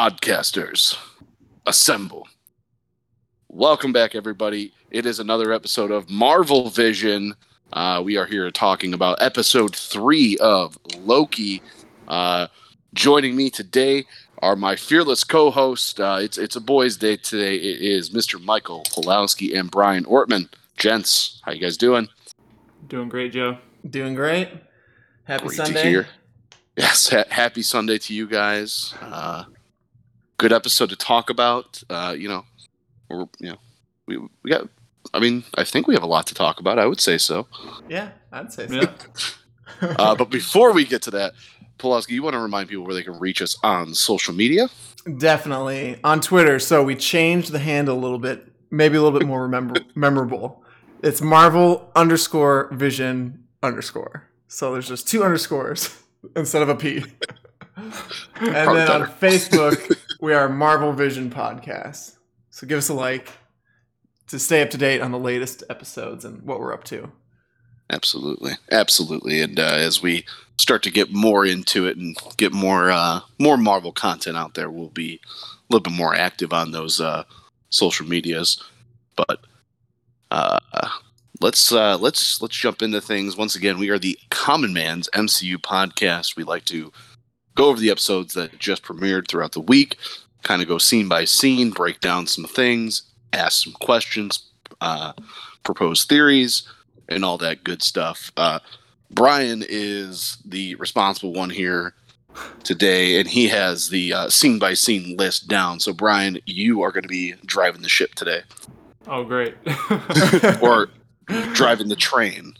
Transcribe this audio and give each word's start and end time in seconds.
Podcasters, 0.00 0.96
assemble. 1.66 2.26
Welcome 3.48 3.92
back, 3.92 4.14
everybody. 4.14 4.72
It 4.90 5.04
is 5.04 5.20
another 5.20 5.52
episode 5.52 5.90
of 5.90 6.08
Marvel 6.08 6.70
Vision. 6.70 7.34
Uh, 7.70 8.00
we 8.02 8.16
are 8.16 8.24
here 8.24 8.50
talking 8.50 8.94
about 8.94 9.20
episode 9.20 9.76
three 9.76 10.38
of 10.38 10.78
Loki. 11.00 11.60
Uh, 12.08 12.46
joining 12.94 13.36
me 13.36 13.50
today 13.50 14.06
are 14.38 14.56
my 14.56 14.74
fearless 14.74 15.22
co-host. 15.22 16.00
Uh, 16.00 16.16
it's 16.22 16.38
it's 16.38 16.56
a 16.56 16.62
boys' 16.62 16.96
day 16.96 17.18
today. 17.18 17.56
It 17.56 17.82
is 17.82 18.08
Mr. 18.08 18.42
Michael 18.42 18.84
Pulowski 18.84 19.54
and 19.54 19.70
Brian 19.70 20.04
Ortman. 20.06 20.48
Gents, 20.78 21.42
how 21.44 21.52
you 21.52 21.60
guys 21.60 21.76
doing? 21.76 22.08
Doing 22.88 23.10
great, 23.10 23.32
Joe. 23.32 23.58
Doing 23.90 24.14
great. 24.14 24.48
Happy 25.24 25.48
Great 25.48 25.56
Sunday. 25.58 25.82
to 25.82 25.88
hear. 25.90 26.06
Yes, 26.74 27.10
ha- 27.10 27.24
happy 27.28 27.60
Sunday 27.60 27.98
to 27.98 28.14
you 28.14 28.26
guys. 28.26 28.94
Uh, 29.02 29.44
good 30.40 30.52
episode 30.54 30.88
to 30.88 30.96
talk 30.96 31.28
about. 31.28 31.82
Uh, 31.90 32.14
you 32.18 32.26
know, 32.26 32.44
we're 33.10 33.26
you 33.38 33.50
know 33.50 33.58
we 34.06 34.16
we 34.42 34.50
got. 34.50 34.68
I 35.12 35.18
mean, 35.20 35.44
I 35.56 35.64
think 35.64 35.86
we 35.86 35.94
have 35.94 36.02
a 36.02 36.06
lot 36.06 36.26
to 36.28 36.34
talk 36.34 36.60
about. 36.60 36.78
I 36.78 36.86
would 36.86 37.00
say 37.00 37.18
so. 37.18 37.46
Yeah, 37.88 38.10
I'd 38.32 38.52
say 38.52 38.66
so. 38.66 38.80
Uh, 39.82 40.14
but 40.14 40.28
before 40.28 40.72
we 40.74 40.84
get 40.84 41.00
to 41.00 41.10
that, 41.12 41.32
Pulaski, 41.78 42.12
you 42.12 42.22
want 42.22 42.34
to 42.34 42.40
remind 42.40 42.68
people 42.68 42.84
where 42.84 42.92
they 42.94 43.02
can 43.04 43.18
reach 43.18 43.40
us 43.40 43.56
on 43.62 43.94
social 43.94 44.34
media? 44.34 44.68
Definitely 45.16 45.98
on 46.04 46.20
Twitter. 46.20 46.58
So 46.58 46.82
we 46.82 46.94
changed 46.96 47.50
the 47.52 47.60
handle 47.60 47.96
a 47.96 48.00
little 48.00 48.18
bit, 48.18 48.46
maybe 48.70 48.98
a 48.98 49.02
little 49.02 49.18
bit 49.18 49.26
more 49.26 49.42
remember- 49.42 49.80
memorable. 49.94 50.62
It's 51.02 51.22
Marvel 51.22 51.90
underscore 51.96 52.68
Vision 52.72 53.44
underscore. 53.62 54.28
So 54.48 54.72
there's 54.72 54.88
just 54.88 55.08
two 55.08 55.24
underscores 55.24 55.96
instead 56.36 56.60
of 56.60 56.68
a 56.68 56.74
P. 56.74 56.98
and 57.76 57.92
Probably 58.34 58.74
then 58.84 59.02
on. 59.02 59.08
Facebook, 59.12 59.96
we 60.20 60.34
are 60.34 60.48
Marvel 60.48 60.92
Vision 60.92 61.30
Podcast. 61.30 62.16
So 62.50 62.66
give 62.66 62.78
us 62.78 62.88
a 62.88 62.94
like 62.94 63.32
to 64.28 64.38
stay 64.38 64.62
up 64.62 64.70
to 64.70 64.78
date 64.78 65.00
on 65.00 65.12
the 65.12 65.18
latest 65.18 65.64
episodes 65.70 66.24
and 66.24 66.42
what 66.42 66.60
we're 66.60 66.74
up 66.74 66.84
to. 66.84 67.10
Absolutely, 67.90 68.52
absolutely. 68.70 69.40
And 69.40 69.58
uh, 69.58 69.62
as 69.62 70.02
we 70.02 70.24
start 70.58 70.82
to 70.84 70.90
get 70.90 71.10
more 71.10 71.44
into 71.46 71.86
it 71.86 71.96
and 71.96 72.16
get 72.36 72.52
more 72.52 72.90
uh, 72.90 73.20
more 73.38 73.56
Marvel 73.56 73.92
content 73.92 74.36
out 74.36 74.54
there, 74.54 74.70
we'll 74.70 74.88
be 74.88 75.20
a 75.24 75.72
little 75.72 75.82
bit 75.82 75.96
more 75.96 76.14
active 76.14 76.52
on 76.52 76.70
those 76.70 77.00
uh, 77.00 77.24
social 77.70 78.06
medias. 78.06 78.62
But 79.16 79.40
uh, 80.30 80.60
let's 81.40 81.72
uh, 81.72 81.98
let's 81.98 82.40
let's 82.40 82.56
jump 82.56 82.82
into 82.82 83.00
things. 83.00 83.36
Once 83.36 83.56
again, 83.56 83.78
we 83.78 83.88
are 83.88 83.98
the 83.98 84.18
Common 84.30 84.72
Man's 84.72 85.08
MCU 85.14 85.56
podcast. 85.56 86.36
We 86.36 86.44
like 86.44 86.66
to 86.66 86.92
go 87.60 87.68
over 87.68 87.78
the 87.78 87.90
episodes 87.90 88.32
that 88.32 88.58
just 88.58 88.82
premiered 88.82 89.28
throughout 89.28 89.52
the 89.52 89.60
week, 89.60 89.98
kind 90.42 90.62
of 90.62 90.68
go 90.68 90.78
scene 90.78 91.08
by 91.08 91.26
scene, 91.26 91.70
break 91.70 92.00
down 92.00 92.26
some 92.26 92.46
things, 92.46 93.02
ask 93.34 93.64
some 93.64 93.74
questions, 93.74 94.46
uh, 94.80 95.12
propose 95.62 96.04
theories 96.04 96.66
and 97.10 97.22
all 97.22 97.36
that 97.36 97.62
good 97.62 97.82
stuff. 97.82 98.32
Uh, 98.38 98.60
Brian 99.10 99.62
is 99.68 100.38
the 100.42 100.74
responsible 100.76 101.34
one 101.34 101.50
here 101.50 101.92
today, 102.64 103.20
and 103.20 103.28
he 103.28 103.48
has 103.48 103.90
the 103.90 104.14
uh, 104.14 104.30
scene 104.30 104.58
by 104.58 104.72
scene 104.72 105.18
list 105.18 105.46
down. 105.46 105.80
So, 105.80 105.92
Brian, 105.92 106.38
you 106.46 106.80
are 106.80 106.90
going 106.92 107.02
to 107.02 107.08
be 107.08 107.34
driving 107.44 107.82
the 107.82 107.90
ship 107.90 108.14
today, 108.14 108.40
Oh, 109.06 109.22
great. 109.22 109.54
or 110.62 110.88
driving 111.52 111.88
the 111.88 111.96
train. 111.96 112.54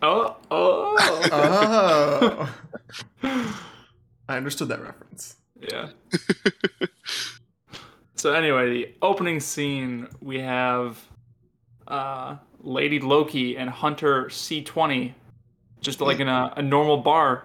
oh, 0.00 0.34
oh. 0.50 2.48
Oh. 3.22 3.52
I 4.28 4.36
understood 4.36 4.68
that 4.68 4.82
reference. 4.82 5.36
yeah. 5.60 5.90
so 8.16 8.32
anyway, 8.32 8.70
the 8.70 8.94
opening 9.02 9.40
scene 9.40 10.08
we 10.20 10.40
have 10.40 10.98
uh, 11.88 12.36
Lady 12.60 12.98
Loki 13.00 13.56
and 13.56 13.70
Hunter 13.70 14.24
C20 14.26 15.14
just 15.80 16.00
like 16.00 16.18
in 16.20 16.28
a, 16.28 16.52
a 16.56 16.62
normal 16.62 16.96
bar 16.96 17.44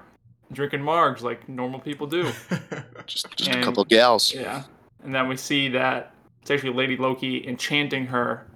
drinking 0.52 0.81
margs 0.81 1.22
like 1.22 1.47
normal 1.47 1.80
people 1.80 2.08
do. 2.08 2.24
Just, 3.08 3.36
just 3.36 3.50
a 3.50 3.62
couple 3.62 3.84
of 3.84 3.90
gals. 3.90 4.34
Yeah. 4.34 4.64
And 5.03 5.14
then 5.14 5.28
we 5.28 5.36
see 5.36 5.70
that 5.70 6.14
it's 6.41 6.52
actually 6.52 6.74
Lady 6.74 6.96
Loki 6.96 7.46
enchanting 7.47 8.06
her 8.08 8.47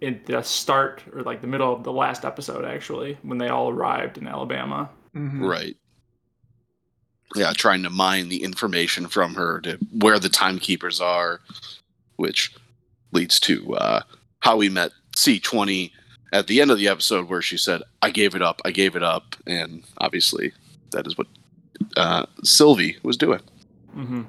in 0.00 0.20
the 0.26 0.40
start 0.42 1.02
or 1.12 1.22
like 1.22 1.40
the 1.40 1.46
middle 1.46 1.74
of 1.74 1.84
the 1.84 1.92
last 1.92 2.24
episode 2.24 2.64
actually 2.64 3.18
when 3.22 3.38
they 3.38 3.48
all 3.48 3.68
arrived 3.68 4.18
in 4.18 4.26
Alabama. 4.26 4.88
Mhm. 5.14 5.46
Right. 5.46 5.76
Yeah, 7.36 7.52
trying 7.52 7.82
to 7.84 7.90
mine 7.90 8.28
the 8.28 8.42
information 8.42 9.06
from 9.06 9.34
her 9.34 9.60
to 9.60 9.78
where 9.92 10.18
the 10.18 10.28
timekeepers 10.28 11.00
are, 11.00 11.40
which 12.16 12.52
leads 13.12 13.38
to 13.40 13.74
uh, 13.76 14.02
how 14.40 14.56
we 14.56 14.68
met 14.68 14.90
C20 15.16 15.92
at 16.32 16.46
the 16.48 16.60
end 16.60 16.70
of 16.70 16.78
the 16.78 16.88
episode, 16.88 17.28
where 17.28 17.42
she 17.42 17.56
said, 17.56 17.82
I 18.02 18.10
gave 18.10 18.34
it 18.34 18.42
up, 18.42 18.60
I 18.64 18.72
gave 18.72 18.96
it 18.96 19.02
up. 19.02 19.36
And 19.46 19.84
obviously, 19.98 20.52
that 20.90 21.06
is 21.06 21.16
what 21.16 21.28
uh, 21.96 22.26
Sylvie 22.42 22.96
was 23.04 23.16
doing. 23.16 23.40
Mm-hmm. 23.96 24.22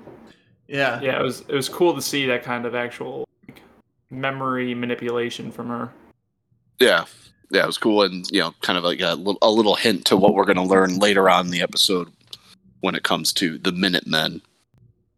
Yeah. 0.67 1.01
Yeah, 1.01 1.19
it 1.19 1.23
was 1.23 1.41
it 1.41 1.55
was 1.55 1.69
cool 1.69 1.93
to 1.95 2.01
see 2.01 2.25
that 2.27 2.43
kind 2.43 2.65
of 2.65 2.75
actual 2.75 3.27
like, 3.47 3.61
memory 4.09 4.73
manipulation 4.75 5.51
from 5.51 5.69
her. 5.69 5.91
Yeah. 6.79 7.05
Yeah, 7.49 7.63
it 7.63 7.67
was 7.67 7.77
cool. 7.77 8.03
And, 8.03 8.29
you 8.31 8.39
know, 8.39 8.53
kind 8.61 8.77
of 8.77 8.83
like 8.83 9.01
a, 9.01 9.15
little- 9.15 9.37
a 9.41 9.51
little 9.51 9.75
hint 9.75 10.05
to 10.05 10.17
what 10.17 10.33
we're 10.35 10.45
going 10.45 10.55
to 10.57 10.63
learn 10.63 10.99
later 10.99 11.29
on 11.29 11.47
in 11.47 11.51
the 11.51 11.61
episode 11.61 12.09
when 12.81 12.95
it 12.95 13.03
comes 13.03 13.31
to 13.33 13.57
the 13.57 13.71
Minutemen. 13.71 14.41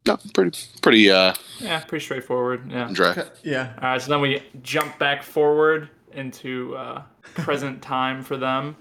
No, 0.05 0.17
pretty, 0.33 0.57
pretty 0.81 1.09
uh, 1.09 1.33
Yeah, 1.59 1.79
pretty 1.81 2.03
straightforward. 2.03 2.69
Yeah. 2.69 2.89
dry. 2.91 3.11
Okay, 3.11 3.23
Yeah. 3.43 3.73
All 3.81 3.89
right, 3.89 4.01
so 4.01 4.09
then 4.09 4.21
we 4.21 4.43
jump 4.61 4.99
back 4.99 5.23
forward 5.23 5.89
into 6.11 6.75
uh, 6.75 7.03
present 7.35 7.81
time 7.81 8.21
for 8.21 8.37
them, 8.37 8.75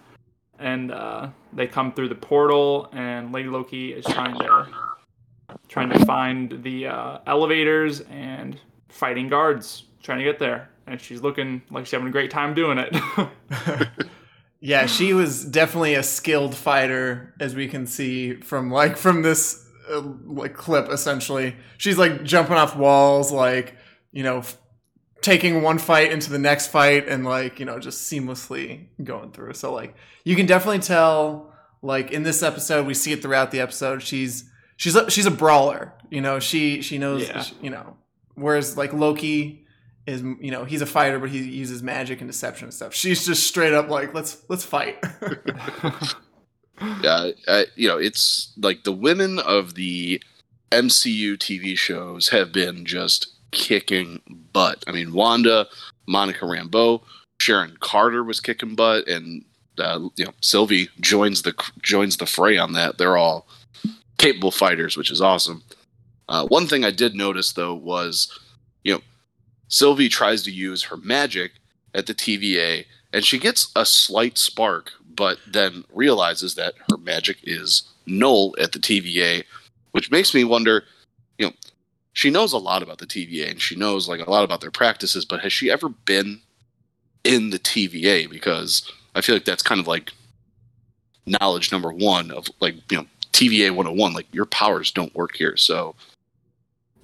and 0.58 0.90
uh, 0.90 1.28
they 1.52 1.66
come 1.66 1.92
through 1.92 2.08
the 2.08 2.14
portal, 2.16 2.88
and 2.92 3.32
Lady 3.32 3.48
Loki 3.48 3.92
is 3.92 4.04
trying 4.04 4.36
to 4.38 4.66
trying 5.68 5.90
to 5.90 6.04
find 6.04 6.62
the 6.62 6.86
uh, 6.86 7.18
elevators 7.26 8.00
and 8.10 8.58
fighting 8.88 9.28
guards, 9.28 9.84
trying 10.02 10.18
to 10.18 10.24
get 10.24 10.38
there, 10.38 10.68
and 10.86 11.00
she's 11.00 11.22
looking 11.22 11.62
like 11.70 11.86
she's 11.86 11.92
having 11.92 12.08
a 12.08 12.10
great 12.10 12.30
time 12.30 12.52
doing 12.52 12.78
it. 12.78 12.94
yeah, 14.64 14.86
she 14.86 15.12
was 15.12 15.44
definitely 15.44 15.96
a 15.96 16.04
skilled 16.04 16.54
fighter, 16.54 17.34
as 17.40 17.56
we 17.56 17.66
can 17.66 17.84
see 17.84 18.36
from 18.36 18.70
like 18.70 18.96
from 18.96 19.22
this 19.22 19.68
uh, 19.90 20.00
like 20.24 20.54
clip. 20.54 20.88
Essentially, 20.88 21.56
she's 21.78 21.98
like 21.98 22.22
jumping 22.22 22.54
off 22.54 22.76
walls, 22.76 23.32
like 23.32 23.74
you 24.12 24.22
know, 24.22 24.38
f- 24.38 24.56
taking 25.20 25.62
one 25.62 25.78
fight 25.78 26.12
into 26.12 26.30
the 26.30 26.38
next 26.38 26.68
fight, 26.68 27.08
and 27.08 27.24
like 27.24 27.58
you 27.58 27.66
know, 27.66 27.80
just 27.80 28.08
seamlessly 28.10 28.86
going 29.02 29.32
through. 29.32 29.54
So 29.54 29.74
like, 29.74 29.96
you 30.24 30.36
can 30.36 30.46
definitely 30.46 30.78
tell. 30.78 31.52
Like 31.84 32.12
in 32.12 32.22
this 32.22 32.44
episode, 32.44 32.86
we 32.86 32.94
see 32.94 33.10
it 33.10 33.20
throughout 33.20 33.50
the 33.50 33.58
episode. 33.58 34.00
She's 34.00 34.48
she's 34.76 34.94
a, 34.94 35.10
she's 35.10 35.26
a 35.26 35.32
brawler. 35.32 35.92
You 36.08 36.20
know, 36.20 36.38
she 36.38 36.82
she 36.82 36.98
knows. 36.98 37.26
Yeah. 37.26 37.44
You 37.60 37.70
know, 37.70 37.96
whereas 38.36 38.76
like 38.76 38.92
Loki 38.92 39.61
is 40.06 40.22
you 40.40 40.50
know 40.50 40.64
he's 40.64 40.82
a 40.82 40.86
fighter 40.86 41.18
but 41.18 41.30
he 41.30 41.38
uses 41.38 41.82
magic 41.82 42.20
and 42.20 42.28
deception 42.28 42.66
and 42.66 42.74
stuff 42.74 42.92
she's 42.92 43.24
just 43.24 43.46
straight 43.46 43.72
up 43.72 43.88
like 43.88 44.12
let's 44.14 44.42
let's 44.48 44.64
fight 44.64 45.02
Yeah, 47.02 47.30
uh, 47.46 47.64
you 47.76 47.88
know, 47.88 47.96
it's 47.96 48.52
like 48.56 48.84
the 48.84 48.92
women 48.92 49.38
of 49.38 49.74
the 49.74 50.22
MCU 50.70 51.36
TV 51.36 51.76
shows 51.76 52.30
have 52.30 52.52
been 52.52 52.84
just 52.84 53.32
kicking 53.50 54.20
butt. 54.52 54.82
I 54.86 54.92
mean, 54.92 55.12
Wanda, 55.12 55.68
Monica 56.08 56.44
Rambeau, 56.44 57.02
Sharon 57.40 57.76
Carter 57.80 58.24
was 58.24 58.40
kicking 58.40 58.74
butt, 58.74 59.06
and 59.06 59.44
uh, 59.78 60.08
you 60.16 60.24
know, 60.24 60.32
Sylvie 60.40 60.88
joins 61.00 61.42
the 61.42 61.54
joins 61.82 62.16
the 62.16 62.26
fray 62.26 62.58
on 62.58 62.72
that. 62.72 62.98
They're 62.98 63.16
all 63.16 63.46
capable 64.18 64.50
fighters, 64.50 64.96
which 64.96 65.10
is 65.10 65.20
awesome. 65.20 65.62
Uh, 66.28 66.46
one 66.46 66.66
thing 66.66 66.84
I 66.84 66.90
did 66.90 67.14
notice 67.14 67.52
though 67.52 67.74
was, 67.74 68.40
you 68.82 68.94
know, 68.94 69.00
Sylvie 69.72 70.10
tries 70.10 70.42
to 70.42 70.50
use 70.50 70.82
her 70.82 70.98
magic 70.98 71.52
at 71.94 72.06
the 72.06 72.14
TVA, 72.14 72.84
and 73.14 73.24
she 73.24 73.38
gets 73.38 73.72
a 73.74 73.86
slight 73.86 74.36
spark, 74.36 74.92
but 75.16 75.38
then 75.48 75.84
realizes 75.94 76.54
that 76.56 76.74
her 76.90 76.98
magic 76.98 77.38
is 77.44 77.82
null 78.04 78.54
at 78.60 78.72
the 78.72 78.78
TVA, 78.78 79.44
which 79.92 80.10
makes 80.10 80.34
me 80.34 80.44
wonder, 80.44 80.84
you 81.38 81.46
know, 81.46 81.52
she 82.12 82.28
knows 82.28 82.52
a 82.52 82.58
lot 82.58 82.82
about 82.82 82.98
the 82.98 83.06
TVA 83.06 83.50
and 83.50 83.62
she 83.62 83.74
knows 83.74 84.06
like 84.06 84.20
a 84.20 84.30
lot 84.30 84.44
about 84.44 84.60
their 84.60 84.70
practices, 84.70 85.24
but 85.24 85.40
has 85.40 85.54
she 85.54 85.70
ever 85.70 85.88
been 85.88 86.42
in 87.24 87.48
the 87.48 87.58
TVA? 87.58 88.28
Because 88.28 88.90
I 89.14 89.22
feel 89.22 89.34
like 89.34 89.46
that's 89.46 89.62
kind 89.62 89.80
of 89.80 89.88
like 89.88 90.12
knowledge 91.24 91.72
number 91.72 91.90
one 91.90 92.30
of 92.30 92.46
like, 92.60 92.74
you 92.90 92.98
know, 92.98 93.06
TVA 93.32 93.70
101, 93.70 94.12
like 94.12 94.26
your 94.34 94.44
powers 94.44 94.90
don't 94.90 95.14
work 95.14 95.34
here. 95.34 95.56
So 95.56 95.94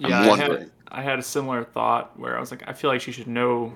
I'm 0.03 0.11
yeah, 0.11 0.21
I 0.21 0.27
wondering. 0.27 0.71
Had, 0.91 0.99
I 0.99 1.03
had 1.03 1.19
a 1.19 1.23
similar 1.23 1.63
thought 1.63 2.19
where 2.19 2.35
I 2.37 2.39
was 2.39 2.51
like, 2.51 2.63
I 2.67 2.73
feel 2.73 2.89
like 2.89 3.01
she 3.01 3.11
should 3.11 3.27
know 3.27 3.73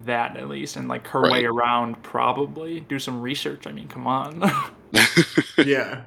that 0.00 0.36
at 0.36 0.48
least, 0.48 0.76
and 0.76 0.88
like 0.88 1.06
her 1.08 1.20
Right. 1.22 1.32
way 1.32 1.44
around 1.44 2.02
probably 2.02 2.80
do 2.80 2.98
some 2.98 3.20
research. 3.20 3.66
I 3.66 3.72
mean, 3.72 3.88
come 3.88 4.06
on. 4.06 4.42
yeah 5.64 6.02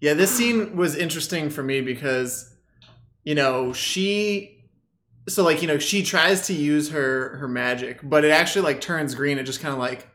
yeah 0.00 0.14
this 0.14 0.30
scene 0.30 0.76
was 0.76 0.96
interesting 0.96 1.50
for 1.50 1.62
me 1.62 1.80
because 1.82 2.50
you 3.22 3.34
know, 3.34 3.72
she 3.72 4.50
so 5.28 5.42
like, 5.42 5.62
you 5.62 5.68
know, 5.68 5.78
she 5.78 6.02
tries 6.02 6.46
to 6.48 6.52
use 6.54 6.90
her 6.90 7.36
her 7.38 7.48
magic, 7.48 8.00
but 8.02 8.24
it 8.24 8.30
actually 8.30 8.62
like 8.62 8.80
turns 8.82 9.14
green. 9.14 9.38
It 9.38 9.44
just 9.44 9.60
kind 9.60 9.72
of 9.72 9.78
like 9.80 10.06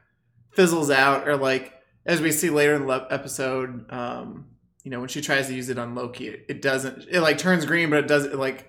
fizzles 0.51 0.91
out 0.91 1.27
or 1.27 1.35
like 1.37 1.73
as 2.05 2.21
we 2.21 2.31
see 2.31 2.49
later 2.51 2.75
in 2.75 2.85
the 2.85 3.07
episode 3.09 3.91
um 3.91 4.45
you 4.83 4.91
know, 4.91 4.99
when 4.99 5.09
she 5.09 5.21
tries 5.21 5.47
to 5.47 5.53
use 5.53 5.69
it 5.69 5.77
on 5.77 5.93
Loki, 5.93 6.27
it, 6.29 6.45
it 6.47 6.61
doesn't 6.61 7.05
it 7.09 7.21
like 7.21 7.37
turns 7.37 7.65
green, 7.65 7.89
but 7.89 7.99
it 7.99 8.07
does 8.07 8.25
it 8.25 8.35
like 8.35 8.68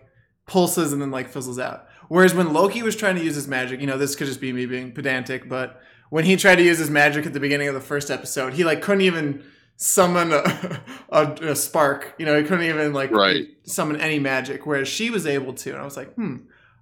pulses 0.50 0.92
and 0.92 1.00
then 1.00 1.10
like 1.10 1.28
fizzles 1.28 1.58
out. 1.58 1.86
Whereas 2.08 2.34
when 2.34 2.52
Loki 2.52 2.82
was 2.82 2.96
trying 2.96 3.14
to 3.16 3.22
use 3.24 3.36
his 3.36 3.46
magic, 3.46 3.80
you 3.80 3.86
know, 3.86 3.96
this 3.96 4.16
could 4.16 4.26
just 4.26 4.40
be 4.40 4.52
me 4.52 4.66
being 4.66 4.92
pedantic, 4.92 5.48
but 5.48 5.80
when 6.10 6.24
he 6.24 6.34
tried 6.36 6.56
to 6.56 6.62
use 6.64 6.78
his 6.78 6.90
magic 6.90 7.24
at 7.24 7.32
the 7.32 7.40
beginning 7.40 7.68
of 7.68 7.74
the 7.74 7.80
first 7.80 8.10
episode, 8.10 8.54
he 8.54 8.64
like 8.64 8.82
couldn't 8.82 9.02
even 9.02 9.44
summon 9.76 10.32
a, 10.32 10.80
a, 11.10 11.22
a 11.52 11.56
spark. 11.56 12.14
You 12.18 12.26
know, 12.26 12.36
he 12.36 12.42
couldn't 12.42 12.64
even 12.66 12.92
like 12.92 13.12
Right. 13.12 13.46
summon 13.62 14.00
any 14.00 14.18
magic, 14.18 14.66
whereas 14.66 14.88
she 14.88 15.08
was 15.10 15.24
able 15.26 15.52
to. 15.54 15.70
And 15.70 15.80
I 15.80 15.84
was 15.84 15.96
like, 15.96 16.12
hmm, 16.14 16.36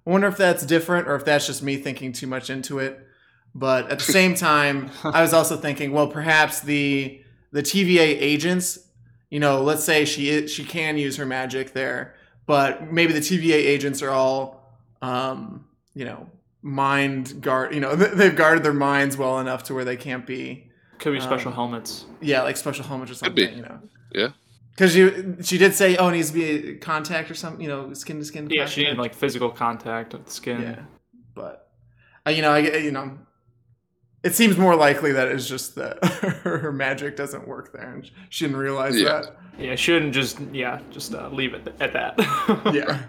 I 0.05 0.09
wonder 0.09 0.27
if 0.27 0.35
that's 0.37 0.65
different 0.65 1.07
or 1.07 1.15
if 1.15 1.25
that's 1.25 1.45
just 1.45 1.61
me 1.61 1.77
thinking 1.77 2.11
too 2.11 2.25
much 2.27 2.49
into 2.49 2.79
it. 2.79 2.99
But 3.53 3.91
at 3.91 3.99
the 3.99 4.11
same 4.19 4.33
time, 4.33 4.89
I 5.03 5.21
was 5.21 5.33
also 5.33 5.55
thinking, 5.57 5.91
well, 5.91 6.07
perhaps 6.07 6.61
the 6.61 7.21
the 7.51 7.61
TVA 7.61 8.17
agents, 8.19 8.79
you 9.29 9.39
know, 9.39 9.61
let's 9.61 9.83
say 9.83 10.05
she 10.05 10.29
is, 10.29 10.51
she 10.51 10.63
can 10.63 10.97
use 10.97 11.17
her 11.17 11.25
magic 11.25 11.73
there, 11.73 12.15
but 12.49 12.91
maybe 12.91 13.13
the 13.13 13.19
TVA 13.19 13.53
agents 13.75 14.01
are 14.01 14.09
all, 14.09 14.39
um, 15.03 15.65
you 15.93 16.03
know, 16.03 16.27
mind 16.63 17.39
guard. 17.41 17.75
You 17.75 17.79
know, 17.79 17.95
they've 18.19 18.35
guarded 18.35 18.63
their 18.63 18.73
minds 18.73 19.15
well 19.17 19.37
enough 19.39 19.61
to 19.65 19.75
where 19.75 19.85
they 19.85 19.95
can't 19.95 20.25
be 20.25 20.67
Could 20.97 21.13
be 21.13 21.19
special 21.21 21.49
Um, 21.49 21.55
helmets. 21.55 22.05
yeah, 22.21 22.41
like 22.41 22.57
special 22.57 22.83
helmets 22.85 23.11
or 23.11 23.13
Could 23.13 23.19
something, 23.19 23.49
be. 23.51 23.55
you 23.55 23.61
know. 23.61 23.79
Yeah. 24.15 24.29
Because 24.71 24.95
you, 24.95 25.37
she 25.43 25.59
did 25.59 25.75
say, 25.75 25.95
oh, 25.97 26.07
it 26.07 26.13
needs 26.13 26.31
to 26.31 26.37
be 26.39 26.77
contact 26.79 27.29
or 27.29 27.35
something, 27.35 27.61
you 27.61 27.67
know, 27.69 27.93
skin 27.93 28.17
to 28.17 28.25
skin. 28.25 28.49
Yeah, 28.49 28.65
she 28.65 28.81
needed 28.81 28.97
like 28.97 29.13
physical 29.13 29.51
contact 29.51 30.13
with 30.13 30.25
the 30.25 30.31
skin. 30.31 30.61
Yeah, 30.61 30.79
but 31.35 31.69
uh, 32.25 32.31
you 32.31 32.41
know, 32.41 32.51
I 32.51 32.59
you 32.87 32.91
know, 32.91 33.15
it 34.23 34.35
seems 34.35 34.57
more 34.57 34.75
likely 34.75 35.11
that 35.13 35.27
it's 35.29 35.47
just 35.47 35.75
that 35.75 36.03
her 36.43 36.71
magic 36.71 37.15
doesn't 37.15 37.47
work 37.47 37.71
there, 37.73 37.91
and 37.93 38.09
she 38.29 38.45
didn't 38.45 38.57
realize 38.59 38.99
Yeah. 38.99 39.21
that. 39.21 39.35
Yeah, 39.57 39.75
she 39.75 39.91
shouldn't 39.91 40.13
just 40.13 40.39
yeah, 40.53 40.79
just 40.89 41.13
uh, 41.13 41.29
leave 41.29 41.53
it 41.53 41.73
at 41.79 41.93
that. 41.93 42.15
Yeah. 42.73 43.03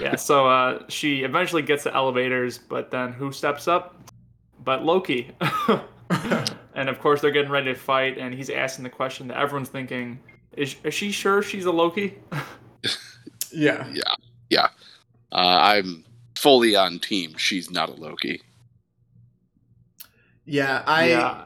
yeah. 0.00 0.16
So 0.16 0.46
uh, 0.48 0.82
she 0.88 1.22
eventually 1.22 1.62
gets 1.62 1.84
the 1.84 1.94
elevators, 1.94 2.58
but 2.58 2.90
then 2.90 3.12
who 3.12 3.30
steps 3.32 3.68
up? 3.68 3.96
But 4.64 4.84
Loki. 4.84 5.30
and 6.74 6.88
of 6.88 6.98
course 7.00 7.20
they're 7.20 7.30
getting 7.30 7.50
ready 7.50 7.72
to 7.72 7.78
fight, 7.78 8.18
and 8.18 8.34
he's 8.34 8.50
asking 8.50 8.82
the 8.84 8.90
question 8.90 9.28
that 9.28 9.38
everyone's 9.38 9.68
thinking: 9.68 10.18
Is 10.56 10.74
is 10.84 10.94
she 10.94 11.12
sure 11.12 11.42
she's 11.42 11.64
a 11.66 11.72
Loki? 11.72 12.18
yeah, 13.52 13.86
Yeah. 13.92 14.14
Yeah. 14.50 14.68
Uh, 15.30 15.58
I'm 15.62 16.04
fully 16.36 16.76
on 16.76 16.98
team. 16.98 17.34
She's 17.38 17.70
not 17.70 17.88
a 17.88 17.94
Loki. 17.94 18.42
Yeah. 20.44 20.82
I 20.86 21.08
yeah. 21.08 21.44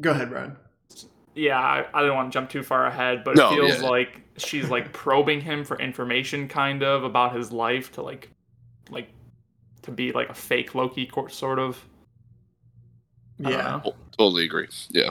go 0.00 0.10
ahead, 0.12 0.30
Brian. 0.30 0.56
Yeah, 1.34 1.58
I, 1.58 1.84
I 1.92 2.02
don't 2.02 2.14
want 2.14 2.32
to 2.32 2.36
jump 2.38 2.50
too 2.50 2.62
far 2.62 2.86
ahead, 2.86 3.24
but 3.24 3.36
No, 3.36 3.52
it 3.52 3.56
feels 3.56 3.82
yeah. 3.82 3.88
like 3.88 4.20
she's 4.36 4.68
like 4.70 4.92
probing 4.92 5.40
him 5.40 5.64
for 5.64 5.78
information, 5.80 6.46
kind 6.48 6.82
of 6.82 7.02
about 7.04 7.34
his 7.34 7.50
life 7.50 7.90
to 7.92 8.02
like, 8.02 8.30
like, 8.88 9.08
to 9.82 9.90
be 9.90 10.12
like 10.12 10.28
a 10.28 10.34
fake 10.34 10.74
Loki, 10.74 11.06
cor- 11.06 11.28
sort 11.28 11.58
of. 11.58 11.84
I 13.44 13.50
Yeah, 13.50 13.80
know. 13.84 13.94
Totally 14.16 14.44
agree. 14.44 14.68
Yeah. 14.90 15.10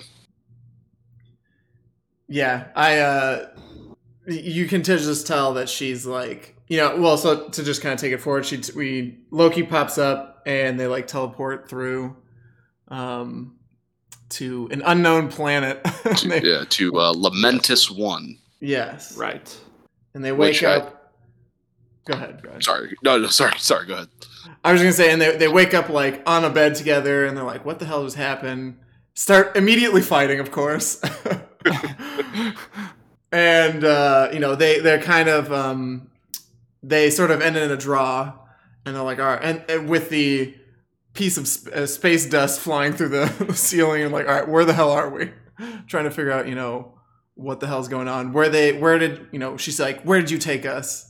yeah. 2.28 2.68
I 2.76 3.00
uh, 3.00 3.48
you 4.28 4.66
can 4.68 4.82
t- 4.82 4.96
just 4.98 5.28
tell 5.28 5.54
that 5.56 5.68
she's 5.70 6.06
like, 6.06 6.56
you 6.70 6.78
know, 6.78 6.96
well, 6.98 7.18
so 7.18 7.50
to 7.50 7.64
just 7.64 7.82
kind 7.82 7.94
of 7.94 8.00
take 8.00 8.14
it 8.14 8.22
forward, 8.22 8.46
she 8.46 8.58
t- 8.60 8.74
we 8.76 9.18
Loki 9.32 9.64
pops 9.64 9.98
up 9.98 10.42
and 10.46 10.80
they 10.80 10.88
like 10.88 11.08
teleport 11.08 11.68
through, 11.70 12.16
um, 12.94 13.56
to 14.30 14.68
an 14.72 14.82
unknown 14.86 15.30
planet. 15.30 15.82
They- 16.26 16.42
Yeah. 16.42 16.64
To 16.70 17.00
uh, 17.00 17.14
Lamentis 17.14 17.90
One. 17.96 18.38
Yes. 18.60 19.18
Right. 19.18 19.56
And 20.14 20.24
they 20.24 20.32
wake 20.32 20.54
Which 20.54 20.64
I- 20.64 20.76
up. 20.78 21.00
Go 22.06 22.14
ahead, 22.16 22.42
Sorry. 22.60 22.96
No. 23.04 23.18
No. 23.18 23.28
Sorry. 23.28 23.54
Sorry. 23.58 23.88
Go 23.88 23.94
ahead. 23.94 24.10
I 24.66 24.74
was 24.74 24.82
gonna 24.82 24.92
say, 24.94 25.12
and 25.12 25.22
they, 25.22 25.38
they 25.38 25.48
wake 25.48 25.74
up 25.74 25.88
like 25.90 26.22
on 26.28 26.44
a 26.44 26.50
bed 26.50 26.76
together, 26.76 27.26
and 27.26 27.36
they're 27.38 27.46
like, 27.46 27.64
"What 27.66 27.80
the 27.80 27.86
hell 27.86 28.04
just 28.04 28.18
happened?" 28.18 28.78
Start 29.14 29.56
immediately 29.56 30.02
fighting, 30.02 30.40
of 30.42 30.52
course. 30.52 31.02
and 33.32 33.84
uh, 33.84 34.30
you 34.34 34.40
know, 34.40 34.56
they 34.56 34.80
they're 34.80 35.02
kind 35.02 35.30
of 35.30 35.52
um, 35.52 36.10
they 36.82 37.10
sort 37.10 37.32
of 37.32 37.42
end 37.42 37.58
in 37.58 37.72
a 37.72 37.78
draw, 37.78 38.34
and 38.86 38.96
they're 38.96 39.04
like, 39.04 39.20
"All 39.20 39.26
right," 39.26 39.40
and, 39.42 39.64
and 39.70 39.90
with 39.90 40.10
the 40.10 40.54
piece 41.14 41.38
of 41.38 41.48
sp- 41.48 41.70
uh, 41.74 41.86
space 41.86 42.26
dust 42.26 42.60
flying 42.60 42.94
through 42.94 43.10
the 43.10 43.28
ceiling, 43.56 44.04
and 44.04 44.12
like, 44.14 44.28
"All 44.28 44.34
right, 44.34 44.48
where 44.48 44.66
the 44.66 44.74
hell 44.74 44.92
are 44.92 45.10
we?" 45.10 45.32
Trying 45.88 46.06
to 46.06 46.12
figure 46.12 46.32
out, 46.32 46.48
you 46.48 46.56
know, 46.56 46.98
what 47.36 47.60
the 47.60 47.68
hell's 47.68 47.88
going 47.88 48.08
on. 48.08 48.34
Where 48.34 48.50
they, 48.50 48.78
where 48.78 48.98
did 49.00 49.28
you 49.32 49.40
know? 49.40 49.58
She's 49.58 49.80
like, 49.80 50.02
"Where 50.04 50.20
did 50.20 50.32
you 50.32 50.38
take 50.38 50.66
us?" 50.66 51.10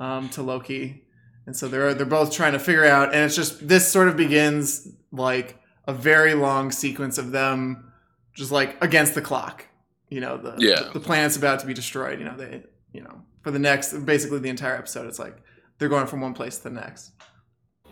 Um, 0.00 0.28
to 0.30 0.42
Loki, 0.42 1.04
and 1.46 1.56
so 1.56 1.68
they're 1.68 1.94
they're 1.94 2.04
both 2.06 2.32
trying 2.32 2.52
to 2.54 2.58
figure 2.58 2.84
out, 2.84 3.14
and 3.14 3.22
it's 3.24 3.36
just 3.36 3.66
this 3.68 3.90
sort 3.90 4.08
of 4.08 4.16
begins 4.16 4.88
like 5.12 5.56
a 5.86 5.92
very 5.92 6.34
long 6.34 6.72
sequence 6.72 7.16
of 7.18 7.30
them 7.30 7.92
just 8.34 8.50
like 8.50 8.82
against 8.82 9.14
the 9.14 9.22
clock. 9.22 9.66
You 10.08 10.20
know, 10.20 10.36
the 10.36 10.56
Yeah. 10.58 10.90
the 10.92 10.98
planet's 10.98 11.36
about 11.36 11.60
to 11.60 11.66
be 11.66 11.74
destroyed. 11.74 12.18
You 12.18 12.24
know, 12.24 12.36
they 12.36 12.64
you 12.92 13.02
know 13.02 13.22
for 13.42 13.52
the 13.52 13.58
next 13.60 13.92
basically 14.04 14.40
the 14.40 14.48
entire 14.48 14.74
episode, 14.76 15.06
it's 15.06 15.20
like 15.20 15.36
they're 15.78 15.88
going 15.88 16.08
from 16.08 16.20
one 16.20 16.34
place 16.34 16.56
to 16.58 16.64
the 16.64 16.70
next. 16.70 17.12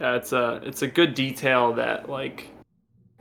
Yeah, 0.01 0.17
it's 0.17 0.33
a 0.33 0.61
it's 0.65 0.83
a 0.83 0.87
good 0.89 1.15
detail 1.15 1.75
that 1.75 2.09
like 2.09 2.49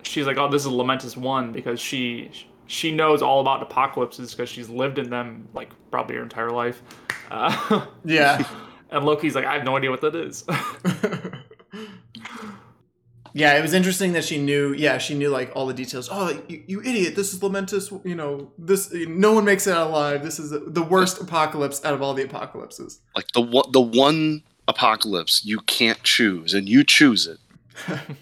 she's 0.04 0.26
like, 0.26 0.38
oh, 0.38 0.50
this 0.50 0.66
is 0.66 0.72
Lamentis 0.72 1.16
one 1.18 1.52
because 1.52 1.80
she 1.80 2.32
she 2.68 2.92
knows 2.92 3.22
all 3.22 3.42
about 3.42 3.62
apocalypses 3.62 4.34
because 4.34 4.50
she's 4.50 4.70
lived 4.70 4.98
in 4.98 5.10
them 5.10 5.48
like 5.54 5.70
probably 5.92 6.16
her 6.16 6.24
entire 6.24 6.52
life. 6.52 6.82
Uh, 7.30 7.86
Yeah. 8.06 8.46
and 8.90 9.06
Loki's 9.06 9.36
like, 9.36 9.46
I 9.46 9.54
have 9.54 9.64
no 9.64 9.78
idea 9.78 9.92
what 9.92 10.02
that 10.02 10.16
is. 10.16 10.44
yeah, 13.34 13.58
it 13.58 13.62
was 13.62 13.74
interesting 13.74 14.14
that 14.14 14.24
she 14.24 14.42
knew. 14.42 14.74
Yeah, 14.74 14.98
she 14.98 15.16
knew 15.16 15.30
like 15.30 15.52
all 15.56 15.68
the 15.68 15.74
details. 15.74 16.10
Oh, 16.12 16.42
you, 16.48 16.64
you 16.68 16.82
idiot! 16.82 17.16
This 17.16 17.34
is 17.34 17.40
Lamentis. 17.42 18.06
You 18.06 18.16
know, 18.16 18.52
this. 18.58 18.92
No 18.94 19.34
one 19.34 19.46
makes 19.46 19.68
it 19.68 19.74
out 19.74 19.88
alive. 19.88 20.24
This 20.24 20.40
is 20.40 20.50
the, 20.50 20.60
the 20.60 20.84
worst 20.84 21.22
apocalypse 21.22 21.84
out 21.86 21.94
of 21.94 22.02
all 22.02 22.14
the 22.14 22.24
apocalypses. 22.24 23.02
Like 23.16 23.28
the 23.34 23.42
one, 23.42 23.72
the 23.72 23.82
one 23.82 24.44
apocalypse 24.68 25.44
you 25.46 25.60
can't 25.62 26.02
choose, 26.04 26.54
and 26.54 26.68
you 26.70 26.84
choose 26.84 27.28
it. 27.28 27.40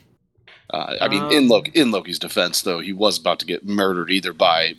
Uh, 0.72 0.96
I 1.02 1.08
mean, 1.08 1.24
in 1.32 1.44
Um, 1.46 1.48
Loki, 1.50 1.72
in 1.74 1.90
Loki's 1.90 2.20
defense, 2.20 2.62
though, 2.62 2.78
he 2.80 2.94
was 2.94 3.18
about 3.18 3.40
to 3.40 3.46
get 3.48 3.66
murdered 3.66 4.12
either 4.12 4.34
by 4.34 4.76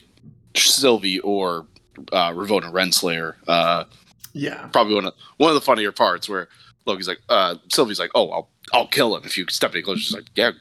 Sylvie 0.54 1.18
or 1.18 1.66
uh, 2.12 2.30
Ravonna 2.30 2.70
Renslayer. 2.70 3.34
Uh, 3.48 3.82
Yeah. 4.32 4.68
probably 4.68 4.94
one 4.94 5.06
of 5.06 5.14
one 5.38 5.48
of 5.50 5.56
the 5.56 5.60
funnier 5.60 5.90
parts 5.90 6.28
where 6.28 6.46
Loki's 6.86 7.08
like, 7.08 7.18
uh, 7.28 7.56
Sylvie's 7.72 7.98
like, 7.98 8.12
"Oh, 8.14 8.30
I'll 8.30 8.48
I'll 8.72 8.86
kill 8.86 9.16
him 9.16 9.24
if 9.24 9.36
you 9.36 9.46
step 9.50 9.72
any 9.72 9.82
closer." 9.82 9.98
She's 10.00 10.14
like, 10.14 10.26
"Yeah, 10.36 10.52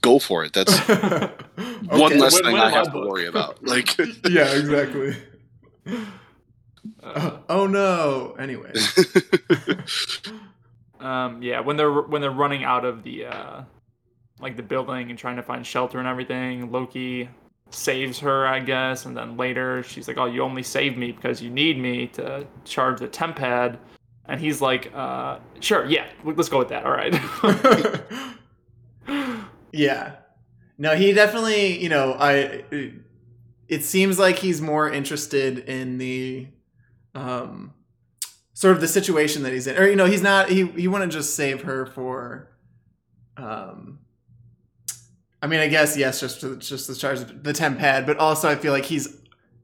go 0.00 0.18
for 0.18 0.42
it. 0.42 0.54
That's 0.54 0.72
one 0.88 2.16
less 2.18 2.32
Win- 2.32 2.44
thing 2.44 2.52
win 2.54 2.62
I 2.62 2.70
have 2.70 2.86
to 2.86 2.92
book." 2.92 3.10
worry 3.10 3.26
about." 3.26 3.62
Like, 3.62 3.94
yeah, 4.26 4.54
exactly. 4.56 5.16
Uh, 7.02 7.38
Oh 7.48 7.66
no. 7.66 8.34
Anyway. 8.38 8.72
um, 11.00 11.42
yeah, 11.42 11.60
when 11.60 11.76
they're 11.76 11.92
when 11.92 12.22
they're 12.22 12.30
running 12.30 12.64
out 12.64 12.84
of 12.84 13.02
the 13.02 13.26
uh, 13.26 13.62
like 14.40 14.56
the 14.56 14.62
building 14.62 15.10
and 15.10 15.18
trying 15.18 15.36
to 15.36 15.42
find 15.42 15.66
shelter 15.66 15.98
and 15.98 16.08
everything, 16.08 16.70
Loki 16.72 17.28
saves 17.70 18.18
her, 18.20 18.46
I 18.46 18.60
guess, 18.60 19.06
and 19.06 19.16
then 19.16 19.36
later 19.36 19.82
she's 19.82 20.08
like, 20.08 20.18
"Oh, 20.18 20.26
you 20.26 20.42
only 20.42 20.62
saved 20.62 20.96
me 20.98 21.12
because 21.12 21.40
you 21.42 21.50
need 21.50 21.78
me 21.78 22.06
to 22.08 22.46
charge 22.64 23.00
the 23.00 23.08
temp 23.08 23.36
pad," 23.36 23.78
and 24.26 24.40
he's 24.40 24.60
like, 24.60 24.92
uh, 24.94 25.38
"Sure, 25.60 25.84
yeah, 25.86 26.06
let's 26.24 26.48
go 26.48 26.58
with 26.58 26.68
that. 26.68 26.84
All 26.84 26.92
right." 26.92 27.14
yeah. 29.72 30.16
No, 30.78 30.96
he 30.96 31.12
definitely, 31.12 31.82
you 31.82 31.88
know, 31.88 32.16
I 32.18 32.64
it 33.68 33.84
seems 33.84 34.18
like 34.18 34.38
he's 34.38 34.60
more 34.60 34.90
interested 34.90 35.60
in 35.60 35.98
the 35.98 36.46
um 37.14 37.74
sort 38.54 38.74
of 38.74 38.80
the 38.80 38.88
situation 38.88 39.42
that 39.42 39.52
he's 39.52 39.66
in. 39.66 39.76
Or 39.76 39.86
you 39.86 39.96
know, 39.96 40.06
he's 40.06 40.22
not 40.22 40.48
he 40.48 40.66
he 40.66 40.88
wouldn't 40.88 41.12
just 41.12 41.34
save 41.34 41.62
her 41.62 41.86
for 41.86 42.48
um 43.36 43.98
I 45.42 45.48
mean, 45.48 45.58
I 45.58 45.66
guess 45.66 45.96
yes, 45.96 46.20
just 46.20 46.40
just 46.60 46.86
the 46.86 46.94
charge 46.94 47.20
the 47.42 47.52
temp 47.52 47.78
pad, 47.78 48.06
but 48.06 48.18
also 48.18 48.48
I 48.48 48.54
feel 48.54 48.72
like 48.72 48.84
he's 48.84 49.16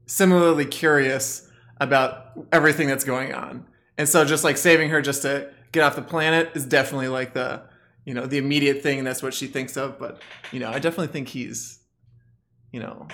similarly 0.05 0.65
curious 0.65 1.49
about 1.79 2.31
everything 2.51 2.87
that's 2.87 3.05
going 3.05 3.33
on. 3.33 3.65
And 3.97 4.07
so 4.07 4.25
just 4.25 4.43
like 4.43 4.57
saving 4.57 4.89
her 4.89 5.01
just 5.01 5.21
to 5.21 5.51
get 5.71 5.83
off 5.83 5.95
the 5.95 6.01
planet 6.01 6.51
is 6.55 6.65
definitely 6.65 7.07
like 7.07 7.33
the 7.33 7.63
you 8.05 8.13
know, 8.13 8.25
the 8.25 8.37
immediate 8.37 8.81
thing 8.81 8.97
and 8.97 9.07
that's 9.07 9.21
what 9.21 9.33
she 9.33 9.45
thinks 9.47 9.77
of, 9.77 9.99
but 9.99 10.21
you 10.51 10.59
know, 10.59 10.69
I 10.69 10.79
definitely 10.79 11.07
think 11.07 11.29
he's 11.29 11.79
you 12.71 12.79
know, 12.79 13.07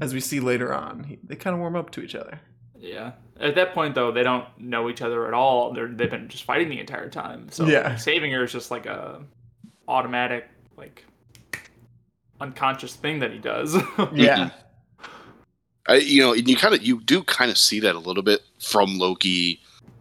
as 0.00 0.12
we 0.12 0.20
see 0.20 0.40
later 0.40 0.74
on, 0.74 1.04
he, 1.04 1.18
they 1.22 1.36
kind 1.36 1.54
of 1.54 1.60
warm 1.60 1.76
up 1.76 1.90
to 1.90 2.02
each 2.02 2.14
other. 2.14 2.40
Yeah. 2.80 3.12
At 3.40 3.54
that 3.54 3.72
point, 3.74 3.94
though, 3.94 4.10
they 4.12 4.22
don't 4.22 4.44
know 4.58 4.88
each 4.88 5.02
other 5.02 5.26
at 5.26 5.34
all. 5.34 5.72
They're 5.72 5.88
they've 5.88 6.10
been 6.10 6.28
just 6.28 6.44
fighting 6.44 6.68
the 6.68 6.80
entire 6.80 7.08
time. 7.08 7.48
So 7.50 7.66
Yeah. 7.66 7.96
saving 7.96 8.32
her 8.32 8.44
is 8.44 8.52
just 8.52 8.70
like 8.70 8.86
a 8.86 9.22
automatic, 9.86 10.48
like 10.76 11.04
unconscious 12.40 12.94
thing 12.94 13.18
that 13.20 13.32
he 13.32 13.38
does. 13.38 13.76
yeah. 14.12 14.50
I, 15.88 15.96
you 15.96 16.20
know, 16.20 16.34
and 16.34 16.46
you 16.48 16.56
kind 16.56 16.74
of 16.74 16.82
you 16.82 17.00
do 17.02 17.22
kind 17.22 17.50
of 17.50 17.56
see 17.58 17.80
that 17.80 17.94
a 17.94 17.98
little 17.98 18.22
bit 18.22 18.42
from 18.60 18.98
Loki 18.98 19.60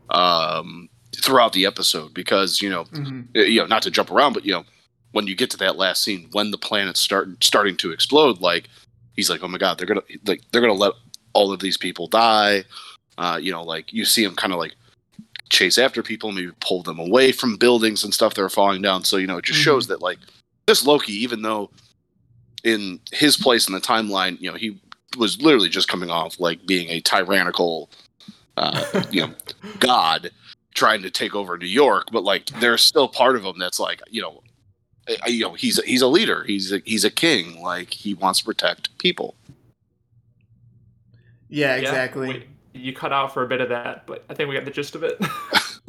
um, 0.09 0.89
throughout 1.15 1.53
the 1.53 1.65
episode 1.65 2.13
because 2.13 2.61
you 2.61 2.69
know, 2.69 2.83
hmm 2.85 3.21
uh, 3.35 3.41
you 3.41 3.59
know, 3.61 3.67
not 3.67 3.81
to 3.83 3.91
jump 3.91 4.11
around, 4.11 4.33
but 4.33 4.45
you 4.45 4.51
know, 4.51 4.65
when 5.11 5.27
you 5.27 5.35
get 5.35 5.49
to 5.51 5.57
that 5.57 5.77
last 5.77 6.03
scene 6.03 6.27
when 6.31 6.51
the 6.51 6.57
planet's 6.57 6.99
start 6.99 7.43
starting 7.43 7.77
to 7.77 7.91
explode, 7.91 8.41
like 8.41 8.67
he's 9.15 9.29
like, 9.29 9.43
oh 9.43 9.47
my 9.47 9.57
god, 9.57 9.77
they're 9.77 9.87
gonna 9.87 10.01
like 10.25 10.41
they're 10.51 10.61
gonna 10.61 10.73
let 10.73 10.93
all 11.33 11.51
of 11.51 11.59
these 11.59 11.77
people 11.77 12.07
die. 12.07 12.63
Uh, 13.17 13.39
you 13.41 13.51
know, 13.51 13.63
like 13.63 13.91
you 13.93 14.05
see 14.05 14.23
him 14.23 14.35
kind 14.35 14.53
of 14.53 14.59
like 14.59 14.75
chase 15.49 15.77
after 15.77 16.03
people, 16.03 16.31
maybe 16.31 16.51
pull 16.59 16.83
them 16.83 16.99
away 16.99 17.31
from 17.31 17.57
buildings 17.57 18.03
and 18.03 18.13
stuff 18.13 18.33
that 18.33 18.41
are 18.43 18.49
falling 18.49 18.81
down. 18.81 19.03
So 19.03 19.17
you 19.17 19.27
know, 19.27 19.37
it 19.37 19.45
just 19.45 19.59
Mhm. 19.59 19.63
shows 19.63 19.87
that 19.87 20.01
like 20.01 20.19
this 20.67 20.85
Loki, 20.85 21.13
even 21.13 21.41
though 21.41 21.69
in 22.63 22.99
his 23.11 23.37
place 23.37 23.67
in 23.67 23.73
the 23.73 23.79
timeline, 23.81 24.39
you 24.41 24.51
know, 24.51 24.57
he 24.57 24.79
was 25.17 25.41
literally 25.41 25.69
just 25.69 25.87
coming 25.87 26.09
off 26.09 26.39
like 26.39 26.65
being 26.65 26.89
a 26.89 26.99
tyrannical, 27.01 27.89
uh, 28.57 28.83
you 29.09 29.21
know, 29.21 29.33
god 29.79 30.31
trying 30.75 31.01
to 31.01 31.09
take 31.09 31.33
over 31.33 31.57
New 31.57 31.65
York, 31.65 32.07
but 32.11 32.23
like 32.23 32.45
there's 32.59 32.83
still 32.83 33.07
part 33.07 33.35
of 33.35 33.43
him 33.43 33.57
that's 33.57 33.79
like, 33.79 34.01
you 34.09 34.21
know, 34.21 34.43
you 35.25 35.39
know, 35.43 35.53
he's 35.53 35.79
a, 35.79 35.81
he's 35.83 36.01
a 36.01 36.07
leader, 36.07 36.43
he's 36.43 36.71
a, 36.71 36.79
he's 36.85 37.05
a 37.05 37.09
king, 37.09 37.61
like 37.63 37.93
he 37.93 38.13
wants 38.13 38.39
to 38.39 38.45
protect 38.45 38.95
people. 38.99 39.33
Yeah, 41.49 41.75
Yeah, 41.75 41.81
exactly. 41.81 42.27
we- 42.29 42.47
you 42.73 42.93
cut 42.93 43.11
out 43.11 43.33
for 43.33 43.43
a 43.43 43.47
bit 43.47 43.59
of 43.61 43.69
that, 43.69 44.05
but 44.05 44.23
I 44.29 44.35
think 44.35 44.49
we 44.49 44.55
got 44.55 44.65
the 44.65 44.71
gist 44.71 44.95
of 44.95 45.03
it. 45.03 45.17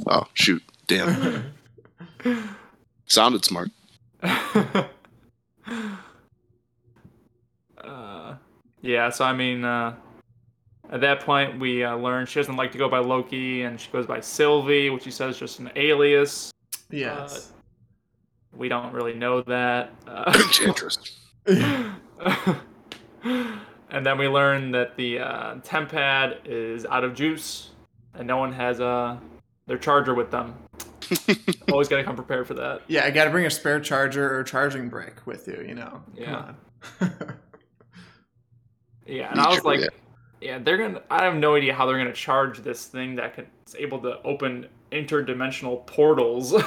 Oh 0.07 0.27
shoot, 0.33 0.63
damn, 0.87 1.53
sounded 3.07 3.45
smart. 3.45 3.69
uh, 4.23 4.85
yeah, 8.81 9.11
so 9.11 9.25
I 9.25 9.33
mean, 9.33 9.65
uh, 9.65 9.95
at 10.91 11.01
that 11.01 11.21
point, 11.21 11.59
we 11.59 11.83
uh, 11.85 11.97
learn 11.97 12.27
she 12.27 12.39
doesn't 12.39 12.57
like 12.57 12.71
to 12.73 12.79
go 12.79 12.89
by 12.89 12.99
Loki, 13.01 13.63
and 13.63 13.81
she 13.81 13.91
goes 13.91 14.07
by 14.07 14.21
Sylvie, 14.21 14.89
which 14.91 15.03
she 15.03 15.11
says 15.11 15.35
is 15.35 15.41
just 15.41 15.59
an 15.59 15.71
alias. 15.77 16.53
yes. 16.91 17.53
We 18.57 18.69
don't 18.69 18.93
really 18.93 19.15
know 19.15 19.43
that. 19.43 19.91
Uh, 20.07 20.33
Enchantress. 20.35 20.99
and 23.91 24.05
then 24.05 24.19
we 24.19 24.29
learn 24.29 24.71
that 24.73 24.97
the 24.97 25.19
uh, 25.21 25.55
temp 25.63 25.91
pad 25.91 26.39
is 26.45 26.85
out 26.87 27.05
of 27.05 27.15
juice, 27.15 27.71
and 28.15 28.27
no 28.27 28.37
one 28.37 28.53
has 28.53 28.81
uh, 28.81 29.17
their 29.67 29.79
charger 29.79 30.15
with 30.15 30.31
them. 30.31 30.55
Always 31.73 31.89
gotta 31.89 32.05
come 32.05 32.17
prepared 32.17 32.47
for 32.47 32.55
that. 32.55 32.83
yeah, 32.87 33.05
I 33.05 33.11
got 33.11 33.25
to 33.25 33.31
bring 33.31 33.47
a 33.47 33.51
spare 33.51 33.81
charger 33.81 34.37
or 34.39 34.43
charging 34.45 34.89
brick 34.89 35.27
with 35.27 35.49
you. 35.49 35.65
You 35.67 35.75
know. 35.75 36.03
Yeah. 36.15 36.53
Come 36.99 37.11
on. 37.21 37.35
Yeah, 39.11 39.31
and 39.31 39.41
I 39.41 39.49
was 39.49 39.65
like, 39.65 39.81
yeah. 39.81 39.87
yeah. 40.43 40.59
they're 40.59 40.77
gonna. 40.77 41.01
I 41.11 41.25
have 41.25 41.35
no 41.35 41.55
idea 41.55 41.73
how 41.73 41.87
they're 41.87 41.97
gonna 41.97 42.13
charge 42.13 42.59
this 42.59 42.85
thing 42.85 43.15
that 43.15 43.35
can, 43.35 43.47
is 43.67 43.75
able 43.75 43.99
to 44.03 44.21
open 44.23 44.67
interdimensional 44.93 45.87
portals. 45.87 46.53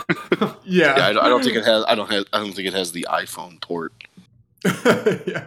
Yeah, 0.64 0.94
I, 0.94 0.98
yeah. 0.98 1.12
don't- 1.14 1.24
I 1.26 1.30
don't 1.30 1.44
think 1.44 1.56
it 1.56 1.66
has. 1.66 1.86
I 1.88 1.94
don't 1.94 2.10
have. 2.10 2.26
I 2.34 2.40
don't 2.40 2.52
think 2.54 2.68
it 2.68 2.74
has 2.74 2.92
the 2.92 3.06
iPhone 3.12 3.62
port. 3.62 3.94
yeah. 5.28 5.46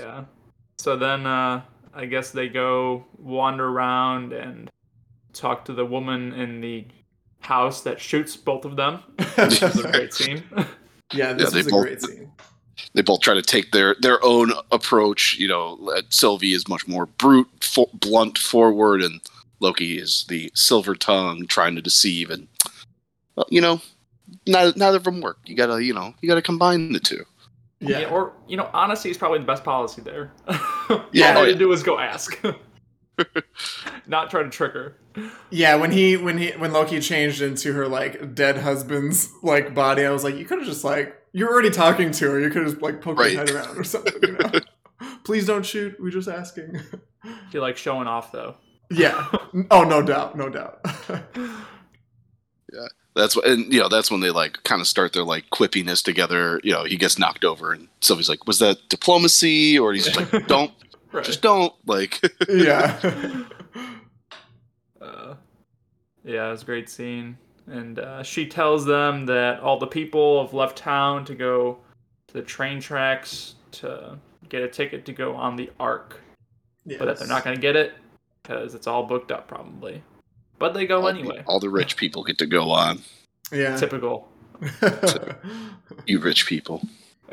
Yeah. 0.00 0.24
So 0.78 0.96
then, 0.96 1.26
uh, 1.26 1.62
I 1.94 2.06
guess 2.06 2.30
they 2.30 2.48
go 2.48 3.04
wander 3.18 3.68
around 3.68 4.32
and 4.32 4.70
talk 5.32 5.64
to 5.66 5.72
the 5.72 5.84
woman 5.84 6.32
in 6.32 6.60
the 6.60 6.86
house 7.40 7.82
that 7.82 8.00
shoots 8.00 8.36
both 8.36 8.64
of 8.64 8.76
them. 8.76 9.00
Which 9.36 9.62
is 9.62 9.78
a 9.84 9.90
great 9.90 10.14
scene. 10.18 10.42
Yeah, 11.12 11.32
this 11.32 11.52
Yeah, 11.52 11.60
is 11.60 11.66
a 11.66 11.70
both- 11.70 11.82
great 11.84 12.02
scene. 12.02 12.30
They 12.94 13.02
both 13.02 13.20
try 13.20 13.34
to 13.34 13.42
take 13.42 13.72
their 13.72 13.94
their 14.00 14.24
own 14.24 14.52
approach. 14.72 15.36
You 15.38 15.48
know, 15.48 15.78
uh, 15.94 16.00
Sylvie 16.08 16.54
is 16.54 16.66
much 16.66 16.88
more 16.88 17.06
brute, 17.06 17.48
fo- 17.60 17.90
blunt, 17.92 18.38
forward, 18.38 19.02
and 19.02 19.20
Loki 19.60 19.98
is 19.98 20.24
the 20.28 20.50
silver 20.54 20.94
tongue, 20.94 21.46
trying 21.46 21.76
to 21.76 21.82
deceive. 21.82 22.30
And 22.30 22.48
well, 23.36 23.46
you 23.50 23.60
know, 23.60 23.80
neither, 24.46 24.72
neither 24.78 24.96
of 24.96 25.04
them 25.04 25.20
work. 25.20 25.38
You 25.44 25.54
gotta, 25.56 25.84
you 25.84 25.92
know, 25.92 26.14
you 26.22 26.28
gotta 26.28 26.40
combine 26.42 26.92
the 26.92 27.00
two. 27.00 27.24
Yeah. 27.80 28.00
Yeah, 28.00 28.08
or 28.10 28.34
you 28.46 28.56
know, 28.58 28.68
honesty 28.74 29.10
is 29.10 29.16
probably 29.16 29.38
the 29.38 29.46
best 29.46 29.64
policy 29.64 30.02
there. 30.02 30.32
Yeah. 31.12 31.34
all 31.36 31.46
you 31.46 31.52
yeah. 31.52 31.58
do 31.58 31.72
is 31.72 31.82
go 31.84 31.98
ask, 31.98 32.38
not 34.06 34.28
try 34.30 34.42
to 34.42 34.50
trick 34.50 34.72
her. 34.72 34.96
Yeah, 35.50 35.76
when 35.76 35.92
he 35.92 36.16
when 36.16 36.36
he 36.38 36.50
when 36.52 36.72
Loki 36.72 37.00
changed 37.00 37.40
into 37.42 37.72
her 37.72 37.86
like 37.88 38.34
dead 38.34 38.58
husband's 38.58 39.30
like 39.42 39.72
body, 39.74 40.04
I 40.04 40.10
was 40.10 40.24
like, 40.24 40.34
you 40.36 40.44
could 40.44 40.58
have 40.58 40.66
just 40.66 40.82
like 40.84 41.16
you're 41.32 41.48
already 41.50 41.70
talking 41.70 42.10
to 42.10 42.30
her. 42.30 42.40
You 42.40 42.50
could 42.50 42.62
have 42.62 42.70
just 42.72 42.82
like 42.82 43.00
poked 43.00 43.20
Right. 43.20 43.32
your 43.32 43.40
head 43.40 43.50
around 43.50 43.78
or 43.78 43.84
something. 43.84 44.14
You 44.22 44.32
know? 44.32 44.50
Please 45.24 45.46
don't 45.46 45.64
shoot. 45.64 45.96
We're 46.00 46.10
just 46.10 46.28
asking. 46.28 46.80
You 47.52 47.60
like 47.60 47.76
showing 47.76 48.08
off 48.08 48.32
though. 48.32 48.56
yeah. 48.90 49.28
Oh, 49.70 49.84
no 49.84 50.02
doubt. 50.02 50.36
No 50.36 50.48
doubt. 50.48 50.80
That's 53.20 53.36
what, 53.36 53.44
and 53.46 53.70
you 53.72 53.80
know, 53.80 53.88
that's 53.88 54.10
when 54.10 54.20
they 54.20 54.30
like 54.30 54.62
kind 54.64 54.80
of 54.80 54.86
start 54.86 55.12
their 55.12 55.24
like 55.24 55.50
quippiness 55.50 56.02
together. 56.02 56.58
You 56.64 56.72
know, 56.72 56.84
he 56.84 56.96
gets 56.96 57.18
knocked 57.18 57.44
over, 57.44 57.72
and 57.72 57.88
Sylvie's 58.00 58.28
like, 58.30 58.46
"Was 58.46 58.58
that 58.60 58.88
diplomacy?" 58.88 59.78
Or 59.78 59.92
he's 59.92 60.14
like, 60.16 60.46
"Don't, 60.46 60.72
Right. 61.12 61.24
just 61.24 61.42
don't." 61.42 61.74
Like, 61.86 62.20
yeah. 62.48 62.98
Uh, 65.00 65.34
yeah, 66.24 66.48
it 66.48 66.50
was 66.50 66.62
a 66.62 66.66
great 66.66 66.90
scene. 66.90 67.38
And 67.66 67.98
uh, 67.98 68.22
she 68.22 68.46
tells 68.46 68.84
them 68.84 69.24
that 69.26 69.60
all 69.60 69.78
the 69.78 69.86
people 69.86 70.44
have 70.44 70.52
left 70.52 70.76
town 70.76 71.24
to 71.24 71.34
go 71.34 71.78
to 72.28 72.34
the 72.34 72.42
train 72.42 72.80
tracks 72.80 73.54
to 73.72 74.18
get 74.50 74.62
a 74.62 74.68
ticket 74.68 75.06
to 75.06 75.12
go 75.14 75.34
on 75.34 75.56
the 75.56 75.70
Ark, 75.80 76.20
but 76.84 77.06
that 77.06 77.18
they're 77.18 77.28
not 77.28 77.44
going 77.44 77.56
to 77.56 77.62
get 77.62 77.76
it 77.76 77.94
because 78.42 78.74
it's 78.74 78.86
all 78.86 79.04
booked 79.04 79.32
up 79.32 79.48
probably. 79.48 80.02
But 80.60 80.74
they 80.74 80.86
go 80.86 81.00
all, 81.00 81.08
anyway. 81.08 81.38
the, 81.38 81.44
all 81.44 81.58
the 81.58 81.70
rich 81.70 81.96
people 81.96 82.22
get 82.22 82.38
to 82.38 82.46
go 82.46 82.70
on. 82.70 83.00
Yeah. 83.50 83.76
Typical. 83.76 84.28
You 86.06 86.20
rich 86.20 86.46
people. 86.46 86.82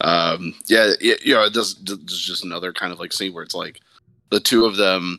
um 0.00 0.54
yeah 0.66 0.92
it, 1.00 1.24
you 1.24 1.34
know 1.34 1.48
this, 1.48 1.74
this 1.74 1.98
is 2.12 2.20
just 2.20 2.44
another 2.44 2.72
kind 2.72 2.92
of 2.92 3.00
like 3.00 3.12
scene 3.12 3.32
where 3.32 3.42
it's 3.42 3.54
like 3.54 3.80
the 4.30 4.40
two 4.40 4.66
of 4.66 4.76
them 4.76 5.18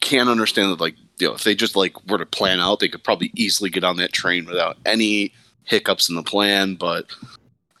can't 0.00 0.28
understand 0.28 0.70
that 0.70 0.80
like 0.80 0.94
you 1.18 1.26
know 1.26 1.34
if 1.34 1.44
they 1.44 1.54
just 1.54 1.76
like 1.76 1.94
were 2.10 2.18
to 2.18 2.26
plan 2.26 2.60
out 2.60 2.80
they 2.80 2.88
could 2.88 3.02
probably 3.04 3.30
easily 3.34 3.70
get 3.70 3.84
on 3.84 3.96
that 3.96 4.12
train 4.12 4.44
without 4.44 4.76
any 4.84 5.32
hiccups 5.64 6.10
in 6.10 6.16
the 6.16 6.22
plan 6.22 6.74
but 6.74 7.06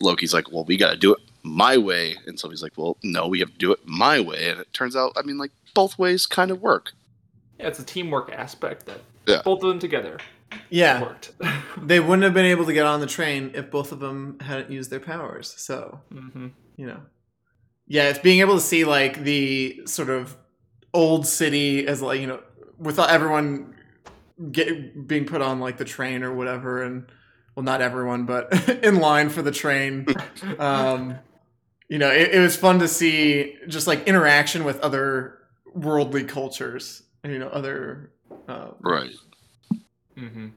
loki's 0.00 0.32
like 0.32 0.50
well 0.50 0.64
we 0.64 0.76
got 0.78 0.92
to 0.92 0.96
do 0.96 1.12
it 1.12 1.20
my 1.42 1.76
way 1.76 2.16
and 2.26 2.38
so 2.38 2.48
he's 2.48 2.62
like 2.62 2.72
well 2.76 2.96
no 3.02 3.26
we 3.26 3.40
have 3.40 3.50
to 3.50 3.58
do 3.58 3.72
it 3.72 3.80
my 3.84 4.20
way 4.20 4.48
and 4.48 4.60
it 4.60 4.72
turns 4.72 4.94
out 4.94 5.12
i 5.16 5.22
mean 5.22 5.38
like 5.38 5.50
both 5.74 5.98
ways 5.98 6.26
kind 6.26 6.50
of 6.50 6.60
work 6.60 6.92
Yeah, 7.58 7.66
it's 7.68 7.78
a 7.78 7.84
teamwork 7.84 8.32
aspect 8.32 8.86
that 8.86 9.00
Yeah. 9.26 9.42
both 9.44 9.62
of 9.62 9.68
them 9.68 9.78
together 9.78 10.18
yeah. 10.70 11.00
worked. 11.02 11.32
They 11.82 11.98
wouldn't 11.98 12.22
have 12.24 12.34
been 12.34 12.44
able 12.44 12.66
to 12.66 12.72
get 12.72 12.84
on 12.86 13.00
the 13.00 13.06
train 13.06 13.52
if 13.54 13.70
both 13.70 13.90
of 13.90 14.00
them 14.00 14.38
hadn't 14.40 14.70
used 14.70 14.90
their 14.90 15.00
powers. 15.00 15.54
So, 15.56 16.00
hmm 16.12 16.48
you 16.76 16.86
know. 16.86 17.00
Yeah, 17.88 18.08
it's 18.10 18.18
being 18.18 18.40
able 18.40 18.54
to 18.54 18.60
see 18.60 18.84
like 18.84 19.22
the 19.24 19.82
sort 19.86 20.10
of 20.10 20.36
old 20.94 21.26
city 21.26 21.86
as 21.86 22.02
like, 22.02 22.20
you 22.20 22.26
know, 22.26 22.40
without 22.78 23.08
everyone 23.10 23.74
get 24.50 25.06
being 25.06 25.24
put 25.24 25.40
on 25.42 25.58
like 25.60 25.78
the 25.78 25.84
train 25.84 26.22
or 26.22 26.34
whatever 26.34 26.82
and 26.82 27.06
well 27.54 27.62
not 27.64 27.80
everyone 27.80 28.24
but 28.26 28.68
in 28.82 28.96
line 28.98 29.28
for 29.28 29.40
the 29.42 29.52
train 29.52 30.06
um 30.58 31.16
you 31.92 31.98
know 31.98 32.10
it, 32.10 32.28
it 32.36 32.40
was 32.40 32.56
fun 32.56 32.78
to 32.78 32.88
see 32.88 33.56
just 33.68 33.86
like 33.86 34.00
interaction 34.08 34.64
with 34.64 34.78
other 34.80 35.38
worldly 35.74 36.24
cultures 36.24 37.02
you 37.24 37.38
know 37.38 37.48
other 37.48 38.10
uh, 38.48 38.68
right 38.80 39.10
Mm-hmm. 40.16 40.48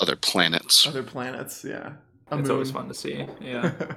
other 0.00 0.16
planets 0.16 0.86
other 0.86 1.02
planets 1.02 1.64
yeah 1.64 1.92
A 2.30 2.38
It's 2.38 2.50
always 2.50 2.70
fun 2.70 2.88
to 2.88 2.94
see. 2.94 3.26
Yeah. 3.40 3.72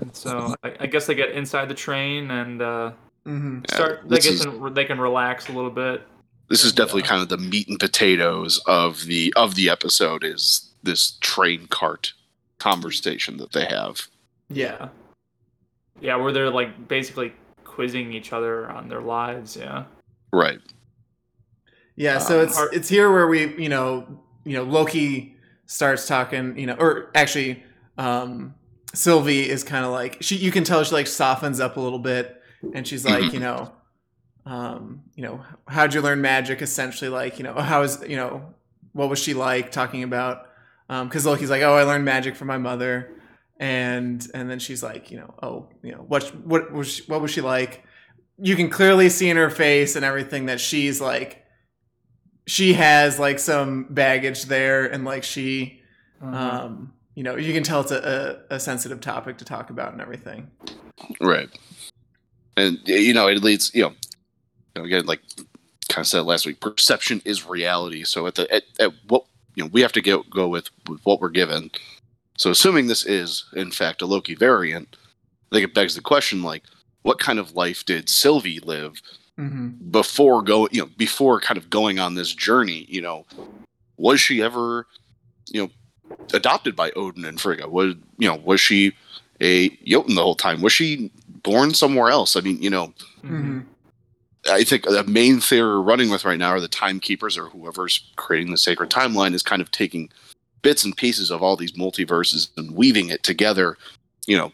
And 0.00 0.14
so 0.16 0.54
I, 0.64 0.68
I 0.80 0.86
guess 0.86 1.06
they 1.06 1.14
get 1.14 1.30
inside 1.32 1.68
the 1.68 1.74
train 1.74 2.30
and 2.30 2.62
uh, 2.62 2.92
hmm 3.24 3.60
Yeah, 3.68 3.74
start. 3.74 4.08
They 4.08 4.16
this 4.16 4.24
get 4.24 4.34
is- 4.34 4.40
to, 4.44 4.70
they 4.74 4.84
can 4.86 4.98
relax 4.98 5.48
a 5.48 5.52
little 5.52 5.70
bit. 5.70 6.02
this 6.48 6.64
is 6.64 6.72
definitely 6.72 7.02
uh, 7.02 7.06
kind 7.12 7.22
of 7.22 7.28
the 7.28 7.36
meat 7.38 7.68
and 7.68 7.78
potatoes 7.78 8.58
of 8.66 9.04
the 9.04 9.32
of 9.36 9.54
the 9.54 9.68
episode 9.68 10.24
is 10.24 10.70
this 10.82 11.18
train 11.20 11.66
cart 11.68 12.14
conversation 12.58 13.36
that 13.36 13.52
they 13.52 13.66
have 13.66 14.08
yeah 14.48 14.88
Yeah, 16.00 16.16
where 16.16 16.32
they're 16.32 16.50
like 16.50 16.88
basically 16.88 17.32
quizzing 17.64 18.12
each 18.12 18.32
other 18.32 18.68
on 18.70 18.88
their 18.88 19.00
lives. 19.00 19.56
Yeah. 19.56 19.84
right 20.32 20.60
Yeah, 21.96 22.18
so 22.18 22.38
Um, 22.40 22.46
it's 22.46 22.58
are- 22.58 22.70
it's 22.72 22.88
here 22.88 23.10
where 23.12 23.26
we, 23.26 23.56
you 23.62 23.68
know, 23.68 24.20
you 24.44 24.54
know, 24.56 24.62
Loki 24.64 25.36
starts 25.66 26.06
talking, 26.06 26.56
you 26.58 26.66
know, 26.66 26.74
or 26.78 27.10
actually, 27.14 27.62
um, 27.98 28.54
Sylvie 28.94 29.48
is 29.48 29.62
kind 29.64 29.84
of 29.84 29.90
like 29.90 30.16
she. 30.22 30.36
You 30.36 30.50
can 30.50 30.64
tell 30.64 30.82
she 30.84 30.94
like 30.94 31.06
softens 31.06 31.60
up 31.60 31.76
a 31.76 31.80
little 31.80 31.98
bit, 31.98 32.40
and 32.72 32.86
she's 32.86 33.04
like, 33.04 33.24
Mhm. 33.24 33.32
you 33.34 33.40
know, 33.40 33.72
um, 34.46 35.02
you 35.14 35.22
know, 35.24 35.42
how'd 35.66 35.92
you 35.92 36.00
learn 36.00 36.20
magic? 36.22 36.62
Essentially, 36.62 37.10
like, 37.10 37.38
you 37.38 37.44
know, 37.44 37.54
how 37.54 37.82
is 37.82 38.02
you 38.08 38.16
know, 38.16 38.54
what 38.92 39.10
was 39.10 39.18
she 39.18 39.34
like? 39.34 39.70
Talking 39.72 40.02
about, 40.04 40.46
um, 40.88 41.08
because 41.08 41.26
Loki's 41.26 41.50
like, 41.50 41.62
oh, 41.62 41.74
I 41.74 41.82
learned 41.82 42.04
magic 42.06 42.34
from 42.34 42.46
my 42.48 42.56
mother, 42.58 43.10
and 43.58 44.26
and 44.34 44.50
then 44.50 44.58
she's 44.58 44.82
like, 44.82 45.10
you 45.10 45.18
know, 45.18 45.34
oh, 45.42 45.68
you 45.82 45.92
know, 45.92 46.04
what 46.06 46.24
what 46.44 46.72
was 46.72 46.88
she, 46.88 47.02
what 47.04 47.20
was 47.20 47.30
she 47.30 47.40
like? 47.40 47.84
You 48.38 48.54
can 48.56 48.70
clearly 48.70 49.08
see 49.08 49.28
in 49.28 49.36
her 49.36 49.50
face 49.50 49.96
and 49.96 50.04
everything 50.04 50.46
that 50.46 50.60
she's 50.60 51.00
like, 51.00 51.44
she 52.46 52.74
has 52.74 53.18
like 53.18 53.38
some 53.38 53.86
baggage 53.90 54.44
there, 54.44 54.86
and 54.86 55.04
like 55.04 55.24
she 55.24 55.82
Mhm. 56.22 56.34
um, 56.34 56.92
you 57.14 57.22
know, 57.24 57.36
you 57.36 57.52
can 57.52 57.62
tell 57.64 57.80
it's 57.80 57.90
a, 57.92 58.38
a, 58.50 58.56
a 58.56 58.60
sensitive 58.60 59.00
topic 59.00 59.38
to 59.38 59.44
talk 59.44 59.70
about 59.70 59.92
and 59.92 60.00
everything. 60.00 60.50
Right. 61.20 61.48
And 62.56 62.78
you 62.86 63.12
know, 63.14 63.28
it 63.28 63.42
leads 63.42 63.72
you 63.74 63.82
know, 63.82 63.90
you 63.90 63.96
know 64.76 64.84
again, 64.84 65.06
like 65.06 65.20
kind 65.88 66.02
of 66.04 66.06
said 66.06 66.20
last 66.22 66.46
week, 66.46 66.60
perception 66.60 67.22
is 67.24 67.46
reality. 67.46 68.04
So 68.04 68.26
at 68.26 68.34
the 68.36 68.52
at, 68.52 68.64
at 68.80 68.92
what 69.08 69.24
you 69.54 69.64
know, 69.64 69.70
we 69.72 69.80
have 69.82 69.92
to 69.92 70.00
get 70.00 70.28
go 70.30 70.48
with, 70.48 70.70
with 70.88 71.00
what 71.04 71.20
we're 71.20 71.28
given. 71.30 71.70
So 72.38 72.50
assuming 72.50 72.86
this 72.86 73.04
is 73.04 73.44
in 73.54 73.70
fact 73.70 74.00
a 74.02 74.06
Loki 74.06 74.34
variant, 74.34 74.96
I 75.52 75.56
think 75.56 75.64
it 75.68 75.74
begs 75.74 75.94
the 75.94 76.00
question 76.00 76.42
like, 76.42 76.62
what 77.02 77.18
kind 77.18 77.38
of 77.38 77.54
life 77.54 77.84
did 77.84 78.08
Sylvie 78.08 78.60
live 78.60 79.00
Mm-hmm. 79.38 79.92
before 79.92 80.42
go 80.42 80.66
you 80.72 80.80
know 80.80 80.90
before 80.96 81.38
kind 81.38 81.56
of 81.56 81.70
going 81.70 82.00
on 82.00 82.16
this 82.16 82.34
journey? 82.34 82.86
You 82.88 83.02
know, 83.02 83.24
was 83.96 84.20
she 84.20 84.42
ever 84.42 84.84
you 85.52 85.62
know 85.62 85.70
adopted 86.34 86.74
by 86.74 86.90
Odin 86.96 87.24
and 87.24 87.40
Frigga? 87.40 87.68
Was 87.68 87.94
you 88.18 88.26
know 88.26 88.34
was 88.34 88.60
she 88.60 88.94
a 89.40 89.68
Jotun 89.86 90.16
the 90.16 90.22
whole 90.24 90.34
time? 90.34 90.60
Was 90.60 90.72
she 90.72 91.12
born 91.44 91.72
somewhere 91.72 92.10
else? 92.10 92.34
I 92.34 92.40
mean, 92.40 92.60
you 92.60 92.68
know, 92.70 92.92
Mm-hmm. 93.22 93.60
I 94.50 94.64
think 94.64 94.82
the 94.84 95.04
main 95.04 95.38
theory 95.38 95.68
we're 95.68 95.82
running 95.82 96.10
with 96.10 96.24
right 96.24 96.38
now 96.38 96.50
are 96.50 96.60
the 96.60 96.66
timekeepers 96.66 97.38
or 97.38 97.46
whoever's 97.46 98.10
creating 98.16 98.50
the 98.50 98.58
sacred 98.58 98.90
timeline 98.90 99.34
is 99.34 99.42
kind 99.44 99.62
of 99.62 99.70
taking 99.70 100.10
bits 100.62 100.84
and 100.84 100.96
pieces 100.96 101.30
of 101.30 101.42
all 101.42 101.56
these 101.56 101.72
multiverses 101.72 102.48
and 102.56 102.72
weaving 102.74 103.08
it 103.08 103.22
together. 103.22 103.76
You 104.26 104.36
know, 104.36 104.52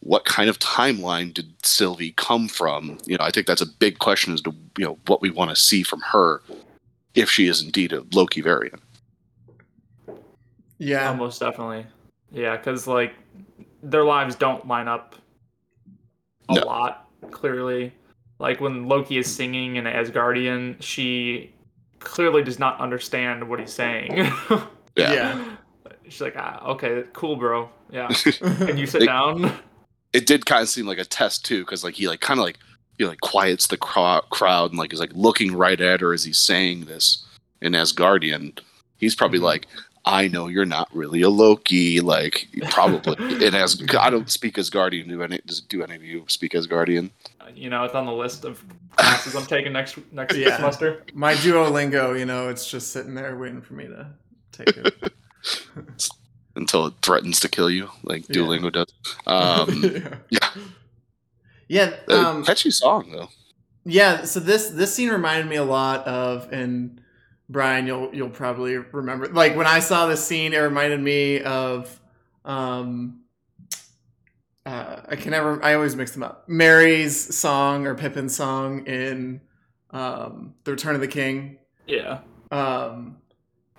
what 0.00 0.24
kind 0.24 0.48
of 0.48 0.58
timeline 0.58 1.32
did 1.34 1.52
Sylvie 1.64 2.12
come 2.16 2.48
from? 2.48 2.98
You 3.04 3.18
know, 3.18 3.24
I 3.24 3.30
think 3.30 3.46
that's 3.46 3.60
a 3.60 3.66
big 3.66 3.98
question 3.98 4.32
as 4.34 4.40
to 4.42 4.54
you 4.78 4.84
know 4.84 4.98
what 5.06 5.20
we 5.22 5.30
want 5.30 5.50
to 5.50 5.56
see 5.56 5.82
from 5.82 6.00
her 6.12 6.42
if 7.14 7.28
she 7.30 7.46
is 7.46 7.62
indeed 7.62 7.92
a 7.92 8.04
Loki 8.14 8.40
variant. 8.40 8.80
Yeah. 10.78 11.08
Almost 11.10 11.40
definitely. 11.40 11.86
Yeah, 12.32 12.56
because 12.56 12.86
like 12.86 13.14
their 13.82 14.04
lives 14.04 14.34
don't 14.34 14.66
line 14.66 14.88
up 14.88 15.14
a 16.48 16.54
No. 16.54 16.62
lot. 16.66 17.08
Clearly, 17.30 17.92
like 18.40 18.60
when 18.60 18.88
Loki 18.88 19.16
is 19.18 19.32
singing 19.32 19.76
in 19.76 19.84
Asgardian, 19.84 20.82
she 20.82 21.52
clearly 22.00 22.42
does 22.42 22.58
not 22.58 22.80
understand 22.80 23.48
what 23.48 23.60
he's 23.60 23.72
saying. 23.72 24.32
Yeah. 24.96 25.12
Yeah. 25.12 25.44
She's 26.08 26.20
like, 26.20 26.34
ah, 26.36 26.62
okay, 26.72 27.04
cool, 27.12 27.36
bro. 27.36 27.70
Yeah. 27.90 28.08
Can 28.12 28.76
you 28.76 28.86
sit 28.86 29.00
They- 29.00 29.06
down? 29.06 29.52
It 30.12 30.26
did 30.26 30.44
kind 30.44 30.60
of 30.62 30.68
seem 30.68 30.86
like 30.86 30.98
a 30.98 31.06
test 31.06 31.44
too, 31.46 31.60
because 31.64 31.82
like 31.82 31.94
he 31.94 32.06
like 32.06 32.20
kind 32.20 32.38
of 32.38 32.44
like 32.44 32.58
he 32.98 33.06
like 33.06 33.20
quiets 33.20 33.68
the 33.68 33.78
cro- 33.78 34.20
crowd 34.28 34.68
and 34.70 34.78
like 34.78 34.92
is 34.92 35.00
like 35.00 35.12
looking 35.14 35.54
right 35.56 35.80
at 35.80 36.02
her 36.02 36.12
as 36.12 36.22
he's 36.24 36.36
saying 36.36 36.84
this 36.84 37.24
in 37.62 37.72
Asgardian. 37.72 38.58
He's 38.98 39.14
probably 39.14 39.38
Mhm. 39.38 39.44
like, 39.44 39.66
I 40.04 40.28
know 40.28 40.48
you're 40.48 40.66
not 40.66 40.88
really 40.94 41.22
a 41.22 41.30
Loki, 41.30 42.00
like 42.00 42.46
probably. 42.70 43.14
and 43.46 43.54
as 43.54 43.82
I 43.98 44.10
don't 44.10 44.28
speak 44.30 44.56
Asgardian, 44.56 45.08
do 45.08 45.22
any 45.22 45.38
does 45.46 45.62
do 45.62 45.82
any 45.82 45.94
of 45.94 46.02
you 46.04 46.24
speak 46.28 46.52
Asgardian? 46.52 47.08
You 47.54 47.70
know, 47.70 47.84
it's 47.84 47.94
on 47.94 48.04
the 48.04 48.12
list 48.12 48.44
of 48.44 48.62
classes 48.96 49.34
I'm 49.34 49.46
taking 49.46 49.72
next 49.72 49.96
next 50.12 50.36
Yeah. 50.36 50.56
semester. 50.56 51.04
My 51.14 51.32
Duolingo, 51.34 52.18
you 52.18 52.26
know, 52.26 52.50
it's 52.50 52.70
just 52.70 52.92
sitting 52.92 53.14
there 53.14 53.34
waiting 53.38 53.62
for 53.62 53.72
me 53.72 53.86
to 53.86 54.08
take 54.52 54.76
it. 54.76 55.12
Until 56.54 56.86
it 56.86 56.94
threatens 57.02 57.40
to 57.40 57.48
kill 57.48 57.70
you, 57.70 57.88
like 58.02 58.28
Yeah. 58.28 58.36
Duolingo 58.36 58.70
does. 58.72 58.92
Um, 59.26 59.82
yeah. 59.82 60.16
yeah, 60.28 60.48
Yeah. 61.68 61.96
uh, 62.08 62.28
Um, 62.30 62.44
catchy 62.44 62.70
song 62.70 63.10
though. 63.10 63.28
yeah. 63.84 64.24
So 64.24 64.38
this 64.40 64.68
this 64.68 64.94
scene 64.94 65.08
reminded 65.08 65.48
me 65.48 65.56
a 65.56 65.64
lot 65.64 66.06
of, 66.06 66.52
and 66.52 67.00
Brian, 67.48 67.86
you'll 67.86 68.14
you'll 68.14 68.28
probably 68.30 68.76
remember. 68.76 69.28
Like 69.28 69.56
when 69.56 69.66
I 69.66 69.78
saw 69.80 70.06
this 70.06 70.24
scene, 70.26 70.52
it 70.52 70.58
reminded 70.58 71.00
me 71.00 71.40
of. 71.40 71.98
Um, 72.44 73.20
uh, 74.66 75.00
I 75.08 75.16
can 75.16 75.30
never. 75.32 75.62
I 75.64 75.74
always 75.74 75.96
mix 75.96 76.12
them 76.12 76.22
up. 76.22 76.48
Mary's 76.48 77.34
song 77.34 77.86
or 77.86 77.94
Pippin's 77.94 78.36
song 78.36 78.86
in 78.86 79.40
um, 79.90 80.54
"The 80.64 80.72
Return 80.72 80.94
of 80.94 81.00
the 81.00 81.08
King." 81.08 81.58
Yeah. 81.86 82.20
Um, 82.50 83.16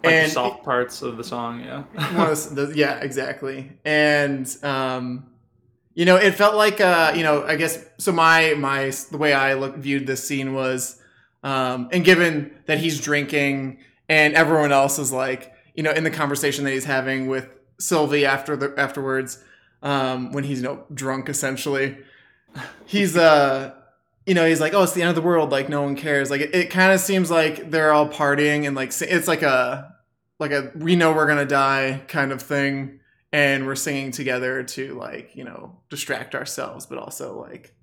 Like 0.03 0.13
and 0.13 0.27
the 0.27 0.33
soft 0.33 0.63
parts 0.63 1.01
of 1.01 1.15
the 1.17 1.23
song, 1.23 1.61
yeah. 1.61 1.83
one 2.17 2.29
of 2.29 2.55
the, 2.55 2.65
the- 2.67 2.77
yeah, 2.77 2.99
exactly. 2.99 3.71
And 3.85 4.45
um, 4.63 5.27
you 5.93 6.05
know, 6.05 6.17
it 6.17 6.31
felt 6.35 6.55
like 6.55 6.81
uh, 6.81 7.13
you 7.15 7.23
know, 7.23 7.43
I 7.43 7.55
guess 7.55 7.83
so. 7.97 8.11
My 8.11 8.53
my 8.55 8.91
the 9.11 9.17
way 9.17 9.33
I 9.33 9.53
look 9.53 9.77
viewed 9.77 10.05
this 10.07 10.27
scene 10.27 10.53
was, 10.53 10.99
um, 11.43 11.87
and 11.91 12.03
given 12.03 12.53
that 12.65 12.79
he's 12.79 12.99
drinking 12.99 13.79
and 14.09 14.33
everyone 14.33 14.71
else 14.73 14.99
is 14.99 15.11
like, 15.13 15.53
you 15.75 15.83
know, 15.83 15.91
in 15.91 16.03
the 16.03 16.11
conversation 16.11 16.65
that 16.65 16.71
he's 16.71 16.85
having 16.85 17.27
with 17.27 17.47
Sylvie 17.79 18.25
after 18.25 18.57
the 18.57 18.73
afterwards, 18.77 19.41
um, 19.83 20.33
when 20.33 20.43
he's 20.43 20.61
you 20.61 20.67
know 20.67 20.83
drunk 20.93 21.29
essentially, 21.29 21.97
he's 22.85 23.15
uh. 23.15 23.73
You 24.25 24.35
know, 24.35 24.47
he's 24.47 24.61
like, 24.61 24.73
"Oh, 24.73 24.83
it's 24.83 24.93
the 24.93 25.01
end 25.01 25.09
of 25.09 25.15
the 25.15 25.21
world. 25.21 25.51
Like, 25.51 25.67
no 25.67 25.81
one 25.81 25.97
cares." 25.97 26.31
Like, 26.31 26.39
it, 26.39 26.55
it 26.55 26.69
kind 26.69 26.93
of 26.93 27.01
seems 27.01 27.29
like 27.29 27.71
they're 27.71 27.91
all 27.91 28.07
partying 28.07 28.65
and 28.65 28.73
like, 28.73 28.93
it's 29.01 29.27
like 29.27 29.41
a 29.41 29.92
like 30.43 30.51
a 30.51 30.71
we 30.75 30.95
know 30.95 31.13
we're 31.13 31.27
gonna 31.27 31.45
die 31.45 32.01
kind 32.07 32.31
of 32.31 32.41
thing 32.41 32.99
and 33.31 33.65
we're 33.65 33.75
singing 33.75 34.11
together 34.11 34.61
to 34.63 34.93
like 34.95 35.35
you 35.35 35.43
know 35.43 35.79
distract 35.89 36.35
ourselves 36.35 36.85
but 36.85 36.97
also 36.97 37.39
like 37.39 37.73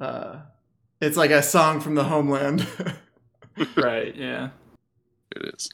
uh 0.00 0.36
it's 1.00 1.16
like 1.16 1.30
a 1.30 1.42
song 1.42 1.80
from 1.80 1.94
the 1.94 2.04
homeland 2.04 2.66
right, 3.76 4.14
yeah. 4.16 4.50
It 5.34 5.54
is. 5.54 5.70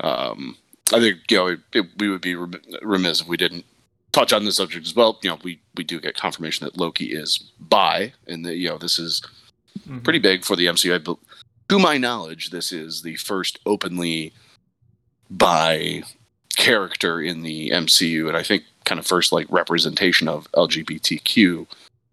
Um, 0.00 0.56
I 0.92 1.00
think 1.00 1.18
you 1.30 1.36
know 1.36 1.46
it, 1.48 1.60
it, 1.74 1.86
we 1.98 2.08
would 2.08 2.20
be 2.20 2.34
remiss 2.34 3.20
if 3.20 3.28
we 3.28 3.36
didn't 3.36 3.64
touch 4.12 4.32
on 4.32 4.44
this 4.44 4.56
subject 4.56 4.86
as 4.86 4.94
well. 4.94 5.18
You 5.22 5.30
know, 5.30 5.38
we 5.42 5.60
we 5.76 5.84
do 5.84 6.00
get 6.00 6.16
confirmation 6.16 6.64
that 6.64 6.76
Loki 6.78 7.12
is 7.12 7.52
bi, 7.60 8.12
and 8.26 8.44
that 8.44 8.56
you 8.56 8.68
know 8.68 8.78
this 8.78 8.98
is 8.98 9.22
Mhm. 9.86 10.02
pretty 10.02 10.18
big 10.18 10.44
for 10.44 10.56
the 10.56 10.66
MCU. 10.66 10.98
But 11.04 11.18
to 11.68 11.78
my 11.78 11.98
knowledge, 11.98 12.50
this 12.50 12.72
is 12.72 13.02
the 13.02 13.16
first 13.16 13.58
openly 13.66 14.32
bi 15.30 16.02
character 16.56 17.20
in 17.20 17.42
the 17.42 17.70
MCU, 17.70 18.28
and 18.28 18.36
I 18.36 18.42
think 18.42 18.64
kind 18.84 18.98
of 18.98 19.06
first 19.06 19.32
like 19.32 19.46
representation 19.50 20.28
of 20.28 20.50
LGBTQ. 20.52 21.66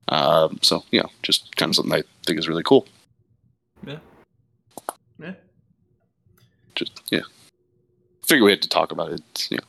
Um, 0.10 0.60
so 0.62 0.84
you 0.92 1.00
know, 1.00 1.10
just 1.22 1.56
kind 1.56 1.70
of 1.70 1.76
something 1.76 1.94
I 1.94 2.04
think 2.26 2.40
is 2.40 2.48
really 2.48 2.64
cool. 2.64 2.86
Yeah. 3.86 3.98
yeah 5.20 5.34
Just 6.76 7.02
yeah, 7.12 7.22
figure 8.26 8.44
we 8.46 8.52
had 8.52 8.62
to 8.64 8.70
talk 8.70 8.92
about 8.92 9.12
it. 9.12 9.22
It's, 9.32 9.52
you 9.52 9.58
know, 9.58 9.64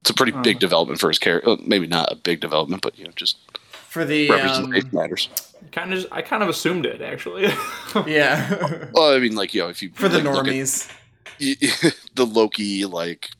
it's 0.00 0.10
a 0.10 0.14
pretty 0.14 0.32
big 0.42 0.56
Uh. 0.56 0.60
development 0.60 1.00
for 1.00 1.08
his 1.08 1.18
character. 1.18 1.56
Maybe 1.64 1.86
not 1.86 2.12
a 2.12 2.16
big 2.16 2.40
development, 2.40 2.82
but 2.82 2.98
you 2.98 3.04
know, 3.04 3.12
just 3.16 3.38
for 3.70 4.04
the 4.04 4.28
um, 4.30 4.36
representation 4.36 4.90
matters. 4.92 5.28
Kind 5.72 5.92
of, 5.92 6.06
I 6.12 6.22
kind 6.22 6.42
of 6.42 6.48
assumed 6.48 6.86
it 6.86 7.00
actually. 7.00 7.42
yeah 8.06 8.86
Well, 8.92 9.14
I 9.14 9.18
mean, 9.18 9.34
like 9.34 9.54
you 9.54 9.62
know, 9.62 9.68
if 9.68 9.82
you 9.82 9.90
for 9.94 10.08
the 10.08 10.18
like, 10.18 10.24
look 10.34 10.46
at- 10.46 10.52
normies 10.52 10.90
the 11.38 12.26
Loki 12.26 12.84
like 12.84 13.30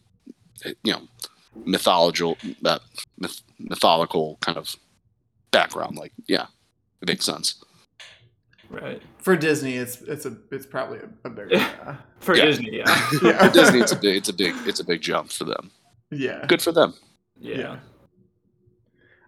you 0.83 0.93
know 0.93 1.03
mythological 1.65 2.37
that 2.63 2.81
myth, 3.19 3.41
mythological 3.59 4.39
kind 4.41 4.59
of 4.59 4.77
background 5.51 5.97
like 5.97 6.13
yeah 6.27 6.47
it 7.01 7.09
makes 7.09 7.25
sense 7.25 7.65
right. 8.71 9.03
for 9.19 9.35
disney 9.37 9.75
it's 9.75 10.03
it's 10.03 10.27
a 10.27 10.37
it's 10.53 10.67
probably 10.67 10.99
a, 10.99 11.09
a 11.27 11.31
bigger 11.31 11.57
uh, 11.57 11.97
For 12.21 12.37
Yeah. 12.37 12.45
Disney, 12.45 12.77
yeah. 12.77 12.85
yeah 13.23 13.47
For 13.47 13.53
Disney 13.53 13.81
it's 13.81 13.93
a 13.93 13.97
big 13.97 14.17
it's 14.17 14.29
a 14.29 14.33
big 14.33 14.55
it's 14.67 14.81
a 14.81 14.85
big 14.85 15.01
jump 15.01 15.33
for 15.33 15.45
them 15.45 15.71
yeah 16.11 16.45
good 16.47 16.63
for 16.63 16.73
them 16.73 16.95
Yeah. 17.41 17.79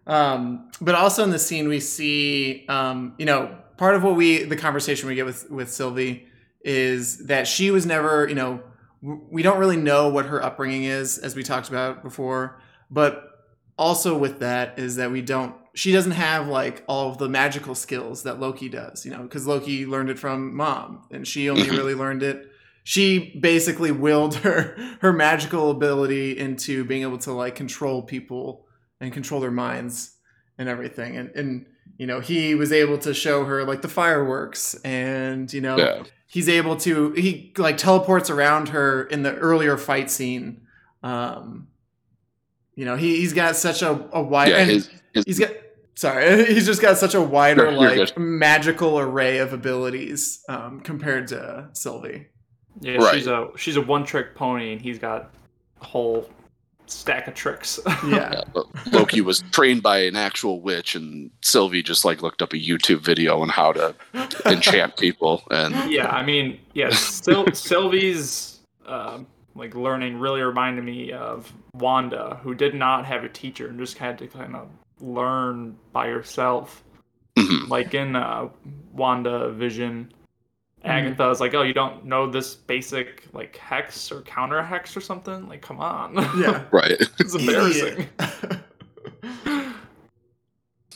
Um, 0.07 0.71
but 0.81 0.95
also 0.95 1.23
in 1.23 1.31
the 1.31 1.39
scene 1.39 1.69
we 1.69 1.79
see, 1.79 2.67
um, 2.69 3.15
you 3.19 3.27
know, 3.27 3.57
part 3.77 3.95
of 3.95 4.03
what 4.03 4.17
we 4.17 4.43
the 4.43 4.57
conversation 4.57 5.09
we 5.09 5.15
get 5.15 5.25
with 5.25 5.49
with 5.51 5.71
Sylvie 5.71 6.27
is 6.63 7.27
that 7.27 7.47
she 7.47 7.71
was 7.71 7.87
never, 7.87 8.29
you 8.29 8.35
know, 8.35 8.61
we 9.03 9.43
don't 9.43 9.59
really 9.59 9.77
know 9.79 10.09
what 10.09 10.27
her 10.27 10.43
upbringing 10.43 10.85
is, 10.85 11.17
as 11.19 11.35
we 11.35 11.43
talked 11.43 11.69
about 11.69 12.03
before. 12.03 12.61
But 12.91 13.25
also 13.79 14.17
with 14.19 14.41
that 14.41 14.79
is 14.79 14.97
that 14.97 15.11
we 15.11 15.23
don't, 15.23 15.55
she 15.75 15.93
doesn't 15.93 16.13
have 16.13 16.49
like 16.49 16.85
all 16.87 17.11
of 17.11 17.19
the 17.19 17.29
magical 17.29 17.75
skills 17.75 18.25
that 18.25 18.39
Loki 18.41 18.69
does, 18.69 19.07
you 19.07 19.11
know, 19.13 19.23
because 19.23 19.47
Loki 19.47 19.87
learned 19.87 20.11
it 20.11 20.19
from 20.19 20.55
mom, 20.55 21.05
and 21.11 21.27
she 21.27 21.49
only 21.49 21.63
Mhm. 21.63 21.77
really 21.79 21.95
learned 21.95 22.23
it. 22.23 22.51
She 22.83 23.39
basically 23.41 23.93
willed 23.93 24.35
her 24.37 24.77
her 25.01 25.13
magical 25.13 25.71
ability 25.71 26.37
into 26.37 26.85
being 26.85 27.03
able 27.03 27.19
to 27.19 27.33
like 27.33 27.55
control 27.55 28.03
people 28.03 28.67
and 29.01 29.13
control 29.13 29.41
their 29.41 29.51
minds 29.51 30.17
and 30.59 30.69
everything. 30.69 31.17
And 31.17 31.31
and 31.37 31.67
you 31.99 32.07
know 32.07 32.21
he 32.21 32.55
was 32.55 32.73
able 32.73 32.99
to 32.99 33.15
show 33.15 33.45
her 33.45 33.65
like 33.65 33.83
the 33.83 33.89
fireworks 33.89 34.75
and 34.83 35.51
you 35.53 35.61
know 35.61 35.77
Yeah. 35.79 36.03
He's 36.33 36.49
able 36.49 36.77
to 36.77 37.11
he 37.13 37.53
like 37.59 37.77
teleports 37.77 38.31
around 38.31 38.69
her 38.71 39.03
in 39.03 39.23
the 39.25 39.35
earlier 39.35 39.77
fight 39.77 40.11
scene. 40.11 40.63
Um, 41.03 41.67
you 42.77 42.85
know 42.85 42.97
he 42.97 43.17
he's 43.17 43.33
got 43.35 43.57
such 43.57 43.83
a, 43.83 43.91
a 44.13 44.23
wide 44.23 44.49
Yeah, 44.49 44.65
his, 44.65 44.91
his, 45.13 45.25
he's 45.25 45.39
got 45.39 45.51
sorry 45.95 46.45
he's 46.55 46.65
just 46.67 46.81
got 46.81 46.97
such 46.99 47.15
a 47.15 47.21
wider 47.21 47.65
You're- 47.71 47.95
you're 47.97 48.07
like 48.07 48.17
magical 48.19 48.99
array 48.99 49.39
of 49.39 49.53
abilities 49.53 50.43
um, 50.49 50.81
compared 50.81 51.27
to 51.29 51.69
Sylvie. 51.73 52.29
Yeah, 52.81 52.97
Right. 52.99 53.15
she's 53.17 53.27
a 53.27 53.49
she's 53.57 53.77
a 53.77 53.81
one 53.83 54.05
trick 54.05 54.35
pony, 54.35 54.73
and 54.73 54.81
he's 54.81 54.99
got 54.99 55.31
a 55.81 55.85
whole 55.85 56.31
stack 56.91 57.27
of 57.29 57.35
tricks. 57.35 57.79
Yeah. 58.05 58.33
yeah, 58.33 58.43
but 58.55 58.67
Loki 58.93 59.21
was 59.21 59.43
trained 59.53 59.83
by 59.83 59.99
an 60.01 60.17
actual 60.17 60.61
witch, 60.61 60.95
and 60.95 61.31
Sylvie 61.43 61.83
just 61.83 62.05
like 62.05 62.23
looked 62.23 62.41
up 62.43 62.53
a 62.53 62.57
YouTube 62.57 63.01
video 63.01 63.41
on 63.41 63.49
how 63.49 63.73
to 63.73 63.95
enchant 64.47 64.97
people, 64.97 65.43
and 65.51 65.91
yeah, 65.91 66.09
I 66.09 66.25
mean, 66.25 66.59
yeah, 66.75 66.91
Syl- 66.91 67.47
Sylvie's 67.53 68.61
um, 68.87 69.27
like 69.55 69.75
learning 69.75 70.19
really 70.19 70.41
reminded 70.41 70.85
me 70.85 71.13
of 71.13 71.53
Wanda, 71.75 72.41
who 72.43 72.55
did 72.55 72.75
not 72.75 73.05
have 73.07 73.23
a 73.25 73.29
teacher 73.29 73.69
and 73.69 73.79
just 73.79 73.99
had 73.99 74.19
to 74.19 74.27
kind 74.27 74.57
of 74.57 74.69
learn 75.01 75.77
by 75.93 76.09
herself. 76.09 76.83
Mhm. 77.37 77.69
Like 77.69 77.95
in 77.95 78.17
uh, 78.17 78.49
WandaVision, 78.97 80.09
Agatha 80.85 81.29
is 81.31 81.41
like, 81.41 81.55
"Oh, 81.55 81.63
you 81.63 81.75
don't 81.75 82.05
know 82.05 82.31
this 82.31 82.55
basic 82.55 83.25
like 83.33 83.57
hex 83.57 84.11
or 84.11 84.23
counter 84.23 84.63
hex 84.63 84.97
or 84.97 85.01
something? 85.01 85.49
Like, 85.49 85.61
come 85.61 85.79
on, 85.81 86.15
Yeah. 86.39 86.65
right. 86.71 86.93
it's 87.19 87.35
embarrassing." 87.35 88.09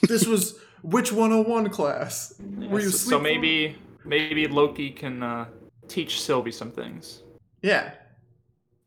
This 0.09 0.27
was 0.27 0.59
witch 0.83 1.13
101 1.13 1.71
class? 1.71 2.35
Yeah, 2.59 2.69
Were 2.69 2.81
you 2.81 2.91
so, 2.91 3.11
so 3.11 3.19
maybe 3.19 3.77
maybe 4.05 4.47
Loki 4.47 4.91
can 4.91 5.23
uh, 5.23 5.47
teach 5.89 6.21
Sylvie 6.21 6.53
some 6.53 6.71
things. 6.71 7.23
Yeah. 7.63 7.93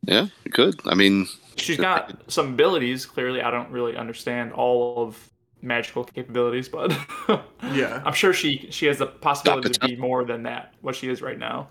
Yeah, 0.04 0.28
you 0.46 0.52
could. 0.52 0.80
I 0.86 0.96
mean, 0.96 1.28
She's 1.58 1.78
got 1.78 2.22
some 2.32 2.54
abilities. 2.54 3.06
Clearly, 3.06 3.42
I 3.42 3.50
don't 3.52 3.70
really 3.72 3.98
understand 3.98 4.54
all 4.54 5.04
of 5.04 5.30
magical 5.62 6.04
capabilities, 6.04 6.70
but 6.70 6.92
Yeah. 7.74 8.02
I'm 8.06 8.14
sure 8.14 8.34
she 8.34 8.68
she 8.70 8.86
has 8.88 8.98
the 9.00 9.08
possibility 9.08 9.70
to 9.70 9.80
be 9.80 9.96
more 9.96 10.24
than 10.26 10.44
that. 10.44 10.74
What 10.82 10.96
she 10.96 11.10
is 11.10 11.22
right 11.22 11.38
now. 11.40 11.70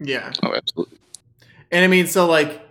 Yeah. 0.00 0.32
oh, 0.42 0.54
absolutely. 0.54 0.98
And 1.70 1.84
I 1.84 1.88
mean, 1.88 2.06
so 2.06 2.26
like 2.26 2.62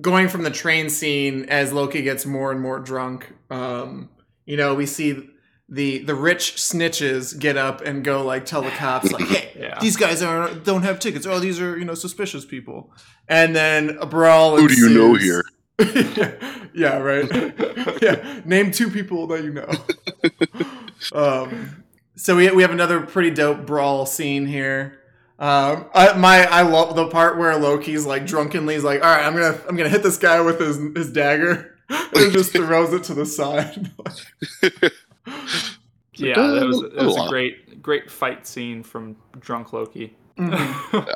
going 0.00 0.28
from 0.28 0.42
the 0.42 0.50
train 0.50 0.90
scene 0.90 1.44
as 1.46 1.72
Loki 1.72 2.02
gets 2.02 2.26
more 2.26 2.52
and 2.52 2.60
more 2.60 2.78
drunk, 2.80 3.32
um, 3.50 4.08
you 4.46 4.56
know, 4.56 4.74
we 4.74 4.86
see 4.86 5.28
the 5.68 5.98
the 5.98 6.14
rich 6.16 6.54
snitches 6.56 7.38
get 7.38 7.56
up 7.56 7.80
and 7.82 8.02
go 8.04 8.24
like 8.24 8.44
tell 8.44 8.62
the 8.62 8.70
cops 8.70 9.12
like, 9.12 9.24
"Hey, 9.28 9.52
Yeah. 9.56 9.78
these 9.80 9.96
guys 9.96 10.20
are 10.22 10.52
don't 10.52 10.82
have 10.82 10.98
tickets. 10.98 11.26
Oh, 11.26 11.38
these 11.38 11.60
are 11.60 11.78
you 11.78 11.84
know 11.84 11.94
suspicious 11.94 12.44
people." 12.44 12.92
And 13.28 13.54
then 13.54 13.96
a 14.00 14.06
brawl. 14.06 14.56
Who 14.56 14.66
do 14.68 14.74
you 14.74 14.88
know 14.90 15.14
ensues. 15.14 15.44
yeah, 16.74 16.98
right. 16.98 17.28
yeah, 18.02 18.40
name 18.44 18.70
two 18.70 18.90
people 18.90 19.26
that 19.28 19.42
you 19.42 19.52
know. 19.52 19.70
um, 21.18 21.84
so 22.16 22.36
we 22.36 22.50
we 22.50 22.62
have 22.62 22.70
another 22.70 23.00
pretty 23.00 23.30
dope 23.30 23.66
brawl 23.66 24.06
scene 24.06 24.46
here. 24.46 25.00
Um, 25.38 25.86
I 25.94 26.12
my 26.14 26.44
I 26.46 26.62
love 26.62 26.96
the 26.96 27.08
part 27.08 27.38
where 27.38 27.56
Loki's 27.56 28.04
like 28.04 28.26
drunkenly 28.26 28.74
is 28.74 28.84
like, 28.84 29.02
all 29.02 29.08
right, 29.08 29.24
I'm 29.24 29.34
gonna 29.34 29.58
I'm 29.68 29.76
gonna 29.76 29.88
hit 29.88 30.02
this 30.02 30.18
guy 30.18 30.40
with 30.40 30.60
his 30.60 30.78
his 30.94 31.10
dagger, 31.10 31.76
and 31.88 32.32
just 32.32 32.52
throws 32.52 32.92
it 32.92 33.04
to 33.04 33.14
the 33.14 33.26
side. 33.26 33.90
Yeah, 36.14 36.34
that 36.34 36.66
was 36.66 36.80
that 36.82 37.04
was 37.04 37.16
a 37.16 37.28
great 37.28 37.82
great 37.82 38.10
fight 38.10 38.46
scene 38.46 38.82
from 38.82 39.16
Drunk 39.38 39.72
Loki. 39.72 40.16
Mhm. 40.36 41.14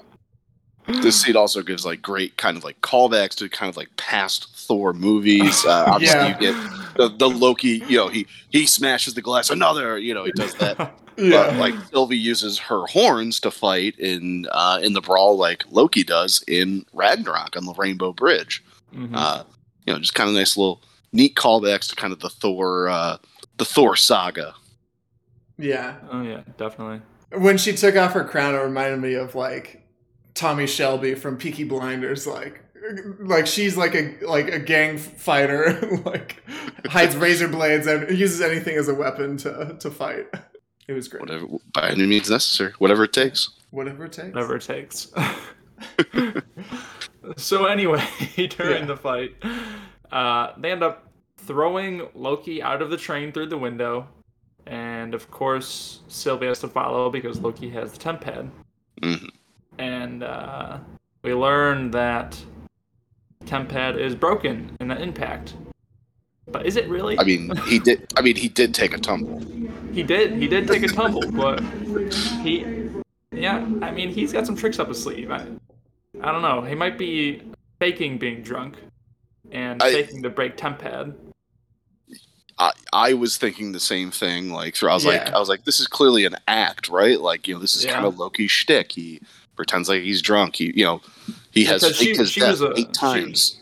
This 0.87 1.23
scene 1.23 1.37
also 1.37 1.62
gives 1.62 1.85
like 1.87 2.03
great 2.03 2.37
kind 2.37 2.57
of 2.57 2.64
like 2.64 2.81
callbacks 2.83 3.35
to 3.37 3.49
kind 3.49 3.68
of 3.70 3.77
like 3.77 3.94
past 3.97 4.55
Thor 4.57 4.92
movies. 4.92 5.64
Uh, 5.64 5.85
obviously, 5.88 6.18
Yeah. 6.18 6.29
you 6.29 6.53
get 6.53 6.70
the, 6.97 7.09
the 7.09 7.29
Loki. 7.29 7.83
You 7.88 7.97
know, 7.99 8.09
he 8.09 8.27
he 8.51 8.66
smashes 8.66 9.14
the 9.14 9.23
glass. 9.23 9.51
Another. 9.51 9.99
You 9.99 10.14
know, 10.14 10.25
he 10.25 10.33
does 10.33 10.55
that. 10.57 10.79
yeah, 11.16 11.47
But 11.51 11.57
like 11.57 11.75
Sylvie 11.90 12.18
uses 12.18 12.59
her 12.59 12.85
horns 12.87 13.40
to 13.40 13.51
fight 13.51 13.99
in 13.99 14.47
uh, 14.53 14.81
in 14.83 14.92
the 14.92 15.01
brawl, 15.01 15.37
like 15.38 15.64
Loki 15.70 16.05
does 16.05 16.42
in 16.49 16.85
Ragnarok 16.92 17.57
on 17.57 17.64
the 17.66 17.75
Rainbow 17.75 18.12
Bridge. 18.12 18.62
Mhm. 18.94 19.11
Uh, 19.14 19.44
you 19.87 19.92
know, 19.92 19.99
just 19.99 20.14
kind 20.14 20.29
of 20.29 20.35
nice 20.37 20.57
little 20.57 20.83
neat 21.12 21.35
callbacks 21.37 21.88
to 21.90 21.97
kind 21.97 22.12
of 22.12 22.20
the 22.20 22.31
Thor 22.31 22.88
uh, 22.88 23.16
the 23.59 23.64
Thor 23.64 23.97
saga. 23.97 24.55
yeah. 25.59 25.97
oh 26.11 26.23
yeah, 26.23 26.42
definitely. 26.59 27.01
When 27.38 27.59
she 27.59 27.73
took 27.75 27.97
off 27.97 28.12
her 28.12 28.25
crown, 28.25 28.55
it 28.55 28.59
reminded 28.59 29.01
me 29.01 29.14
of 29.14 29.35
like 29.35 29.83
Tommy 30.35 30.66
Shelby 30.66 31.14
from 31.14 31.37
Peaky 31.37 31.64
Blinders, 31.64 32.27
like. 32.27 32.61
Like 33.18 33.47
she's 33.47 33.79
like 33.79 33.94
a 33.94 34.14
like 34.27 34.49
a 34.53 34.59
gang 34.59 34.99
fighter, 34.99 35.81
like 36.05 36.42
hides 36.87 37.16
razor 37.16 37.49
blades 37.49 37.87
and 37.87 38.11
uses 38.11 38.42
anything 38.42 38.77
as 38.77 38.88
a 38.88 38.94
weapon 38.94 39.38
to 39.38 39.75
to 39.81 39.90
fight. 39.90 40.27
It 40.87 40.92
was 40.92 41.09
great. 41.09 41.23
Whatever 41.23 41.47
by 41.73 41.88
any 41.88 42.05
means 42.05 42.29
necessary, 42.29 42.75
whatever 42.77 43.05
it 43.05 43.14
takes. 43.14 43.49
Whatever 43.70 44.05
it 44.05 44.12
takes. 44.12 44.35
Whatever 44.35 44.57
it 44.57 44.62
takes. 44.64 45.11
so 47.37 47.64
anyway, 47.66 48.05
during 48.37 48.81
Yeah. 48.83 48.85
the 48.85 48.97
fight, 48.99 49.35
uh, 50.12 50.53
they 50.59 50.70
end 50.70 50.83
up 50.83 51.09
throwing 51.38 52.07
Loki 52.14 52.62
out 52.62 52.83
of 52.83 52.90
the 52.90 52.97
train 52.99 53.33
through 53.33 53.47
the 53.47 53.59
window, 53.59 54.07
and 54.66 55.14
of 55.14 55.31
course 55.31 56.01
Sylvia 56.09 56.49
has 56.51 56.59
to 56.61 56.68
follow 56.68 57.09
because 57.11 57.40
Loki 57.40 57.70
has 57.70 57.92
the 57.92 57.99
temp 57.99 58.20
pad. 58.20 58.51
Mhm. 59.01 59.31
And 59.78 60.22
uh, 60.22 60.78
we 61.22 61.34
learn 61.34 61.90
that 61.92 62.38
temp 63.46 63.68
pad 63.68 63.98
is 63.98 64.14
broken 64.14 64.76
in 64.80 64.88
the 64.88 65.00
impact. 65.00 65.54
But 66.46 66.66
is 66.66 66.76
it 66.76 66.88
really? 66.88 67.18
I 67.18 67.24
mean, 67.24 67.54
he 67.66 67.78
did. 67.78 68.12
I 68.16 68.20
mean, 68.22 68.37
he 68.37 68.48
did 68.48 68.74
take 68.74 68.92
a 68.94 68.98
tumble. 68.98 69.40
He 69.92 70.02
did. 70.02 70.34
He 70.34 70.46
did 70.46 70.68
take 70.68 70.82
a 70.82 70.88
tumble, 70.88 71.30
but 71.32 71.60
he, 72.42 72.64
yeah. 73.32 73.66
I 73.80 73.90
mean, 73.90 74.10
he's 74.10 74.32
got 74.32 74.44
some 74.46 74.56
tricks 74.56 74.78
up 74.78 74.88
his 74.88 75.02
sleeve. 75.02 75.30
I, 75.30 75.46
I 76.20 76.32
don't 76.32 76.42
know. 76.42 76.60
He 76.62 76.74
might 76.74 76.98
be 76.98 77.42
faking 77.80 78.18
being 78.18 78.42
drunk 78.42 78.76
and 79.50 79.82
I- 79.82 79.92
faking 79.92 80.22
the 80.22 80.30
break 80.30 80.56
temp 80.56 80.80
pad. 80.80 81.14
I, 82.56 82.70
I 82.92 83.14
was 83.14 83.37
thinking 83.37 83.72
the 83.72 83.80
same 83.80 84.12
thing. 84.12 84.50
Like, 84.50 84.76
so 84.76 84.88
I 84.88 84.94
was 84.94 85.04
like, 85.04 85.32
I 85.32 85.40
was 85.40 85.48
like, 85.48 85.64
this 85.64 85.80
is 85.80 85.88
clearly 85.88 86.24
an 86.24 86.37
act, 86.46 86.88
right? 86.88 87.20
Like, 87.20 87.48
you 87.48 87.54
know, 87.54 87.60
this 87.60 87.74
is 87.74 87.84
Yeah. 87.84 87.94
kind 87.94 88.06
of 88.06 88.16
Loki's 88.16 88.52
shtick. 88.52 88.92
He 88.92 89.20
pretends 89.56 89.88
like 89.88 90.02
he's 90.02 90.22
drunk. 90.22 90.56
He, 90.56 90.72
you 90.74 90.84
know, 90.84 91.00
he 91.50 91.64
has 91.64 91.82
Because 91.82 91.96
she- 91.96 92.16
his 92.16 92.30
she 92.30 92.40
death 92.40 92.50
was 92.52 92.62
a- 92.62 92.72
eight 92.76 92.86
she- 92.88 92.92
times. 92.92 93.60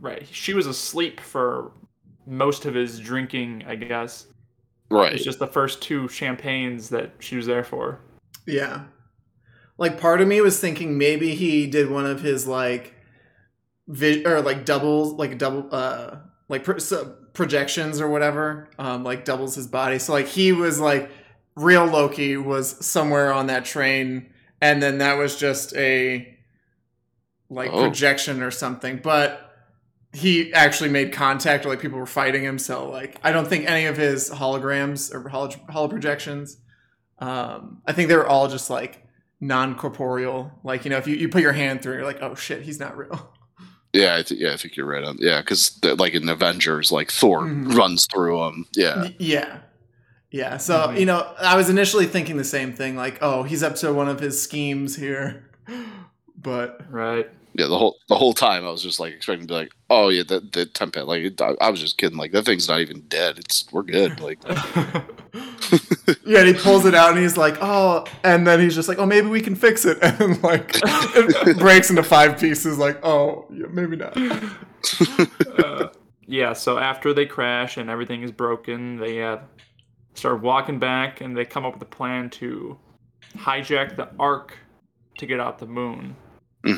Right. 0.00 0.26
She 0.30 0.52
was 0.54 0.66
asleep 0.66 1.20
for 1.20 1.72
most 2.26 2.64
of 2.66 2.74
his 2.74 3.00
drinking. 3.00 3.64
I 3.66 3.76
guess 3.76 4.26
right. 4.90 5.12
it's 5.14 5.24
just 5.24 5.38
the 5.38 5.46
first 5.46 5.80
two 5.80 6.06
champagnes 6.08 6.90
that 6.90 7.12
she 7.18 7.36
was 7.36 7.46
there 7.46 7.64
for. 7.64 8.00
Yeah. 8.46 8.82
Like 9.78 9.98
part 9.98 10.20
of 10.20 10.28
me 10.28 10.40
was 10.40 10.60
thinking 10.60 10.96
maybe 10.98 11.34
he 11.34 11.66
did 11.66 11.90
one 11.90 12.06
of 12.06 12.20
his 12.20 12.46
like 12.46 12.94
vi- 13.88 14.24
or 14.26 14.40
like 14.42 14.64
doubles 14.64 15.12
like 15.14 15.38
double 15.38 15.68
uh 15.72 16.16
like 16.48 16.64
pro- 16.64 16.78
so 16.78 17.16
projections 17.34 18.00
or 18.00 18.08
whatever 18.08 18.68
um 18.78 19.02
like 19.04 19.24
doubles 19.24 19.54
his 19.54 19.66
body. 19.66 19.98
So 19.98 20.12
like 20.12 20.26
he 20.26 20.52
was 20.52 20.78
like 20.80 21.10
real 21.56 21.84
Loki 21.86 22.36
was 22.36 22.84
somewhere 22.84 23.32
on 23.32 23.46
that 23.48 23.64
train 23.64 24.30
and 24.60 24.82
then 24.82 24.98
that 24.98 25.14
was 25.18 25.36
just 25.36 25.74
a 25.76 26.36
like 27.48 27.70
Oh. 27.72 27.82
projection 27.84 28.42
or 28.42 28.50
something. 28.50 28.98
But 29.02 29.42
he 30.12 30.52
actually 30.54 30.88
made 30.90 31.12
contact 31.12 31.66
or 31.66 31.68
like 31.68 31.80
people 31.80 31.98
were 31.98 32.06
fighting 32.06 32.42
him 32.42 32.58
so 32.58 32.88
like 32.88 33.20
I 33.22 33.32
don't 33.32 33.46
think 33.46 33.68
any 33.68 33.84
of 33.84 33.96
his 33.98 34.30
holograms 34.30 35.12
or 35.14 35.28
holo, 35.28 35.50
holo 35.68 35.88
projections 35.88 36.56
um, 37.18 37.82
I 37.86 37.92
think 37.92 38.08
they 38.08 38.16
were 38.16 38.26
all 38.26 38.46
just 38.48 38.68
like 38.68 39.02
non-corporeal. 39.40 40.52
Like 40.64 40.84
you 40.84 40.90
know, 40.90 40.98
if 40.98 41.06
you, 41.06 41.16
you 41.16 41.28
put 41.30 41.40
your 41.42 41.52
hand 41.52 41.82
through, 41.82 41.94
you're 41.94 42.04
like, 42.04 42.20
oh 42.22 42.34
shit, 42.34 42.62
he's 42.62 42.78
not 42.78 42.96
real. 42.96 43.32
Yeah, 43.94 44.16
I 44.16 44.22
th- 44.22 44.38
yeah, 44.38 44.52
I 44.52 44.58
think 44.58 44.76
you're 44.76 44.84
right 44.86 45.02
on. 45.02 45.16
Yeah, 45.18 45.40
because 45.40 45.80
like 45.82 46.12
in 46.12 46.28
Avengers, 46.28 46.92
like 46.92 47.10
Thor 47.10 47.42
Mhm. 47.44 47.74
runs 47.74 48.06
through 48.12 48.44
him. 48.46 48.66
Yeah, 48.74 49.08
yeah, 49.18 49.58
yeah. 50.30 50.56
So 50.58 50.88
Mhm. 50.88 51.00
you 51.00 51.06
know, 51.06 51.34
I 51.40 51.56
was 51.56 51.68
initially 51.70 52.06
thinking 52.06 52.36
the 52.36 52.44
same 52.44 52.72
thing. 52.72 52.96
Like, 52.96 53.18
oh, 53.22 53.42
he's 53.44 53.62
up 53.62 53.74
to 53.76 53.92
one 53.92 54.08
of 54.08 54.20
his 54.20 54.40
schemes 54.40 54.96
here, 54.96 55.44
but 56.40 56.80
Right. 56.90 57.28
yeah. 57.54 57.66
The 57.66 57.78
whole 57.78 57.96
the 58.08 58.16
whole 58.16 58.34
time, 58.34 58.64
I 58.64 58.70
was 58.70 58.82
just 58.82 59.00
like 59.00 59.12
expecting 59.14 59.46
to 59.46 59.52
be 59.52 59.54
like, 59.58 59.72
oh 59.90 60.08
yeah, 60.08 60.22
the 60.26 60.40
the 60.52 60.66
temp 60.66 60.96
like 60.96 61.40
I, 61.40 61.54
I 61.60 61.70
was 61.70 61.80
just 61.80 61.98
kidding. 61.98 62.18
Like 62.18 62.32
that 62.32 62.44
thing's 62.44 62.68
not 62.68 62.80
even 62.80 63.00
dead. 63.08 63.38
It's 63.38 63.66
we're 63.72 63.82
good. 63.82 64.20
Like 64.26 64.38
yeah, 66.24 66.38
and 66.40 66.48
he 66.48 66.54
pulls 66.54 66.84
it 66.86 66.94
out 66.94 67.10
and 67.10 67.18
he's 67.18 67.36
like, 67.36 67.56
oh, 67.60 68.04
and 68.24 68.46
then 68.46 68.60
he's 68.60 68.74
just 68.74 68.88
like, 68.88 68.98
oh, 68.98 69.06
maybe 69.06 69.26
we 69.28 69.40
can 69.40 69.54
fix 69.54 69.84
it, 69.84 69.98
and 70.02 70.42
like 70.42 70.72
it 70.82 71.58
breaks 71.58 71.90
into 71.90 72.02
five 72.02 72.38
pieces. 72.38 72.78
Like, 72.78 73.04
oh, 73.04 73.46
yeah, 73.52 73.66
maybe 73.70 73.96
not. 73.96 74.16
Uh, 75.58 75.88
yeah, 76.26 76.52
so 76.52 76.78
after 76.78 77.12
they 77.12 77.26
crash 77.26 77.76
and 77.76 77.90
everything 77.90 78.22
is 78.22 78.30
broken, 78.32 78.96
they 78.98 79.22
uh, 79.22 79.38
start 80.16 80.40
walking 80.42 80.78
back 80.78 81.20
and 81.20 81.36
they 81.36 81.44
come 81.44 81.64
up 81.64 81.74
with 81.74 81.82
a 81.82 81.86
plan 81.86 82.30
to 82.30 82.78
hijack 83.36 83.96
the 83.96 84.08
Ark 84.18 84.56
to 85.18 85.26
get 85.26 85.40
out 85.40 85.58
the 85.58 85.66
moon 85.66 86.16
hmm 86.64 86.74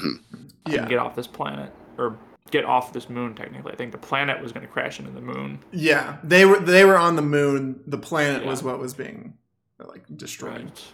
Yeah. 0.67 0.81
and 0.81 0.89
get 0.89 0.99
off 0.99 1.15
this 1.17 1.27
planet 1.27 1.73
or 1.97 2.17
get 2.51 2.65
off 2.65 2.93
this 2.93 3.09
moon. 3.09 3.35
Technically, 3.35 3.73
I 3.73 3.77
think 3.77 3.93
the 3.93 3.99
planet 3.99 4.41
was 4.43 4.53
going 4.53 4.67
to 4.67 4.73
crash 4.73 4.99
into 4.99 5.11
the 5.13 5.21
moon. 5.21 5.59
Yeah. 5.73 6.17
They 6.25 6.45
were 6.45 6.59
they 6.61 6.85
were 6.85 6.97
on 6.99 7.17
the 7.17 7.23
moon. 7.23 7.81
The 7.87 7.99
planet 7.99 8.43
Yeah. 8.43 8.51
was 8.51 8.63
what 8.63 8.79
was 8.79 8.95
being 8.95 9.35
like 9.79 10.05
destroyed. 10.17 10.65
Right. 10.65 10.85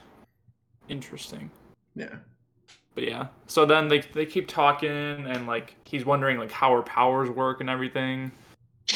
Interesting. 0.88 1.50
Yeah. 1.94 2.16
But 2.94 3.04
yeah, 3.08 3.26
so 3.48 3.66
then 3.66 3.88
they 3.88 4.00
they 4.12 4.24
keep 4.26 4.46
talking 4.46 4.88
and 4.90 5.46
like 5.48 5.74
he's 5.84 6.04
wondering 6.04 6.38
like 6.38 6.52
how 6.52 6.70
her 6.72 6.82
powers 6.82 7.28
work 7.28 7.60
and 7.60 7.68
everything. 7.68 8.30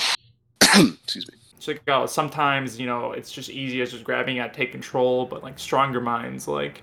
Excuse 0.63 1.29
me. 1.29 1.38
So 1.61 1.73
like, 1.73 1.83
oh, 1.89 2.07
sometimes 2.07 2.79
you 2.79 2.87
know 2.87 3.13
it's 3.13 3.31
just 3.33 3.51
easy 3.51 3.81
as 3.83 3.91
just 3.93 4.05
grabbing 4.05 4.39
at 4.39 4.55
take 4.55 4.73
control, 4.73 5.27
but 5.27 5.43
like 5.43 5.59
stronger 5.59 6.01
minds 6.01 6.47
like, 6.49 6.83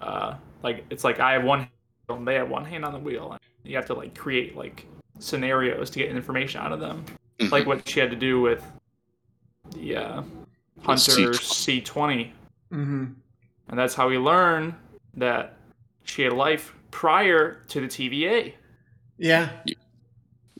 uh, 0.00 0.34
like 0.62 0.84
it's 0.90 1.04
like 1.04 1.20
I 1.20 1.32
have 1.32 1.44
one 1.44 1.60
hand 1.60 1.70
and 2.08 2.28
they 2.28 2.34
have 2.34 2.48
one 2.50 2.64
hand 2.64 2.84
on 2.84 2.92
the 2.92 2.98
wheel. 2.98 3.32
And 3.32 3.40
you 3.64 3.76
have 3.76 3.86
to 3.86 3.94
like 3.94 4.14
create 4.14 4.56
like 4.56 4.86
scenarios 5.18 5.90
to 5.90 5.98
get 5.98 6.10
information 6.10 6.60
out 6.60 6.72
of 6.72 6.80
them, 6.80 7.04
Mhm. 7.40 7.50
like 7.50 7.66
what 7.66 7.88
she 7.88 8.00
had 8.00 8.10
to 8.10 8.16
do 8.16 8.40
with 8.40 8.62
the 9.74 9.96
uh, 9.96 10.22
Hunter 10.82 11.32
C 11.34 11.80
twenty, 11.80 12.32
Mm-hmm. 12.72 13.04
and 13.68 13.78
that's 13.78 13.94
how 13.94 14.08
we 14.08 14.18
learn 14.18 14.74
that 15.14 15.54
she 16.04 16.22
had 16.22 16.32
a 16.32 16.34
life 16.34 16.74
prior 16.90 17.62
to 17.68 17.80
the 17.80 17.86
TVA. 17.86 18.52
Yeah. 19.18 19.48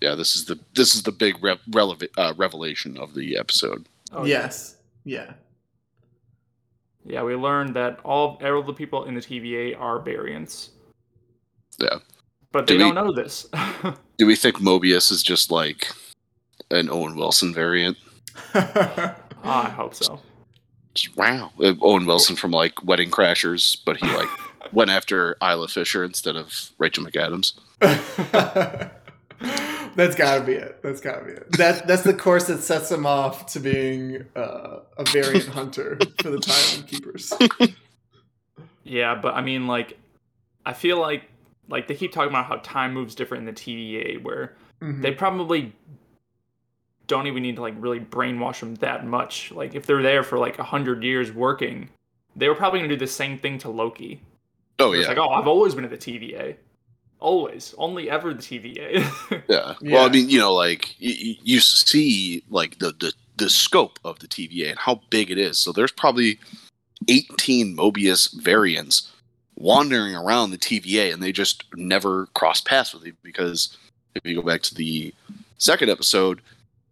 Yeah, 0.01 0.15
this 0.15 0.37
is 0.37 0.45
the 0.45 0.59
this 0.75 0.95
is 0.95 1.03
the 1.03 1.13
big 1.13 1.43
re- 1.43 1.59
releva- 1.71 2.09
uh, 2.17 2.35
revelation 2.37 2.97
of 2.99 3.15
the 3.15 3.37
episode. 3.39 3.87
Oh, 4.13 4.25
yes. 4.25 4.77
Yeah. 5.05 5.33
Yeah, 7.05 7.23
we 7.23 7.35
learned 7.37 7.75
that 7.77 8.01
all 8.05 8.39
all 8.43 8.63
the 8.63 8.73
people 8.73 9.05
in 9.05 9.15
the 9.15 9.21
TVA 9.21 9.79
are 9.81 10.01
variants. 10.01 10.71
Yeah. 11.79 11.99
But 12.53 12.67
they 12.67 12.75
do 12.75 12.79
don't 12.81 12.95
know 12.95 13.13
this. 13.13 13.47
Do 14.19 14.27
we 14.27 14.35
think 14.35 14.57
Mobius 14.57 15.11
is 15.13 15.23
just 15.23 15.51
like 15.51 15.89
an 16.71 16.89
Owen 16.89 17.17
Wilson 17.17 17.53
variant? 17.53 17.99
Ah, 18.55 19.15
I 19.45 19.69
hope 19.69 19.95
so. 19.95 20.21
Just, 20.95 21.15
wow, 21.17 21.53
Uh, 21.61 21.75
Owen 21.83 22.07
Wilson 22.07 22.35
from 22.35 22.51
like 22.51 22.83
Wedding 22.83 23.11
Crashers, 23.11 23.77
but 23.85 23.99
he 23.99 24.07
like 24.17 24.29
went 24.73 24.91
after 24.91 25.37
Isla 25.43 25.69
Fisher 25.69 26.03
instead 26.03 26.35
of 26.37 26.71
Rachel 26.79 27.05
McAdams. 27.05 27.53
That's 29.97 30.15
gotta 30.15 30.45
be 30.45 30.53
it. 30.53 30.81
That's 30.83 31.01
gotta 31.01 31.25
be 31.25 31.33
it. 31.33 31.53
That 31.53 31.87
that's 31.87 32.03
the 32.03 32.15
course 32.15 32.47
that 32.47 32.63
sets 32.63 32.91
him 32.93 33.05
off 33.07 33.47
to 33.47 33.61
being 33.61 34.25
uh, 34.37 34.79
a 34.97 35.05
variant 35.07 35.49
hunter 35.49 35.99
for 36.23 36.31
the 36.31 36.39
Time 36.39 36.83
Keepers. 36.85 37.33
Yeah, 38.85 39.17
but 39.17 39.35
I 39.35 39.41
mean, 39.43 39.67
like, 39.67 39.99
I 40.65 40.73
feel 40.73 41.01
like 41.01 41.25
like 41.69 41.89
they 41.89 41.97
keep 41.97 42.13
talking 42.13 42.29
about 42.31 42.47
how 42.47 42.57
time 42.63 42.95
moves 42.95 43.17
different 43.17 43.49
in 43.49 43.53
the 43.55 43.61
TVA, 43.61 44.23
where 44.23 44.55
Mhm. 44.81 45.03
they 45.03 45.11
probably 45.11 45.73
don't 47.09 47.27
even 47.27 47.43
need 47.43 47.57
to 47.57 47.63
like 47.63 47.75
really 47.79 47.99
brainwash 47.99 48.61
them 48.61 48.77
that 48.77 49.05
much. 49.05 49.51
Like, 49.51 49.75
if 49.75 49.87
they're 49.87 50.03
there 50.03 50.23
for 50.23 50.39
like 50.39 50.61
a 50.61 50.63
hundred 50.63 51.03
years 51.03 51.33
working, 51.33 51.89
they 52.37 52.49
were 52.49 52.55
probably 52.55 52.79
gonna 52.79 52.91
do 52.91 52.97
the 52.97 53.07
same 53.09 53.39
thing 53.39 53.59
to 53.59 53.71
Loki. 53.71 54.21
Oh 54.79 54.93
It's 54.93 55.03
yeah, 55.03 55.09
like, 55.09 55.19
oh, 55.19 55.31
I've 55.31 55.49
always 55.49 55.75
been 55.75 55.85
at 55.85 55.91
the 55.91 55.97
TVA. 55.99 56.55
Always, 57.19 57.75
only 57.79 58.11
ever 58.11 58.35
the 58.35 58.43
TVA. 58.43 59.43
yeah. 59.49 59.75
Yeah. 59.81 59.95
Well, 59.95 60.07
I 60.07 60.11
mean, 60.11 60.29
you 60.29 60.39
know, 60.39 60.53
like 60.53 60.95
you, 61.01 61.35
you 61.43 61.61
see 61.61 62.43
like 62.51 62.79
the, 62.79 62.93
the 62.93 63.13
the 63.37 63.51
scope 63.51 63.99
of 64.05 64.19
the 64.19 64.29
TVA 64.29 64.71
and 64.71 64.79
how 64.79 65.01
big 65.11 65.31
it 65.31 65.39
is. 65.39 65.59
So 65.59 65.73
there's 65.73 65.93
probably 65.93 66.39
18 67.09 67.77
Mobius 67.77 68.33
variants 68.41 69.13
wandering 69.57 70.15
around 70.15 70.51
the 70.51 70.59
TVA, 70.59 71.13
and 71.13 71.23
they 71.23 71.33
just 71.33 71.65
never 71.75 72.27
cross 72.35 72.61
paths 72.61 72.95
with 72.95 73.07
it 73.07 73.15
because 73.23 73.77
if 74.15 74.23
you 74.25 74.35
go 74.35 74.43
back 74.43 74.63
to 74.63 74.75
the 74.75 75.13
second 75.59 75.91
episode, 75.91 76.41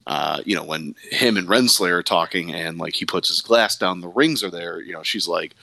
uh, 0.06 0.40
you 0.44 0.54
know, 0.54 0.64
when 0.64 0.94
him 1.10 1.37
and 1.37 1.48
Renslayer 1.48 1.92
are 1.92 2.02
talking, 2.02 2.52
and 2.52 2.78
like 2.78 2.94
he 2.94 3.04
puts 3.04 3.28
his 3.28 3.40
glass 3.40 3.76
down, 3.76 4.00
the 4.00 4.08
rings 4.08 4.42
are 4.42 4.50
there. 4.50 4.80
You 4.80 4.92
know, 4.92 5.02
she's 5.02 5.26
like, 5.26 5.54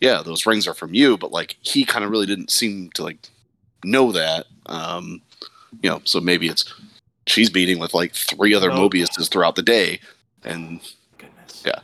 "Yeah, 0.00 0.22
those 0.22 0.46
rings 0.46 0.66
are 0.66 0.74
from 0.74 0.92
you," 0.94 1.16
but 1.16 1.32
like 1.32 1.56
he 1.62 1.84
kind 1.84 2.04
of 2.04 2.10
really 2.10 2.26
didn't 2.26 2.50
seem 2.50 2.90
to 2.90 3.02
like 3.02 3.18
know 3.86 4.12
that. 4.12 4.46
Um, 4.66 5.22
you 5.82 5.88
know, 5.90 6.00
so 6.04 6.20
maybe 6.20 6.48
it's 6.48 6.64
she's 7.26 7.52
meeting 7.54 7.78
with 7.78 7.94
like 7.94 8.12
three 8.14 8.54
other 8.54 8.68
Nope. 8.68 8.92
Mobiuses 8.92 9.30
throughout 9.30 9.56
the 9.56 9.62
day, 9.62 10.00
and 10.44 10.80
Goodness. 11.18 11.62
Yeah. 11.64 11.80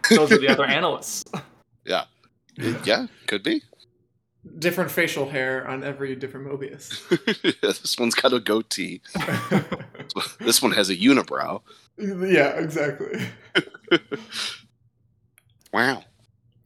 Those 0.10 0.32
are 0.32 0.38
the 0.38 0.48
other 0.48 0.64
analysts. 0.78 1.24
yeah, 1.84 2.04
yeah, 2.84 3.06
could 3.26 3.42
be. 3.42 3.62
different 4.58 4.90
facial 4.90 5.28
hair 5.28 5.66
on 5.68 5.82
every 5.84 6.14
different 6.14 6.46
Mobius. 6.46 7.02
this 7.60 7.98
one's 7.98 8.14
got 8.14 8.32
a 8.32 8.40
goatee. 8.40 9.00
This 10.40 10.62
one 10.62 10.72
has 10.72 10.88
a 10.90 10.96
unibrow. 10.96 11.60
yeah, 11.98 12.50
exactly. 12.58 13.20
Wow. 15.72 16.04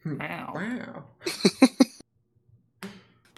Wow. 0.04 0.52
Wow. 0.54 1.04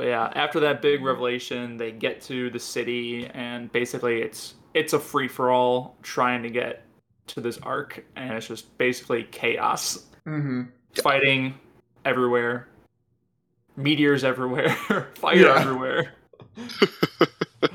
But 0.02 0.08
yeah, 0.08 0.32
after 0.34 0.58
that 0.58 0.82
big 0.82 1.04
revelation, 1.04 1.76
they 1.76 1.92
get 1.92 2.20
to 2.22 2.50
the 2.50 2.58
city, 2.58 3.28
and 3.34 3.70
basically 3.70 4.20
it's 4.20 4.54
it's 4.74 4.94
a 4.94 4.98
free 4.98 5.28
for 5.28 5.52
all 5.52 5.96
trying 6.02 6.42
to 6.42 6.50
get 6.50 6.82
to 7.28 7.40
this 7.40 7.56
Ark, 7.58 8.04
and 8.16 8.32
it's 8.32 8.48
just 8.48 8.76
basically 8.78 9.22
chaos, 9.30 10.06
Mm-hmm. 10.26 10.62
fighting 11.04 11.54
everywhere, 12.04 12.66
meteors 13.76 14.24
everywhere, 14.24 14.70
fire 15.14 15.36
Yeah. 15.36 15.60
everywhere. 15.60 16.14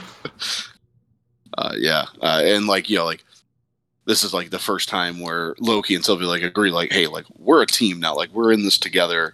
Uh, 1.57 1.73
yeah, 1.77 2.05
uh, 2.21 2.41
and 2.43 2.67
like 2.67 2.89
you 2.89 2.97
know, 2.97 3.05
like 3.05 3.23
this 4.03 4.23
is 4.25 4.33
like 4.33 4.49
the 4.49 4.59
first 4.59 4.89
time 4.89 5.21
where 5.21 5.55
Loki 5.59 5.95
and 5.95 6.03
Sylvie 6.03 6.25
like 6.25 6.43
agree, 6.43 6.71
like, 6.71 6.91
hey, 6.91 7.07
like 7.07 7.25
we're 7.37 7.61
a 7.61 7.65
team 7.65 8.01
now, 8.01 8.13
like 8.15 8.31
we're 8.33 8.51
in 8.51 8.63
this 8.63 8.77
together. 8.77 9.33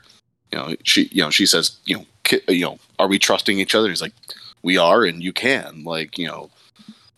You 0.51 0.58
know, 0.60 0.75
she, 0.84 1.06
you 1.12 1.23
know, 1.23 1.32
she 1.32 1.47
says, 1.47 1.77
you 1.86 1.97
know, 1.97 2.06
ki- 2.06 2.08
you 2.47 2.62
know, 2.62 2.79
are 2.99 3.07
we 3.07 3.19
trusting 3.19 3.59
each 3.59 3.75
other? 3.75 3.89
He's 3.89 4.01
like, 4.01 4.13
we 4.62 4.77
are, 4.77 5.03
and 5.03 5.21
you 5.21 5.33
can, 5.33 5.83
like, 5.83 6.17
you 6.17 6.27
know, 6.27 6.49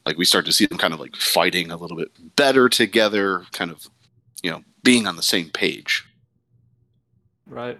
like 0.05 0.17
we 0.17 0.25
start 0.25 0.45
to 0.45 0.53
see 0.53 0.65
them 0.65 0.77
kind 0.77 0.93
of 0.93 0.99
like 0.99 1.15
fighting 1.15 1.71
a 1.71 1.77
little 1.77 1.97
bit 1.97 2.11
better 2.35 2.69
together, 2.69 3.43
kind 3.51 3.71
of, 3.71 3.87
you 4.43 4.51
know, 4.51 4.63
being 4.83 5.07
on 5.07 5.15
the 5.15 5.23
same 5.23 5.49
page. 5.49 6.05
Right. 7.47 7.79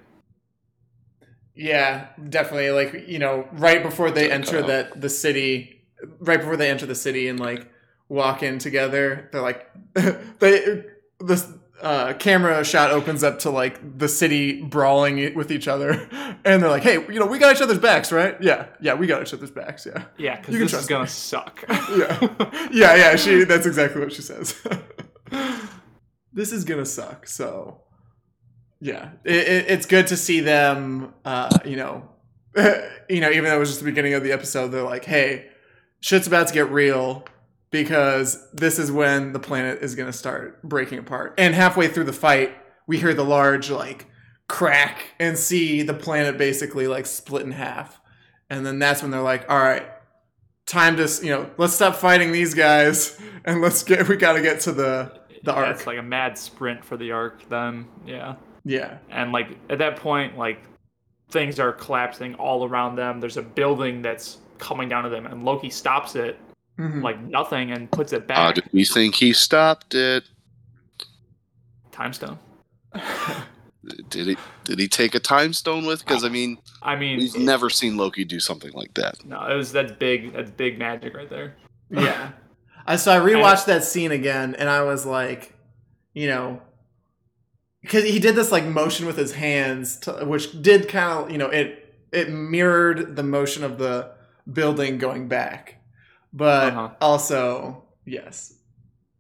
Yeah, 1.56 2.08
definitely. 2.30 2.72
Like 2.72 3.08
you 3.08 3.20
know, 3.20 3.48
right 3.54 3.82
before 3.82 4.12
they 4.12 4.30
enter 4.30 4.60
out. 4.60 4.68
that 4.68 5.02
the 5.02 5.10
city, 5.10 5.84
right 6.20 6.40
before 6.40 6.58
they 6.58 6.70
enter 6.70 6.86
the 6.86 6.96
city 6.96 7.28
and 7.30 7.40
like 7.40 7.72
walk 8.10 8.44
in 8.44 8.60
together, 8.60 9.30
they're 9.32 9.42
like, 9.42 9.70
they 10.40 10.84
this 11.20 11.48
uh, 11.86 12.14
camera 12.14 12.66
shot 12.66 12.90
opens 12.90 13.24
up 13.24 13.38
to 13.40 13.52
like 13.52 14.00
the 14.00 14.10
city 14.10 14.64
brawling 14.64 15.36
with 15.36 15.52
each 15.52 15.68
other, 15.68 15.92
and 16.44 16.62
they're 16.64 16.70
like, 16.70 16.82
hey, 16.82 16.96
you 16.96 17.20
know, 17.20 17.28
we 17.28 17.38
got 17.38 17.56
each 17.56 17.62
other's 17.62 17.78
backs, 17.78 18.12
right? 18.12 18.36
Yeah, 18.42 18.66
yeah, 18.82 18.96
we 18.96 19.06
got 19.06 19.22
each 19.22 19.34
other's 19.36 19.52
backs. 19.52 19.86
Yeah, 19.86 20.06
Yeah, 20.18 20.38
because 20.40 20.58
this 20.58 20.74
is 20.74 20.88
gonna 20.88 21.04
me. 21.04 21.10
suck. 21.10 21.64
yeah, 21.70 22.18
yeah, 22.72 22.96
yeah. 22.96 23.16
She 23.16 23.44
that's 23.44 23.68
exactly 23.68 24.02
what 24.02 24.12
she 24.12 24.24
says. 24.24 24.56
this 26.34 26.52
is 26.52 26.66
gonna 26.66 26.86
suck. 26.88 27.28
So, 27.28 27.82
yeah, 28.80 29.12
it, 29.24 29.36
it, 29.36 29.66
it's 29.70 29.86
good 29.86 30.08
to 30.08 30.18
see 30.18 30.40
them. 30.40 31.14
Uh, 31.24 31.56
you 31.66 31.76
know, 31.76 32.10
you 33.10 33.22
know, 33.22 33.30
even 33.30 33.44
though 33.44 33.56
it 33.58 33.60
was 33.60 33.70
just 33.70 33.80
the 33.82 33.86
beginning 33.86 34.16
of 34.16 34.24
the 34.24 34.32
episode, 34.32 34.70
they're 34.70 34.82
like, 34.82 35.06
"Hey, 35.06 35.50
shit's 36.00 36.26
about 36.26 36.48
to 36.48 36.54
get 36.56 36.72
real." 36.72 37.26
Because 37.72 38.50
this 38.54 38.80
is 38.80 38.92
when 38.92 39.34
the 39.34 39.40
planet 39.40 39.82
is 39.82 39.96
going 39.96 40.08
to 40.08 40.18
start 40.18 40.62
breaking 40.64 41.00
apart. 41.00 41.34
And 41.38 41.54
halfway 41.54 41.88
through 41.88 42.06
the 42.06 42.14
fight, 42.14 42.56
we 42.88 42.98
hear 42.98 43.14
the 43.14 43.26
large, 43.26 43.70
like, 43.70 44.08
crack 44.48 45.14
and 45.20 45.38
see 45.38 45.82
the 45.82 45.94
planet 45.94 46.38
basically, 46.38 46.88
like, 46.88 47.06
split 47.06 47.44
in 47.44 47.52
half. 47.52 48.00
And 48.50 48.66
then 48.66 48.80
that's 48.80 49.02
when 49.02 49.12
they're 49.12 49.22
like, 49.22 49.50
all 49.50 49.60
right, 49.60 49.86
time 50.66 50.98
to 50.98 51.08
you 51.22 51.30
know 51.30 51.50
let's 51.58 51.74
stop 51.74 51.96
fighting 51.96 52.32
these 52.32 52.54
guys 52.54 53.20
and 53.46 53.62
let's 53.62 53.84
get 53.84 54.08
we 54.08 54.16
got 54.18 54.34
to 54.34 54.42
get 54.42 54.60
to 54.62 54.72
the 54.72 55.12
the 55.44 55.52
Yeah, 55.52 55.58
Ark 55.58 55.76
It's 55.76 55.88
like 55.88 56.00
a 56.00 56.04
mad 56.04 56.38
sprint 56.38 56.84
for 56.84 56.98
the 56.98 57.12
Ark. 57.12 57.48
Then 57.50 57.88
yeah. 58.06 58.36
yeah 58.64 58.98
and 59.10 59.32
like 59.32 59.58
at 59.70 59.78
that 59.78 59.98
point 59.98 60.38
like 60.38 60.60
things 61.30 61.60
are 61.60 61.72
collapsing 61.72 62.36
all 62.36 62.66
around 62.66 62.96
them 62.96 63.20
there's 63.20 63.38
a 63.38 63.42
building 63.42 64.02
that's 64.02 64.38
coming 64.58 64.88
down 64.88 65.04
to 65.04 65.10
them 65.10 65.26
and 65.26 65.44
loki 65.44 65.70
stops 65.70 66.16
it 66.16 66.40
Mhm. 66.80 67.02
like 67.04 67.22
nothing 67.22 67.72
and 67.72 67.90
puts 67.90 68.12
it 68.14 68.28
back. 68.28 68.38
How 68.38 68.48
back 68.48 68.56
did 68.56 68.70
we 68.74 68.84
think 68.86 69.16
he 69.16 69.32
stopped 69.34 69.94
it? 69.96 70.24
time 71.92 72.12
stone 72.12 72.38
Did 74.10 74.28
he? 74.28 74.38
Did 74.66 74.80
he 74.80 74.88
take 74.88 75.14
a 75.16 75.20
time 75.20 75.54
stone 75.54 75.86
with? 75.86 76.00
Because 76.04 76.24
I 76.26 76.30
mean, 76.30 76.58
i 76.82 76.96
mean 76.96 77.20
we've 77.20 77.38
never 77.38 77.70
seen 77.70 77.96
Loki 77.98 78.26
do 78.26 78.40
something 78.40 78.72
like 78.74 78.94
that. 78.96 79.24
no 79.26 79.42
it 79.46 79.56
was 79.56 79.72
that's 79.72 79.92
big 79.94 80.34
that's 80.34 80.52
big 80.52 80.78
magic 80.80 81.14
right 81.16 81.30
there 81.30 81.56
yeah 81.90 82.32
I 82.88 82.98
so 82.98 83.12
I 83.14 83.20
rewatched 83.20 83.66
that 83.66 83.84
scene 83.84 84.12
again, 84.12 84.54
and 84.56 84.70
I 84.70 84.84
was 84.84 85.06
like, 85.08 85.54
you 86.14 86.28
know, 86.28 86.62
because 87.82 88.04
he 88.04 88.20
did 88.20 88.36
this 88.36 88.52
like 88.52 88.66
motion 88.66 89.06
with 89.08 89.18
his 89.18 89.34
hands, 89.34 89.98
to, 90.02 90.24
which 90.26 90.62
did 90.62 90.88
kind 90.90 91.20
of, 91.26 91.32
you 91.32 91.38
know, 91.38 91.48
it 91.50 91.96
it 92.12 92.30
mirrored 92.30 93.16
the 93.16 93.24
motion 93.24 93.64
of 93.64 93.78
the 93.78 94.12
building 94.52 94.98
going 95.00 95.28
back, 95.28 95.80
but 96.36 96.74
Uh-huh. 96.74 96.90
also 97.02 97.84
yes, 98.06 98.54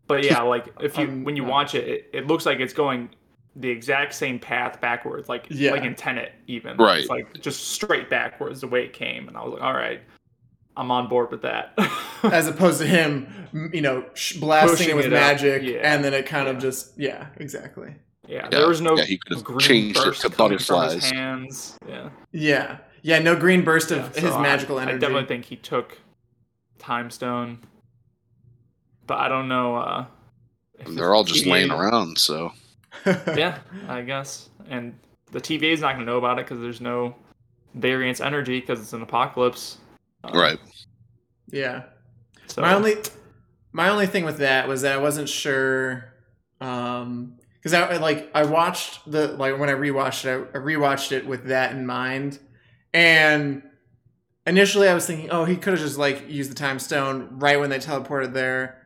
But 0.07 0.23
yeah, 0.23 0.41
like 0.41 0.67
if 0.81 0.97
you 0.99 1.05
Um, 1.07 1.23
when 1.23 1.35
you 1.35 1.45
uh, 1.45 1.49
watch 1.49 1.73
it, 1.73 1.87
it, 1.87 2.09
it 2.13 2.27
looks 2.27 2.45
like 2.45 2.59
it's 2.59 2.73
going 2.73 3.09
the 3.55 3.69
exact 3.69 4.13
same 4.13 4.37
path 4.37 4.79
backwards, 4.81 5.27
like 5.29 5.47
Yeah. 5.49 5.71
like 5.71 5.83
in 5.83 5.95
Tenet 5.95 6.33
even. 6.45 6.77
Right. 6.77 6.99
It's 6.99 7.09
like 7.09 7.41
just 7.41 7.69
straight 7.69 8.09
backwards 8.09 8.61
the 8.61 8.67
way 8.67 8.83
it 8.83 8.93
came, 8.93 9.27
and 9.29 9.35
I 9.37 9.43
was 9.43 9.53
like, 9.53 9.63
all 9.63 9.73
right, 9.73 10.01
I'm 10.77 10.91
on 10.91 11.07
board 11.07 11.31
with 11.31 11.41
that. 11.43 11.73
as 12.23 12.47
opposed 12.47 12.79
to 12.81 12.85
him, 12.87 13.27
you 13.73 13.81
know, 13.81 14.05
sh- 14.13 14.35
blasting 14.37 14.69
Pushing 14.77 14.89
it 14.91 14.95
with 14.97 15.05
it 15.05 15.11
magic, 15.11 15.63
yeah, 15.63 15.79
and 15.93 16.03
then 16.03 16.13
it 16.13 16.25
kind 16.27 16.47
of 16.49 16.59
just 16.59 16.99
yeah, 16.99 17.27
exactly. 17.37 17.95
yeah, 18.27 18.43
Yeah, 18.43 18.49
there 18.49 18.67
was 18.67 18.81
no 18.81 18.97
yeah, 18.97 19.05
he 19.05 19.17
could 19.17 19.37
have 19.37 19.57
changed 19.59 19.97
it 19.97 20.03
to 20.03 20.29
from 20.29 20.51
his 20.51 20.67
butterflies. 20.67 21.09
hands. 21.11 21.77
Yeah, 21.87 22.09
Yeah, 22.31 22.77
yeah, 23.03 23.19
no 23.19 23.35
green 23.37 23.63
burst 23.63 23.89
of 23.91 23.99
Yeah, 24.15 24.21
his 24.21 24.31
so 24.31 24.37
I- 24.37 24.41
magical 24.41 24.77
I, 24.79 24.81
energy. 24.83 24.97
I 24.97 24.99
definitely 24.99 25.27
think 25.27 25.45
he 25.45 25.55
took 25.55 25.97
Time 26.79 27.09
Stone, 27.11 27.59
but 29.07 29.17
I 29.19 29.27
don't 29.29 29.47
know. 29.47 29.75
uh 29.75 30.05
they're 30.89 31.13
all 31.13 31.23
just 31.23 31.45
TVA 31.45 31.51
laying 31.51 31.71
around, 31.71 32.17
so 32.17 32.51
yeah, 33.05 33.59
I 33.87 34.01
guess. 34.01 34.49
And 34.69 34.97
the 35.31 35.39
TVA 35.39 35.73
is 35.73 35.81
not 35.81 35.93
going 35.95 36.05
to 36.05 36.11
know 36.11 36.17
about 36.17 36.39
it 36.39 36.45
because 36.45 36.61
there's 36.61 36.81
no 36.81 37.15
variance 37.73 38.19
energy 38.21 38.59
because 38.59 38.79
it's 38.79 38.93
an 38.93 39.01
apocalypse. 39.01 39.77
Um, 40.23 40.37
right. 40.37 40.59
yeah. 41.51 41.83
So 42.47 42.61
my 42.61 42.73
only 42.73 42.95
my 43.71 43.89
only 43.89 44.07
thing 44.07 44.23
with 44.25 44.37
that 44.37 44.67
was 44.67 44.81
that 44.81 44.93
I 44.93 44.97
wasn't 44.97 45.29
sure 45.29 46.13
um 46.61 47.37
because 47.57 47.73
I 47.73 47.97
like 47.97 48.31
I 48.33 48.45
watched 48.45 49.09
the 49.11 49.29
like 49.29 49.59
when 49.59 49.69
I 49.69 49.73
rewatched 49.73 50.25
it 50.25 50.49
I 50.53 50.57
rewatched 50.59 51.11
it 51.11 51.25
with 51.25 51.45
that 51.45 51.71
in 51.71 51.85
mind 51.85 52.39
and 52.93 53.63
initially 54.45 54.87
I 54.87 54.93
was 54.93 55.05
thinking 55.05 55.29
oh 55.31 55.45
he 55.45 55.55
could 55.57 55.73
have 55.73 55.81
just 55.81 55.97
like 55.97 56.29
used 56.29 56.51
the 56.51 56.55
time 56.55 56.79
stone 56.79 57.27
right 57.39 57.59
when 57.59 57.69
they 57.69 57.79
teleported 57.79 58.33
there 58.33 58.81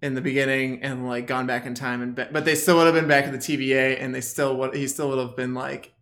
in 0.00 0.14
the 0.14 0.20
beginning 0.20 0.82
and 0.82 1.06
like 1.06 1.26
gone 1.26 1.46
back 1.46 1.66
in 1.66 1.74
time 1.74 2.02
and 2.02 2.14
ba- 2.14 2.28
but 2.30 2.44
they 2.44 2.54
still 2.54 2.76
would 2.76 2.86
have 2.86 2.94
been 2.94 3.08
back 3.08 3.24
at 3.24 3.32
the 3.32 3.38
TVA 3.38 4.00
and 4.00 4.14
they 4.14 4.20
still 4.20 4.56
would 4.56 4.74
he 4.74 4.86
still 4.86 5.08
would 5.08 5.18
have 5.18 5.36
been 5.36 5.54
like 5.54 5.92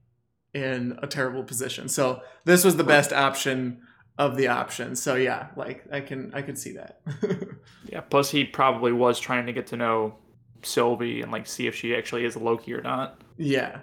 in 0.55 0.99
a 1.03 1.07
terrible 1.07 1.45
position 1.45 1.89
so 1.89 2.21
this 2.45 2.65
was 2.65 2.77
the 2.77 2.85
best 2.85 3.13
option 3.13 3.81
of 4.19 4.37
the 4.37 4.49
options 4.49 5.03
so 5.03 5.15
yeah 5.15 5.49
like 5.57 5.85
I 5.93 6.01
can 6.01 6.33
I 6.35 6.43
could 6.43 6.59
see 6.59 6.73
that 6.73 7.01
yeah. 7.93 8.01
Plus, 8.01 8.31
he 8.31 8.45
probably 8.45 8.93
was 8.93 9.21
trying 9.21 9.47
to 9.47 9.53
get 9.53 9.69
to 9.69 9.77
know 9.77 10.17
Sylvie 10.63 11.21
and 11.21 11.31
like 11.31 11.47
see 11.47 11.67
if 11.67 11.75
she 11.75 11.95
actually 11.95 12.25
is 12.25 12.37
Loki 12.37 12.73
or 12.75 12.81
not. 12.83 13.21
yeah 13.37 13.81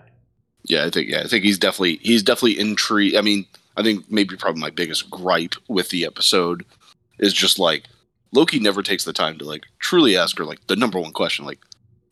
Yeah, 0.65 0.85
I 0.85 0.89
think 0.89 1.09
yeah, 1.09 1.21
I 1.21 1.27
think 1.27 1.43
he's 1.43 1.59
definitely 1.59 1.97
he's 2.01 2.23
definitely 2.23 2.59
intrigued. 2.59 3.15
I 3.15 3.21
mean, 3.21 3.45
I 3.75 3.83
think 3.83 4.09
maybe 4.11 4.35
probably 4.35 4.61
my 4.61 4.69
biggest 4.69 5.09
gripe 5.09 5.55
with 5.67 5.89
the 5.89 6.05
episode 6.05 6.65
is 7.19 7.33
just 7.33 7.57
like 7.59 7.85
Loki 8.31 8.59
never 8.59 8.81
takes 8.83 9.03
the 9.05 9.13
time 9.13 9.37
to 9.39 9.45
like 9.45 9.63
truly 9.79 10.17
ask 10.17 10.37
her 10.37 10.45
like 10.45 10.65
the 10.67 10.75
number 10.75 10.99
one 10.99 11.11
question, 11.13 11.45
like 11.45 11.59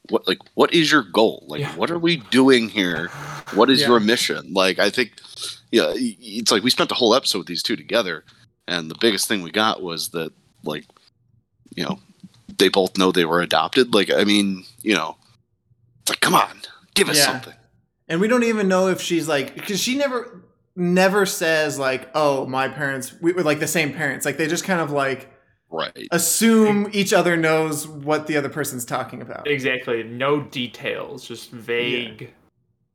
what 0.10 0.28
like 0.28 0.40
what 0.56 0.74
is 0.74 0.92
your 0.92 1.04
goal? 1.04 1.44
Like 1.48 1.62
Yeah. 1.62 1.76
what 1.76 1.92
are 1.92 2.00
we 2.00 2.18
doing 2.18 2.70
here? 2.70 3.08
What 3.54 3.70
is 3.70 3.82
Yeah. 3.82 3.88
your 3.88 4.00
mission? 4.00 4.54
Like 4.54 4.80
I 4.80 4.90
think 4.90 5.12
yeah, 5.72 5.94
it's 5.96 6.52
like 6.52 6.64
we 6.64 6.70
spent 6.70 6.90
the 6.90 6.96
whole 6.96 7.16
episode 7.16 7.40
with 7.40 7.48
these 7.48 7.64
two 7.64 7.76
together, 7.78 8.26
and 8.68 8.90
the 8.92 8.98
biggest 9.00 9.28
thing 9.28 9.42
we 9.42 9.52
got 9.52 9.82
was 9.82 10.10
that 10.10 10.34
like 10.64 10.86
you 11.76 11.84
know 11.84 12.00
they 12.58 12.68
both 12.70 12.98
know 12.98 13.12
they 13.12 13.26
were 13.26 13.42
adopted. 13.42 13.94
Like 13.94 14.12
I 14.12 14.24
mean, 14.26 14.66
you 14.82 14.94
know, 14.96 15.16
it's 16.02 16.10
like 16.10 16.20
come 16.20 16.36
on, 16.36 16.62
give 16.96 17.08
us 17.10 17.18
Yeah. 17.18 17.26
something. 17.28 17.54
and 18.10 18.20
we 18.20 18.28
don't 18.28 18.44
even 18.44 18.68
know 18.68 18.88
if 18.88 19.00
she's 19.02 19.28
like 19.30 19.54
because 19.56 19.80
she 19.80 19.96
never 19.96 20.42
never 20.76 21.26
says 21.26 21.78
like 21.78 22.10
oh 22.16 22.46
my 22.46 22.68
parents 22.68 23.14
we 23.22 23.34
were 23.34 23.44
like 23.44 23.60
the 23.60 23.68
same 23.68 23.92
parents 23.94 24.26
like 24.26 24.38
they 24.38 24.48
just 24.48 24.64
kind 24.64 24.80
of 24.82 24.92
like 24.92 25.30
Right. 25.74 26.08
assume 26.12 26.90
each 26.92 27.14
other 27.14 27.38
knows 27.38 27.88
what 27.88 28.28
the 28.28 28.36
other 28.36 28.50
person's 28.50 28.84
talking 28.84 29.22
about 29.22 29.48
Exactly. 29.48 30.04
No 30.04 30.42
details, 30.42 31.26
just 31.26 31.50
vague. 31.52 32.34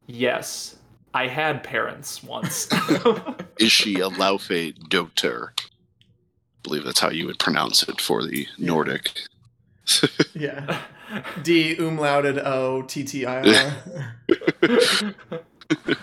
Yes, 0.07 0.77
I 1.15 1.27
had 1.27 1.65
parents 1.65 2.23
once. 2.23 2.69
Is 3.59 3.73
she 3.73 3.95
a 4.01 4.11
Laufe 4.11 4.75
Doter? 4.91 5.55
I 5.59 5.63
believe 6.63 6.85
that's 6.85 7.01
how 7.01 7.09
you 7.11 7.25
would 7.27 7.39
pronounce 7.39 7.83
it 7.89 7.99
for 7.99 8.23
the 8.23 8.47
Nordic. 8.59 9.11
yeah 10.35 10.83
d 11.43 11.77
umlauted 11.77 12.45
o 12.45 12.83
t 12.83 13.05
t 13.05 13.25
i 13.25 13.41
r 13.41 13.75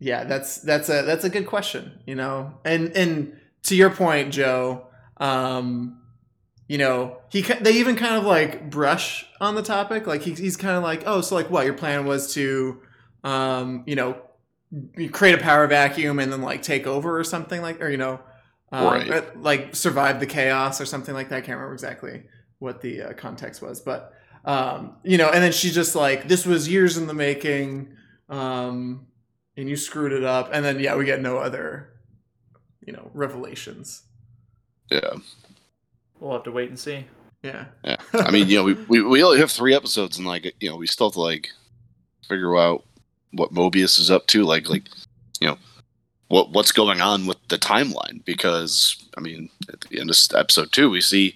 yeah 0.00 0.24
that's 0.24 0.58
that's 0.62 0.88
a 0.88 1.02
that's 1.02 1.24
a 1.24 1.30
good 1.30 1.46
question 1.46 2.00
you 2.06 2.14
know? 2.16 2.52
And 2.64 2.96
and 2.96 3.38
to 3.64 3.76
your 3.76 3.90
point 3.90 4.32
joe 4.32 4.86
um 5.18 6.00
you 6.66 6.78
know 6.78 7.18
he 7.30 7.42
they 7.42 7.72
even 7.72 7.96
kind 7.96 8.14
of 8.16 8.24
like 8.24 8.70
brush 8.70 9.26
on 9.40 9.54
the 9.54 9.62
topic. 9.62 10.06
Like 10.06 10.22
he, 10.22 10.32
he's 10.32 10.56
kind 10.56 10.76
of 10.76 10.82
like 10.82 11.02
oh 11.06 11.20
so 11.20 11.34
like 11.34 11.50
what 11.50 11.64
your 11.66 11.74
plan 11.74 12.06
was 12.06 12.32
to 12.34 12.80
um 13.24 13.82
you 13.86 13.96
know 13.96 14.16
create 15.12 15.34
a 15.34 15.38
power 15.42 15.66
vacuum 15.66 16.18
and 16.20 16.32
then 16.32 16.42
like 16.42 16.62
take 16.62 16.86
over 16.86 17.18
or 17.18 17.24
something 17.24 17.60
like 17.60 17.80
or 17.82 17.88
you 17.90 17.96
know 17.96 18.20
um, 18.72 18.84
Right. 18.86 19.10
uh, 19.10 19.22
like 19.36 19.74
survive 19.74 20.20
the 20.20 20.26
chaos 20.26 20.80
or 20.80 20.86
something 20.86 21.12
like 21.12 21.28
that. 21.30 21.36
I 21.36 21.40
can't 21.40 21.56
remember 21.56 21.74
exactly 21.74 22.22
what 22.60 22.80
the 22.80 23.02
uh, 23.02 23.12
context 23.14 23.60
was 23.62 23.80
but 23.80 24.14
um 24.44 24.94
you 25.02 25.18
know 25.18 25.28
and 25.28 25.42
then 25.42 25.52
she's 25.52 25.74
just 25.74 25.96
like 25.96 26.28
this 26.28 26.46
was 26.46 26.68
years 26.68 26.96
in 26.96 27.06
the 27.08 27.14
making 27.14 27.88
um 28.28 29.06
and 29.60 29.68
you 29.68 29.76
screwed 29.76 30.12
it 30.12 30.24
up 30.24 30.50
and 30.52 30.64
then 30.64 30.80
yeah 30.80 30.96
we 30.96 31.04
get 31.04 31.20
no 31.20 31.38
other 31.38 31.90
you 32.86 32.92
know 32.92 33.10
revelations 33.14 34.02
Yeah. 34.90 35.14
we'll 36.18 36.32
have 36.32 36.42
to 36.44 36.50
wait 36.50 36.70
and 36.70 36.78
see. 36.78 37.04
yeah 37.42 37.66
Yeah. 37.84 37.96
I 38.14 38.30
mean, 38.30 38.48
you 38.48 38.56
know, 38.58 38.64
we, 38.64 38.74
we, 38.88 39.02
we 39.02 39.22
only 39.22 39.38
have 39.38 39.50
three 39.50 39.74
episodes 39.74 40.18
and 40.18 40.26
like, 40.26 40.52
you 40.60 40.68
know, 40.68 40.76
we 40.76 40.86
still 40.86 41.08
have 41.08 41.14
to 41.14 41.20
like 41.20 41.48
figure 42.28 42.56
out 42.56 42.84
what 43.32 43.54
Mobius 43.54 43.98
is 43.98 44.10
up 44.10 44.26
to. 44.28 44.44
Like, 44.44 44.68
like, 44.68 44.88
you 45.40 45.48
know, 45.48 45.56
what, 46.28 46.50
what's 46.50 46.72
going 46.72 47.00
on 47.00 47.26
with 47.26 47.38
the 47.48 47.56
timeline? 47.58 48.24
Because, 48.24 48.96
I 49.16 49.20
mean, 49.20 49.48
at 49.72 49.80
the 49.82 50.00
end 50.00 50.10
of 50.10 50.16
episode 50.34 50.72
two, 50.72 50.90
we 50.90 51.00
see 51.00 51.34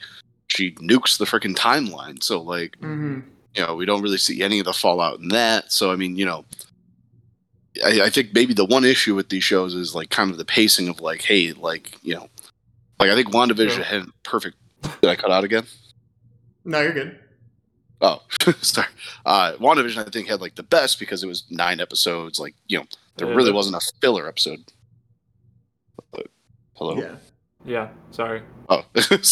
she 0.48 0.72
nukes 0.72 1.18
the 1.18 1.24
freaking 1.24 1.56
timeline. 1.56 2.22
So 2.22 2.40
like, 2.40 2.76
mm-hmm. 2.80 3.20
you 3.54 3.62
know, 3.66 3.74
we 3.74 3.87
don't 3.87 4.02
really 4.02 4.18
see 4.18 4.42
any 4.42 4.58
of 4.58 4.66
the 4.66 4.72
fallout 4.72 5.20
in 5.20 5.28
that. 5.28 5.72
So, 5.72 5.92
I 5.92 5.96
mean, 5.96 6.16
you 6.16 6.26
know, 6.26 6.44
I, 7.84 8.02
I 8.02 8.10
think 8.10 8.34
maybe 8.34 8.52
the 8.54 8.64
one 8.64 8.84
issue 8.84 9.14
with 9.14 9.30
these 9.30 9.44
shows 9.44 9.74
is 9.74 9.94
like 9.94 10.10
kind 10.10 10.30
of 10.30 10.37
the 10.37 10.44
pacing 10.44 10.88
of 10.88 11.00
like, 11.00 11.22
hey, 11.22 11.52
like, 11.52 11.98
you 12.02 12.14
know, 12.14 12.28
like 13.00 13.10
I 13.10 13.14
think 13.14 13.28
WandaVision 13.32 13.70
Sure. 13.70 13.84
had 13.84 14.04
perfect. 14.22 14.56
Did 15.00 15.10
I 15.10 15.16
cut 15.16 15.30
out 15.30 15.44
again? 15.44 15.64
no 16.66 16.80
you're 16.80 16.92
good 16.92 17.18
Oh, 18.00 18.22
sorry. 18.60 18.88
Uh, 19.24 19.52
WandaVision, 19.60 20.06
I 20.06 20.10
think, 20.10 20.28
had 20.28 20.40
like 20.40 20.56
the 20.56 20.62
best 20.62 20.98
because 20.98 21.22
it 21.22 21.26
was 21.26 21.44
nine 21.50 21.80
episodes. 21.80 22.38
Like, 22.38 22.54
you 22.66 22.78
know, 22.78 22.84
there 23.16 23.28
Yeah, 23.28 23.34
really 23.34 23.52
wasn't 23.52 23.76
a 23.76 23.80
filler 24.00 24.28
episode. 24.28 24.60
But- 26.12 26.26
hello? 26.76 26.96
yeah 26.98 27.16
Yeah, 27.64 27.88
sorry. 28.10 28.42
Oh, 28.68 28.84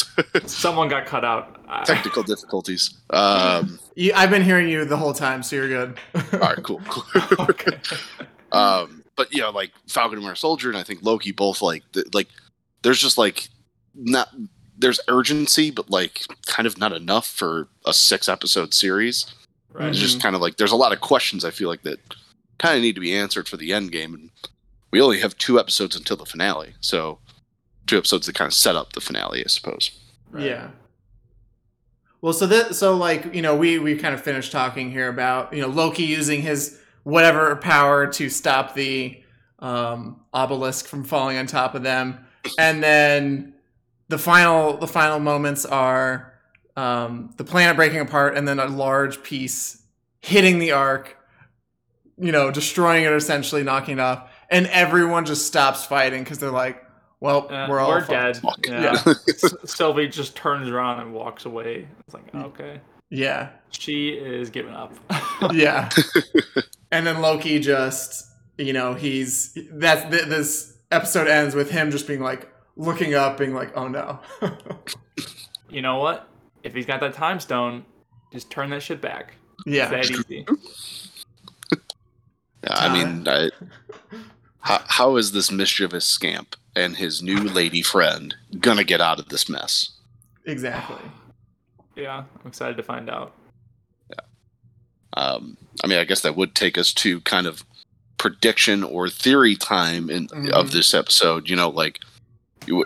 Someone 0.47 0.89
got 0.89 1.07
cut 1.07 1.25
out. 1.25 1.59
Technical 1.87 2.23
difficulties. 2.23 2.99
Um, 3.11 3.79
you, 3.95 4.13
i've 4.15 4.29
been 4.31 4.43
hearing 4.43 4.69
you 4.69 4.85
the 4.85 4.97
whole 4.97 5.13
time 5.15 5.43
so 5.43 5.57
you're 5.57 5.69
good 5.69 5.99
all 6.35 6.39
right, 6.39 6.63
cool. 6.63 6.81
cool. 6.89 7.47
okay. 7.51 7.79
Um, 8.53 9.05
but, 9.17 9.33
you 9.33 9.41
know, 9.41 9.51
like 9.51 9.73
Falcon 9.89 10.19
and 10.19 10.25
Winter 10.25 10.37
Soldier 10.37 10.69
and 10.69 10.79
I 10.79 10.83
think 10.83 11.03
Loki 11.03 11.33
both 11.33 11.63
like, 11.63 11.83
th- 11.93 12.15
like, 12.15 12.29
there's 12.83 13.01
just 13.01 13.19
like, 13.19 13.49
not, 13.95 14.29
there's 14.79 15.01
urgency, 15.09 15.71
but 15.71 15.91
like 15.91 16.23
kind 16.47 16.67
of 16.67 16.79
not 16.79 16.93
enough 16.93 17.27
for 17.27 17.69
a 17.87 17.93
six 17.93 18.29
episode 18.29 18.75
series. 18.75 19.27
Right. 19.73 19.89
It's 19.89 19.99
just 19.99 20.21
kind 20.23 20.35
of 20.35 20.43
like 20.43 20.59
there's 20.59 20.73
a 20.73 20.77
lot 20.77 20.93
of 20.93 21.01
questions 21.01 21.45
I 21.45 21.51
feel 21.51 21.69
like 21.69 21.83
that 21.83 21.99
kind 22.59 22.77
of 22.77 22.83
need 22.83 22.95
to 22.95 23.01
be 23.01 23.15
answered 23.15 23.49
for 23.49 23.57
the 23.57 23.73
end 23.73 23.91
game, 23.91 24.13
and 24.13 24.31
we 24.91 25.01
only 25.01 25.21
have 25.21 25.39
two 25.39 25.59
episodes 25.59 25.97
until 25.97 26.17
the 26.17 26.27
finale. 26.27 26.75
So 26.81 27.19
two 27.87 27.97
episodes 27.97 28.27
that 28.27 28.35
kind 28.35 28.49
of 28.49 28.55
set 28.55 28.77
up 28.77 28.93
the 28.93 29.01
finale, 29.01 29.43
I 29.43 29.49
suppose. 29.49 29.91
Right. 30.31 30.45
Yeah. 30.45 30.69
Well, 32.21 32.35
so 32.35 32.47
that 32.47 32.75
so 32.75 32.97
like 32.97 33.35
you 33.35 33.41
know 33.41 33.57
we 33.57 33.79
we 33.79 33.97
kind 33.97 34.15
of 34.15 34.23
finished 34.23 34.53
talking 34.53 34.91
here 34.91 35.09
about 35.09 35.55
you 35.55 35.63
know 35.63 35.69
Loki 35.69 36.05
using 36.05 36.43
his 36.43 36.79
whatever 37.05 37.55
power 37.57 38.07
to 38.07 38.29
stop 38.29 38.75
the 38.75 39.21
um, 39.59 40.21
obelisk 40.33 40.87
from 40.87 41.05
falling 41.05 41.37
on 41.37 41.47
top 41.47 41.75
of 41.75 41.83
them, 41.83 42.25
and 42.59 42.83
then 42.83 43.55
the 44.09 44.19
final 44.19 44.77
the 44.77 44.89
final 44.89 45.19
moments 45.21 45.65
are 45.65 46.33
um, 46.77 47.31
the 47.37 47.45
planet 47.45 47.77
breaking 47.77 48.01
apart 48.01 48.37
and 48.37 48.47
then 48.49 48.59
a 48.59 48.67
large 48.67 49.23
piece 49.23 49.83
hitting 50.21 50.59
the 50.59 50.73
ark, 50.73 51.17
you 52.19 52.33
know, 52.33 52.51
destroying 52.51 53.05
it 53.05 53.13
essentially, 53.13 53.63
knocking 53.63 53.99
it 53.99 54.01
off, 54.01 54.31
and 54.51 54.67
everyone 54.69 55.25
just 55.25 55.47
stops 55.47 55.85
fighting 55.85 56.23
because 56.25 56.39
they're 56.39 56.51
like, 56.51 56.83
well, 57.21 57.47
Uh, 57.53 57.67
we're 57.69 57.79
all 57.79 57.91
we're 57.91 58.07
dead. 58.07 58.37
Fuck. 58.39 58.67
Yeah. 58.67 59.01
Yeah. 59.07 59.15
Sylvie 59.65 60.09
just 60.09 60.35
turns 60.35 60.69
around 60.69 61.01
and 61.01 61.13
walks 61.15 61.45
away. 61.45 61.87
It's 62.07 62.15
like, 62.15 62.35
okay. 62.35 62.81
Yeah, 63.11 63.51
She 63.71 64.09
is 64.11 64.49
giving 64.51 64.73
up. 64.75 64.95
yeah. 65.53 65.91
and 66.93 67.05
then 67.07 67.21
Loki 67.21 67.59
just, 67.59 68.31
you 68.59 68.73
know, 68.73 68.95
he's 68.95 69.59
that's 69.73 70.09
th- 70.11 70.27
this 70.27 70.77
episode 70.93 71.27
ends 71.27 71.55
with 71.57 71.71
him 71.71 71.91
just 71.91 72.07
being 72.07 72.21
like 72.21 72.49
looking 72.77 73.15
up, 73.15 73.39
being 73.39 73.55
like, 73.55 73.77
"Oh 73.77 73.89
no." 73.89 74.21
you 75.69 75.83
know 75.83 75.99
what? 75.99 76.29
If 76.63 76.75
he's 76.75 76.87
got 76.87 77.01
that 77.01 77.15
time 77.15 77.41
stone, 77.41 77.85
just 78.33 78.51
turn 78.51 78.71
that 78.71 78.83
shit 78.83 79.01
back. 79.01 79.35
yeah, 79.67 79.91
It's 79.91 80.09
that 80.11 80.19
easy. 80.31 80.47
Yeah, 82.65 82.75
I 82.77 82.93
mean, 82.93 83.27
I, 83.27 83.51
how, 84.61 84.81
how 84.87 85.17
is 85.17 85.33
this 85.33 85.51
mischievous 85.51 86.05
scamp 86.05 86.55
and 86.77 86.97
his 86.97 87.21
new 87.21 87.39
lady 87.41 87.83
friend 87.83 88.37
gonna 88.61 88.85
get 88.85 89.01
out 89.01 89.19
of 89.19 89.31
this 89.31 89.49
mess? 89.49 89.91
exactly. 90.45 90.97
Yeah, 91.97 92.19
I'm 92.41 92.47
excited 92.47 92.79
to 92.79 92.83
find 92.83 93.11
out. 93.11 93.35
Yeah. 94.09 94.21
Um, 95.23 95.59
I 95.83 95.87
mean, 95.87 95.99
I 95.99 96.05
guess 96.05 96.21
that 96.21 96.37
would 96.37 96.55
take 96.55 96.77
us 96.79 96.93
to 96.95 97.21
kind 97.23 97.47
of 97.47 97.65
prediction 98.19 98.85
or 98.85 99.09
theory 99.09 99.57
time 99.57 100.09
in 100.11 100.29
Mhm. 100.29 100.51
of 100.51 100.71
this 100.73 100.95
episode. 100.95 101.49
You 101.51 101.57
know, 101.57 101.71
like 101.71 102.01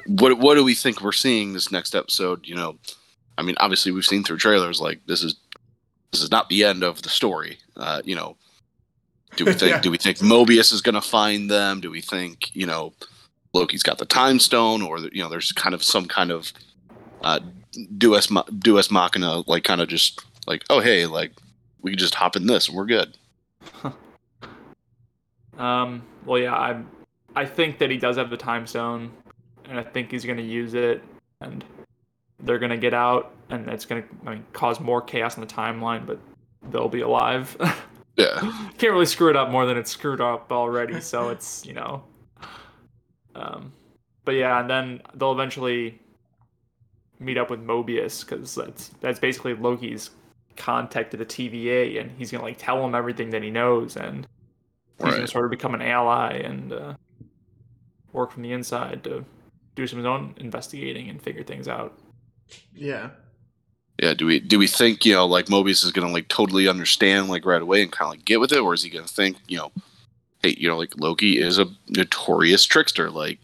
what 0.07 0.39
what 0.39 0.55
do 0.55 0.65
we 0.65 0.75
think 0.75 1.01
we're 1.03 1.13
seeing 1.13 1.53
this 1.53 1.71
next 1.73 1.95
episode? 1.95 2.47
You 2.47 2.55
know, 2.55 2.79
I 3.39 3.43
mean, 3.43 3.57
obviously 3.59 3.93
we've 3.93 4.05
seen 4.07 4.25
through 4.25 4.39
trailers 4.39 4.81
like 4.81 5.01
this 5.07 5.23
is 5.23 5.37
this 6.13 6.23
is 6.23 6.31
not 6.31 6.49
the 6.49 6.65
end 6.65 6.83
of 6.83 7.03
the 7.03 7.09
story. 7.11 7.59
Uh, 7.77 8.01
you 8.05 8.15
know, 8.15 8.37
do 9.37 9.45
we 9.45 9.53
think 9.61 9.71
Yeah. 9.73 9.81
do 9.81 9.91
we 9.91 9.99
think 9.99 10.19
Mobius 10.19 10.73
is 10.73 10.81
going 10.81 10.95
to 10.95 11.01
find 11.03 11.51
them? 11.51 11.81
Do 11.81 11.91
we 11.91 12.01
think 12.01 12.55
you 12.55 12.65
know 12.67 12.95
Loki's 13.53 13.83
got 13.83 13.99
the 13.99 14.07
time 14.07 14.39
stone, 14.39 14.81
or 14.83 14.99
you 15.01 15.23
know, 15.23 15.29
there's 15.29 15.53
kind 15.53 15.75
of 15.75 15.83
some 15.85 16.07
kind 16.07 16.31
of 16.31 16.53
uh, 17.23 17.41
Deus 17.99 18.31
Ma- 18.31 18.45
Deus 18.59 18.91
Machina, 18.91 19.43
like 19.47 19.65
kind 19.65 19.81
of 19.83 19.89
just 19.89 20.21
like 20.47 20.63
oh 20.71 20.81
hey, 20.81 21.05
like 21.07 21.33
we 21.87 21.93
can 21.93 21.99
just 21.99 22.17
hop 22.17 22.35
in 22.35 22.49
this 22.49 22.67
and 22.67 22.77
we're 22.77 22.85
good. 22.85 23.17
Um, 25.59 26.03
well, 26.27 26.39
yeah, 26.39 26.53
I 26.55 26.83
I 27.35 27.47
think 27.47 27.79
that 27.79 27.91
he 27.91 27.97
does 27.97 28.19
have 28.19 28.29
the 28.29 28.37
time 28.37 28.67
stone, 28.67 29.11
and 29.65 29.79
I 29.79 29.83
think 29.83 30.11
he's 30.11 30.23
going 30.23 30.37
to 30.37 30.45
use 30.45 30.75
it, 30.75 31.03
and 31.41 31.65
they're 32.41 32.59
going 32.59 32.73
to 32.73 32.77
get 32.77 32.93
out, 32.93 33.35
and 33.49 33.67
it's 33.71 33.87
going 33.87 34.03
to 34.03 34.09
I 34.27 34.35
mean, 34.35 34.45
cause 34.53 34.81
more 34.81 35.01
chaos 35.01 35.35
in 35.35 35.41
the 35.41 35.47
timeline, 35.47 36.07
but 36.07 36.19
they'll 36.71 36.91
be 36.91 37.01
alive. 37.01 37.57
Yeah, 38.19 38.41
Can't 38.77 38.93
really 38.93 39.07
screw 39.07 39.31
it 39.31 39.37
up 39.37 39.51
more 39.51 39.65
than 39.67 39.79
it's 39.79 39.91
screwed 39.91 40.21
up 40.23 40.53
already, 40.53 41.01
so 41.01 41.29
it's 41.29 41.65
you 41.65 41.73
know. 41.73 42.03
Um, 43.35 43.73
but 44.27 44.33
yeah, 44.33 44.61
and 44.61 44.69
then 44.69 45.03
they'll 45.15 45.33
eventually 45.33 45.99
meet 47.19 47.39
up 47.39 47.51
with 47.51 47.61
Mobius 47.61 48.27
because 48.27 48.55
that's 48.55 48.89
that's 49.01 49.19
basically 49.19 49.55
Loki's 49.55 50.11
contact 50.57 51.11
to 51.13 51.17
the 51.17 51.27
TVA, 51.27 52.01
and 52.01 52.11
he's 52.19 52.31
gonna 52.31 52.45
like 52.45 52.59
tell 52.59 52.85
him 52.85 52.95
everything 52.95 53.31
that 53.31 53.43
he 53.43 53.51
knows, 53.51 53.97
and 53.97 54.27
he's 54.99 55.05
gonna 55.05 55.19
right. 55.19 55.29
sort 55.29 55.45
of 55.45 55.51
become 55.51 55.75
an 55.75 55.83
ally 55.83 56.33
and 56.33 56.73
uh, 56.73 56.95
work 58.13 58.33
from 58.33 58.43
the 58.43 58.53
inside 58.53 59.05
to 59.05 59.25
do 59.75 59.87
some 59.87 59.99
of 59.99 60.05
his 60.05 60.09
own 60.09 60.35
investigating 60.39 61.09
and 61.09 61.23
figure 61.23 61.43
things 61.43 61.69
out. 61.69 61.99
Yeah. 62.75 63.11
Yeah, 64.03 64.15
do 64.15 64.27
we 64.27 64.41
do 64.41 64.59
we 64.59 64.67
think 64.67 65.07
you 65.07 65.15
know 65.15 65.27
like 65.27 65.47
Mobius 65.47 65.83
is 65.83 65.93
gonna 65.93 66.13
like 66.13 66.29
totally 66.29 66.69
understand 66.69 67.29
like 67.29 67.47
right 67.47 67.63
away 67.63 67.83
and 67.83 67.91
kind 67.91 68.09
of 68.09 68.19
like 68.19 68.27
get 68.27 68.41
with 68.41 68.53
it, 68.53 68.59
or 68.59 68.75
is 68.75 68.83
he 68.83 68.91
gonna 68.91 69.07
think 69.07 69.39
you 69.49 69.57
know, 69.57 69.73
hey, 70.43 70.55
you 70.59 70.69
know, 70.69 70.77
like 70.77 70.99
Loki 70.99 71.41
is 71.41 71.59
a 71.59 71.67
notorious 71.89 72.65
trickster, 72.65 73.11
like 73.11 73.39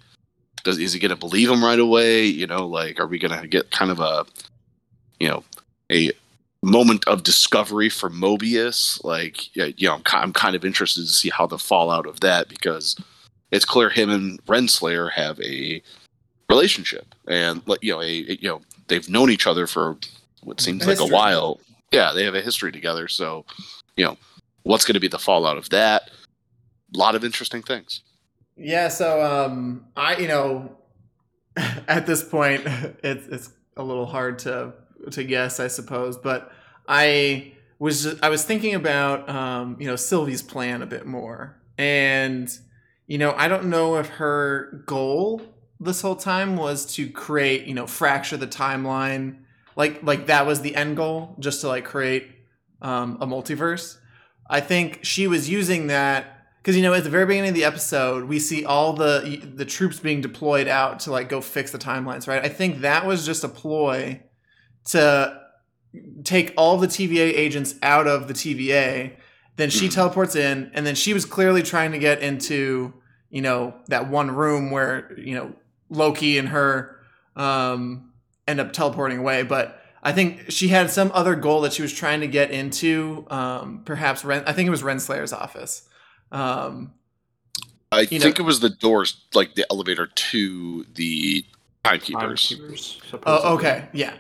does 0.62 0.78
is 0.78 0.92
he 0.92 1.00
gonna 1.00 1.16
believe 1.16 1.48
him 1.48 1.64
right 1.64 1.78
away? 1.78 2.24
You 2.24 2.46
know, 2.46 2.66
like 2.66 3.00
are 3.00 3.06
we 3.06 3.18
gonna 3.18 3.46
get 3.46 3.70
kind 3.70 3.90
of 3.90 3.98
a 4.00 4.26
you 5.18 5.28
know 5.28 5.42
a 5.90 6.12
moment 6.62 7.06
of 7.06 7.22
discovery 7.22 7.88
for 7.88 8.10
Mobius? 8.10 9.02
Like 9.04 9.54
you 9.56 9.88
know, 9.88 9.94
I'm, 9.94 10.02
I'm 10.12 10.32
kind 10.32 10.56
of 10.56 10.64
interested 10.64 11.02
to 11.02 11.12
see 11.12 11.30
how 11.30 11.46
the 11.46 11.58
fallout 11.58 12.06
of 12.06 12.20
that 12.20 12.48
because 12.48 12.96
it's 13.50 13.64
clear 13.64 13.90
him 13.90 14.10
and 14.10 14.44
Renslayer 14.46 15.10
have 15.12 15.40
a 15.40 15.82
relationship 16.48 17.14
and 17.28 17.62
like 17.66 17.82
you 17.82 17.92
know 17.92 18.00
a, 18.00 18.04
a- 18.04 18.38
you 18.40 18.48
know 18.48 18.60
they've 18.88 19.08
known 19.08 19.30
each 19.30 19.46
other 19.46 19.66
for 19.66 19.96
what 20.42 20.60
seems 20.60 20.84
A 20.84 20.88
like 20.88 21.00
a 21.00 21.06
while. 21.06 21.60
Yeah, 21.92 22.12
they 22.12 22.24
have 22.24 22.34
a 22.34 22.40
history 22.40 22.72
together. 22.72 23.06
So, 23.06 23.44
you 23.96 24.04
know, 24.04 24.16
what's 24.62 24.84
going 24.86 24.94
to 24.94 25.00
be 25.00 25.08
the 25.08 25.18
fallout 25.18 25.58
of 25.58 25.68
that? 25.70 26.10
A 26.94 26.98
lot 26.98 27.14
of 27.14 27.22
interesting 27.24 27.62
things. 27.62 28.00
Yeah, 28.56 28.88
so 28.88 29.22
um 29.22 29.86
I 29.96 30.16
you 30.16 30.28
know 30.28 30.76
at 31.56 32.06
this 32.06 32.22
point 32.22 32.62
it's 33.02 33.26
it's 33.28 33.50
a 33.76 33.82
little 33.82 34.06
hard 34.06 34.38
to 34.40 34.72
to 35.10 35.24
guess 35.24 35.60
I 35.60 35.68
suppose, 35.68 36.16
but 36.16 36.52
I 36.88 37.52
was 37.78 38.20
I 38.20 38.28
was 38.28 38.44
thinking 38.44 38.74
about 38.74 39.28
um 39.28 39.76
you 39.80 39.86
know 39.86 39.96
Sylvie's 39.96 40.42
plan 40.42 40.82
a 40.82 40.86
bit 40.86 41.06
more. 41.06 41.60
And 41.78 42.48
you 43.06 43.18
know, 43.18 43.34
I 43.36 43.48
don't 43.48 43.66
know 43.66 43.96
if 43.96 44.08
her 44.08 44.84
goal 44.86 45.42
this 45.80 46.00
whole 46.00 46.14
time 46.14 46.56
was 46.56 46.86
to 46.94 47.10
create, 47.10 47.66
you 47.66 47.74
know, 47.74 47.86
fracture 47.86 48.36
the 48.36 48.46
timeline. 48.46 49.38
Like 49.74 50.02
like 50.02 50.26
that 50.26 50.46
was 50.46 50.60
the 50.60 50.76
end 50.76 50.96
goal 50.96 51.36
just 51.38 51.60
to 51.62 51.68
like 51.68 51.84
create 51.84 52.28
um 52.80 53.18
a 53.20 53.26
multiverse. 53.26 53.98
I 54.48 54.60
think 54.60 55.00
she 55.02 55.26
was 55.26 55.48
using 55.48 55.86
that 55.86 56.42
because 56.62 56.76
you 56.76 56.82
know 56.82 56.94
at 56.94 57.04
the 57.04 57.10
very 57.10 57.26
beginning 57.26 57.50
of 57.50 57.54
the 57.54 57.64
episode 57.64 58.24
we 58.24 58.38
see 58.38 58.64
all 58.64 58.92
the 58.92 59.42
the 59.54 59.64
troops 59.64 59.98
being 59.98 60.20
deployed 60.20 60.68
out 60.68 61.00
to 61.00 61.10
like 61.10 61.28
go 61.28 61.40
fix 61.40 61.72
the 61.72 61.78
timelines 61.78 62.28
right 62.28 62.44
i 62.44 62.48
think 62.48 62.80
that 62.80 63.04
was 63.04 63.26
just 63.26 63.42
a 63.42 63.48
ploy 63.48 64.20
to 64.86 65.40
take 66.24 66.52
all 66.56 66.76
the 66.78 66.86
tva 66.86 67.18
agents 67.34 67.74
out 67.82 68.06
of 68.06 68.26
the 68.28 68.34
tva 68.34 69.12
then 69.56 69.68
she 69.70 69.86
Mhm. 69.88 69.94
teleports 69.94 70.34
in 70.34 70.70
and 70.74 70.86
then 70.86 70.94
she 70.94 71.12
was 71.12 71.24
clearly 71.24 71.62
trying 71.62 71.92
to 71.92 71.98
get 71.98 72.20
into 72.20 72.94
you 73.30 73.42
know 73.42 73.74
that 73.88 74.08
one 74.08 74.30
room 74.30 74.70
where 74.70 75.12
you 75.18 75.34
know 75.34 75.52
loki 75.90 76.38
and 76.38 76.48
her 76.48 76.96
um 77.36 78.10
end 78.48 78.60
up 78.60 78.72
teleporting 78.72 79.18
away 79.18 79.42
but 79.42 79.78
I 80.04 80.10
think 80.12 80.50
she 80.50 80.66
had 80.66 80.90
some 80.90 81.12
other 81.14 81.36
goal 81.36 81.60
that 81.60 81.72
she 81.72 81.80
was 81.82 81.92
trying 81.92 82.22
to 82.22 82.26
get 82.26 82.50
into. 82.50 83.24
Um, 83.30 83.82
perhaps 83.84 84.24
Ren. 84.24 84.42
I 84.48 84.52
think 84.52 84.66
it 84.66 84.70
was 84.70 84.82
Renslayer's 84.82 85.32
office. 85.32 85.82
Um, 86.32 86.94
I 87.92 88.00
You 88.10 88.18
know- 88.18 88.24
think 88.24 88.40
it 88.40 88.42
was 88.42 88.58
the 88.58 88.68
doors, 88.68 89.18
like 89.32 89.54
the 89.54 89.64
elevator 89.70 90.08
to 90.08 90.86
the 90.96 91.44
timekeepers. 91.84 92.48
Timekeepers, 92.48 93.00
oh, 93.24 93.54
okay, 93.54 93.86
yeah, 93.92 94.14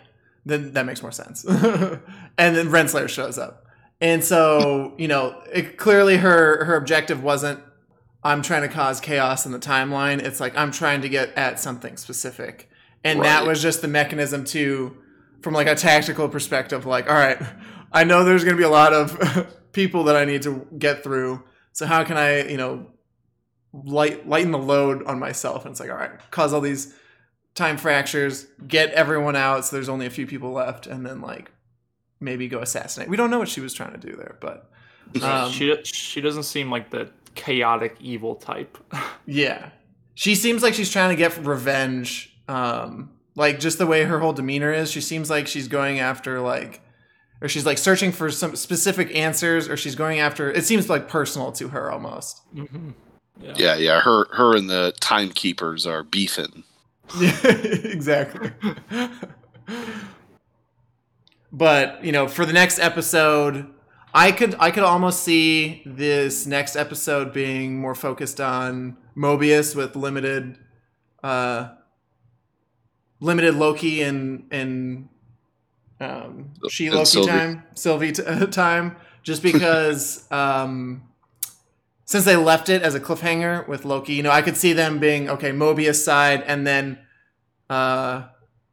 then 0.44 0.72
that 0.72 0.86
makes 0.86 1.02
more 1.02 1.12
sense. 1.12 1.44
and 1.44 2.00
then 2.36 2.68
Renslayer 2.68 3.08
shows 3.08 3.38
up, 3.38 3.66
and 4.00 4.22
so 4.22 4.94
you 4.98 5.08
know, 5.08 5.42
it, 5.52 5.76
clearly 5.76 6.16
her 6.18 6.64
her 6.64 6.76
objective 6.76 7.22
wasn't 7.22 7.60
I'm 8.24 8.42
trying 8.42 8.62
to 8.62 8.68
cause 8.68 9.00
chaos 9.00 9.46
in 9.46 9.52
the 9.52 9.58
timeline. 9.58 10.20
It's 10.20 10.40
like 10.40 10.56
I'm 10.56 10.70
trying 10.70 11.02
to 11.02 11.08
get 11.08 11.34
at 11.36 11.58
something 11.58 11.96
specific, 11.96 12.70
and 13.02 13.22
that 13.24 13.46
was 13.46 13.60
just 13.60 13.82
the 13.82 13.88
mechanism 13.88 14.44
to, 14.46 14.96
from 15.40 15.54
like 15.54 15.66
a 15.66 15.74
tactical 15.74 16.28
perspective, 16.28 16.86
like 16.86 17.08
all 17.08 17.16
right, 17.16 17.40
I 17.92 18.04
know 18.04 18.24
there's 18.24 18.44
going 18.44 18.56
to 18.56 18.60
be 18.60 18.64
a 18.64 18.70
lot 18.70 18.92
of 18.92 19.72
people 19.72 20.04
that 20.04 20.16
I 20.16 20.24
need 20.24 20.42
to 20.42 20.66
get 20.78 21.02
through. 21.02 21.42
So 21.72 21.86
how 21.86 22.04
can 22.04 22.16
I, 22.16 22.48
you 22.48 22.56
know, 22.56 22.86
light 23.72 24.28
lighten 24.28 24.52
the 24.52 24.58
load 24.58 25.04
on 25.04 25.18
myself? 25.18 25.64
And 25.64 25.72
it's 25.72 25.80
like 25.80 25.90
all 25.90 25.96
right, 25.96 26.12
cause 26.30 26.52
all 26.52 26.60
these 26.60 26.94
time 27.54 27.76
fractures, 27.76 28.46
get 28.66 28.90
everyone 28.92 29.36
out 29.36 29.64
so 29.64 29.76
there's 29.76 29.88
only 29.88 30.06
a 30.06 30.10
few 30.10 30.26
people 30.26 30.52
left, 30.52 30.86
and 30.86 31.04
then 31.04 31.20
like 31.20 31.50
maybe 32.20 32.48
go 32.48 32.60
assassinate. 32.60 33.08
We 33.08 33.16
don't 33.16 33.30
know 33.30 33.38
what 33.38 33.48
she 33.48 33.60
was 33.60 33.74
trying 33.74 33.92
to 33.92 33.98
do 33.98 34.16
there, 34.16 34.36
but 34.40 34.70
um, 35.22 35.50
she 35.50 35.76
she 35.84 36.20
doesn't 36.20 36.44
seem 36.44 36.70
like 36.70 36.90
the 36.90 37.10
chaotic 37.34 37.96
evil 38.00 38.34
type. 38.36 38.78
Yeah. 39.26 39.70
She 40.14 40.34
seems 40.34 40.62
like 40.62 40.74
she's 40.74 40.90
trying 40.90 41.10
to 41.10 41.16
get 41.16 41.36
revenge. 41.38 42.36
Um, 42.48 43.10
like 43.34 43.60
just 43.60 43.78
the 43.78 43.86
way 43.86 44.02
her 44.02 44.18
whole 44.18 44.32
demeanor 44.32 44.72
is, 44.72 44.90
she 44.90 45.00
seems 45.00 45.30
like 45.30 45.46
she's 45.46 45.68
going 45.68 46.00
after 46.00 46.40
like 46.40 46.82
or 47.40 47.48
she's 47.48 47.64
like 47.64 47.78
searching 47.78 48.12
for 48.12 48.30
some 48.30 48.54
specific 48.56 49.14
answers 49.14 49.68
or 49.68 49.76
she's 49.76 49.94
going 49.94 50.20
after 50.20 50.50
it 50.50 50.64
seems 50.64 50.90
like 50.90 51.08
personal 51.08 51.50
to 51.52 51.68
her 51.68 51.90
almost. 51.90 52.42
hmm 52.52 52.90
Yeah. 53.40 53.54
Yeah, 53.56 53.76
yeah. 53.76 54.00
Her, 54.00 54.26
her, 54.34 54.56
and 54.56 54.68
the 54.68 54.92
timekeepers 55.00 55.86
are 55.86 56.02
beefing. 56.02 56.64
Yeah, 57.18 57.36
exactly. 57.44 58.50
but, 61.52 62.04
you 62.04 62.12
know, 62.12 62.28
for 62.28 62.46
the 62.46 62.52
next 62.52 62.78
episode, 62.78 63.72
I 64.14 64.32
could 64.32 64.54
I 64.58 64.70
could 64.70 64.82
almost 64.82 65.22
see 65.22 65.82
this 65.86 66.46
next 66.46 66.76
episode 66.76 67.32
being 67.32 67.80
more 67.80 67.94
focused 67.94 68.40
on 68.40 68.96
Mobius 69.16 69.74
with 69.74 69.96
limited 69.96 70.58
uh 71.22 71.70
limited 73.20 73.54
Loki 73.54 74.02
and 74.02 74.46
and 74.50 75.08
um 76.00 76.50
she 76.68 76.90
Loki 76.90 77.24
time, 77.24 77.62
Sylvie 77.74 78.12
t- 78.12 78.46
time 78.50 78.96
just 79.22 79.42
because 79.42 80.30
um 80.30 81.04
since 82.04 82.24
they 82.24 82.36
left 82.36 82.68
it 82.68 82.82
as 82.82 82.94
a 82.94 83.00
cliffhanger 83.00 83.66
with 83.68 83.84
Loki, 83.84 84.14
you 84.14 84.22
know, 84.22 84.30
I 84.30 84.42
could 84.42 84.56
see 84.56 84.72
them 84.72 84.98
being 84.98 85.28
okay, 85.30 85.50
Mobius 85.50 86.02
side, 86.02 86.42
and 86.46 86.66
then, 86.66 86.98
uh, 87.70 88.24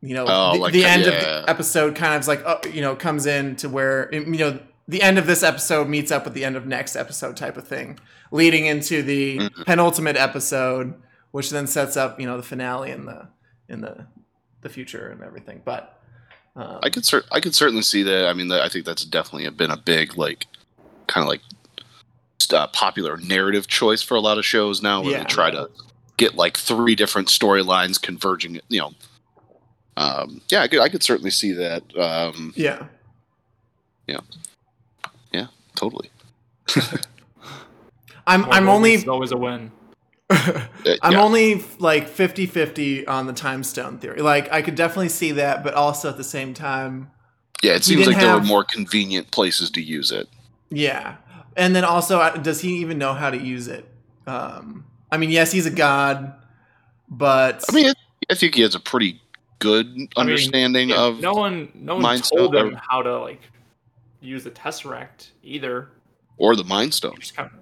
you 0.02 0.14
know, 0.16 0.26
Oh, 0.28 0.54
the, 0.54 0.60
like, 0.60 0.74
the 0.74 0.86
end 0.86 1.04
of 1.04 1.14
the 1.14 1.46
episode 1.50 1.96
kind 1.96 2.14
of 2.16 2.28
like, 2.28 2.42
oh, 2.46 2.60
you 2.72 2.82
know, 2.82 2.96
comes 2.96 3.26
in 3.26 3.56
to 3.58 3.70
where 3.70 4.10
you 4.14 4.26
know 4.26 4.60
the 4.88 5.02
end 5.02 5.18
of 5.20 5.28
this 5.28 5.44
episode 5.44 5.88
meets 5.88 6.12
up 6.12 6.26
with 6.26 6.34
the 6.34 6.44
end 6.44 6.56
of 6.56 6.66
next 6.66 6.96
episode 6.96 7.38
type 7.38 7.58
of 7.58 7.68
thing, 7.68 8.00
leading 8.32 8.66
into 8.66 9.04
the 9.04 9.38
Mhm. 9.40 9.66
penultimate 9.66 10.16
episode, 10.18 10.96
which 11.32 11.50
then 11.52 11.68
sets 11.68 11.96
up 11.98 12.20
you 12.20 12.26
know 12.26 12.38
the 12.38 12.44
finale 12.44 12.92
in 12.92 13.06
the 13.06 13.28
in 13.68 13.82
the 13.82 14.08
the 14.62 14.70
future 14.70 15.10
and 15.10 15.22
everything. 15.22 15.62
But 15.64 16.02
um, 16.56 16.80
I 16.82 16.90
could 16.90 17.06
cer- 17.06 17.26
I 17.32 17.40
could 17.40 17.54
certainly 17.54 17.84
see 17.84 18.02
that. 18.04 18.28
I 18.28 18.34
mean, 18.34 18.52
I 18.52 18.68
think 18.70 18.86
that's 18.86 19.06
definitely 19.06 19.50
been 19.52 19.70
a 19.72 19.78
big 19.78 20.18
like 20.18 20.48
kind 21.08 21.24
of 21.24 21.28
like 21.30 21.42
uh, 22.54 22.68
popular 22.68 23.18
narrative 23.18 23.68
choice 23.68 24.02
for 24.02 24.16
a 24.16 24.20
lot 24.22 24.38
of 24.38 24.46
shows 24.46 24.82
now, 24.82 25.02
where 25.02 25.12
Yeah. 25.12 25.20
they 25.20 25.26
try 25.26 25.52
to 25.52 25.70
get 26.18 26.36
like 26.36 26.58
three 26.58 26.96
different 26.96 27.28
storylines 27.28 28.02
converging. 28.02 28.60
You 28.70 28.80
know, 28.82 28.94
um, 29.98 30.42
yeah, 30.50 30.62
I 30.62 30.68
could 30.68 30.80
I 30.80 30.90
could 30.90 31.04
certainly 31.04 31.32
see 31.32 31.52
that. 31.54 31.84
Um, 31.98 32.54
yeah. 32.56 32.86
Yeah, 34.08 34.20
yeah, 35.32 35.48
totally. 35.76 36.10
I'm 38.28 38.42
More 38.42 38.54
I'm 38.54 38.64
Mobius 38.66 38.70
only 38.70 38.94
is 38.94 39.08
always 39.08 39.32
a 39.32 39.38
win. 39.38 39.72
I'm 40.30 40.68
yeah. 40.86 41.22
only 41.22 41.64
like 41.80 42.08
50-50 42.08 43.08
on 43.08 43.26
the 43.26 43.34
time 43.34 43.64
stone 43.64 43.98
theory. 43.98 44.22
Like 44.22 44.52
I 44.52 44.62
could 44.62 44.76
definitely 44.76 45.10
see 45.10 45.32
that, 45.34 45.64
but 45.64 45.74
also 45.74 46.10
at 46.10 46.18
the 46.18 46.24
same 46.24 46.54
time, 46.54 47.10
yeah, 47.64 47.74
it 47.74 47.84
seems 47.84 48.02
didn't 48.06 48.14
like 48.14 48.22
there 48.24 48.36
were 48.36 48.44
more 48.44 48.64
convenient 48.64 49.32
places 49.32 49.70
to 49.72 49.82
use 49.82 50.12
it. 50.12 50.28
yeah. 50.70 51.16
And 51.56 51.76
then 51.76 51.84
also, 51.84 52.36
does 52.38 52.62
he 52.62 52.78
even 52.78 52.98
know 52.98 53.14
how 53.14 53.30
to 53.30 53.38
use 53.38 53.68
it? 53.68 53.86
Um, 54.28 54.86
I 55.12 55.18
mean, 55.18 55.30
yes, 55.32 55.52
he's 55.52 55.66
a 55.66 55.72
god, 55.72 56.34
but 57.10 57.64
I 57.70 57.74
mean, 57.74 57.94
I 58.30 58.36
think 58.36 58.56
he 58.56 58.62
has 58.62 58.76
a 58.76 58.80
pretty 58.80 59.22
good 59.60 59.88
I 59.88 59.90
mean, 59.90 60.08
understanding 60.16 60.90
Yeah, 60.90 61.02
of. 61.02 61.20
no 61.20 61.34
one, 61.34 61.72
no 61.74 61.96
one 61.96 62.04
Mind 62.04 62.24
told 62.24 62.54
Stone, 62.54 62.74
him 62.74 62.80
how 62.90 63.02
to 63.02 63.18
like 63.20 63.42
use 64.22 64.44
the 64.44 64.52
tesseract 64.52 65.30
either. 65.44 65.90
or 66.38 66.56
the 66.56 66.64
Mind 66.64 66.94
Stone. 66.94 67.16
Just 67.20 67.36
kind 67.36 67.50
of, 67.52 67.60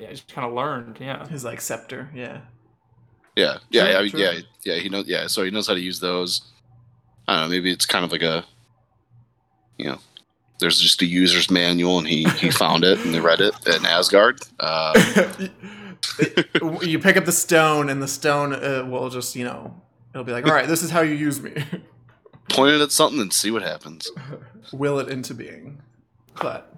yeah, 0.00 0.10
just 0.10 0.32
kind 0.32 0.46
of 0.46 0.52
learned. 0.52 0.98
Yeah, 1.00 1.26
his 1.28 1.44
like 1.44 1.60
scepter. 1.60 2.10
Yeah. 2.14 2.40
Yeah, 3.34 3.58
yeah, 3.70 3.84
True, 3.86 3.94
I 3.96 4.02
mean, 4.02 4.10
true. 4.10 4.20
yeah, 4.20 4.38
yeah. 4.64 4.74
He 4.74 4.88
knows. 4.90 5.06
Yeah, 5.08 5.26
so 5.26 5.42
he 5.42 5.50
knows 5.50 5.66
how 5.66 5.72
to 5.74 5.80
use 5.80 5.98
those. 6.00 6.42
I 7.26 7.36
don't 7.36 7.44
know. 7.44 7.48
Maybe 7.48 7.72
it's 7.72 7.86
kind 7.86 8.04
of 8.04 8.12
like 8.12 8.20
a, 8.22 8.44
you 9.78 9.86
know, 9.86 9.98
there's 10.62 10.80
just 10.80 11.02
a 11.02 11.06
user's 11.06 11.50
manual, 11.50 11.98
and 11.98 12.08
he 12.08 12.24
he 12.38 12.50
found 12.62 12.84
it 12.84 12.98
and 13.04 13.14
they 13.14 13.20
read 13.20 13.40
it 13.40 13.54
in 13.66 13.84
Asgard. 13.84 14.40
Uh, 14.58 14.94
you 16.80 16.98
pick 16.98 17.18
up 17.18 17.26
the 17.26 17.32
stone, 17.32 17.90
and 17.90 18.02
the 18.02 18.08
stone 18.08 18.54
uh, 18.54 18.86
will 18.88 19.10
just 19.10 19.36
you 19.36 19.44
know 19.44 19.78
it'll 20.14 20.24
be 20.24 20.32
like, 20.32 20.46
all 20.46 20.54
right, 20.54 20.66
this 20.66 20.82
is 20.82 20.90
how 20.90 21.02
you 21.02 21.14
use 21.14 21.42
me. 21.42 21.52
point 22.48 22.74
it 22.74 22.80
at 22.80 22.92
something 22.92 23.20
and 23.20 23.32
see 23.32 23.50
what 23.50 23.62
happens. 23.62 24.10
Will 24.72 24.98
it 24.98 25.08
into 25.08 25.34
being. 25.34 25.80
But, 26.40 26.74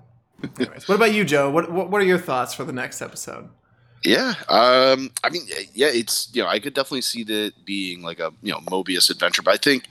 anyways, 0.58 0.88
what 0.88 0.96
about 0.96 1.12
you, 1.12 1.24
Joe? 1.24 1.50
What, 1.50 1.70
what 1.70 1.90
what 1.90 2.00
are 2.00 2.04
your 2.04 2.18
thoughts 2.18 2.54
for 2.54 2.64
the 2.64 2.72
next 2.72 3.00
episode? 3.00 3.48
Yeah, 4.04 4.34
um, 4.48 5.10
I 5.22 5.30
mean, 5.30 5.46
yeah, 5.72 5.88
it's 5.88 6.28
you 6.34 6.42
know, 6.42 6.48
I 6.48 6.58
could 6.58 6.74
definitely 6.74 7.02
see 7.02 7.24
that 7.24 7.52
being 7.64 8.02
like 8.02 8.20
a 8.20 8.32
you 8.42 8.52
know 8.52 8.58
Mobius 8.60 9.10
adventure, 9.10 9.42
but 9.42 9.54
I 9.54 9.56
think, 9.56 9.88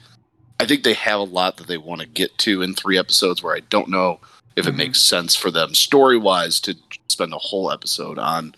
I 0.64 0.68
think 0.68 0.84
they 0.84 0.93
have 0.93 1.20
a 1.20 1.24
lot 1.24 1.57
that 1.57 1.68
they 1.68 1.78
want 1.78 2.01
to 2.01 2.07
get 2.07 2.38
to 2.39 2.61
in 2.61 2.74
three 2.74 2.97
episodes. 2.97 3.43
Where 3.43 3.55
I 3.55 3.59
don't 3.70 3.89
know 3.89 4.20
if 4.55 4.66
it 4.68 4.74
Mhm. 4.74 4.78
makes 4.78 5.01
sense 5.01 5.36
for 5.36 5.51
them 5.51 5.74
story 5.76 6.18
wise 6.18 6.59
to 6.61 6.76
spend 7.07 7.34
a 7.34 7.38
whole 7.38 7.72
episode 7.72 8.18
on 8.18 8.55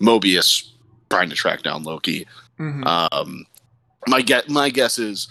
Mobius 0.00 0.68
trying 1.10 1.30
to 1.30 1.36
track 1.36 1.62
down 1.62 1.82
Loki. 1.82 2.26
Mhm. 2.58 2.86
Um, 3.12 3.46
my 4.08 4.22
get 4.22 4.48
my 4.48 4.70
guess 4.70 4.98
is 4.98 5.28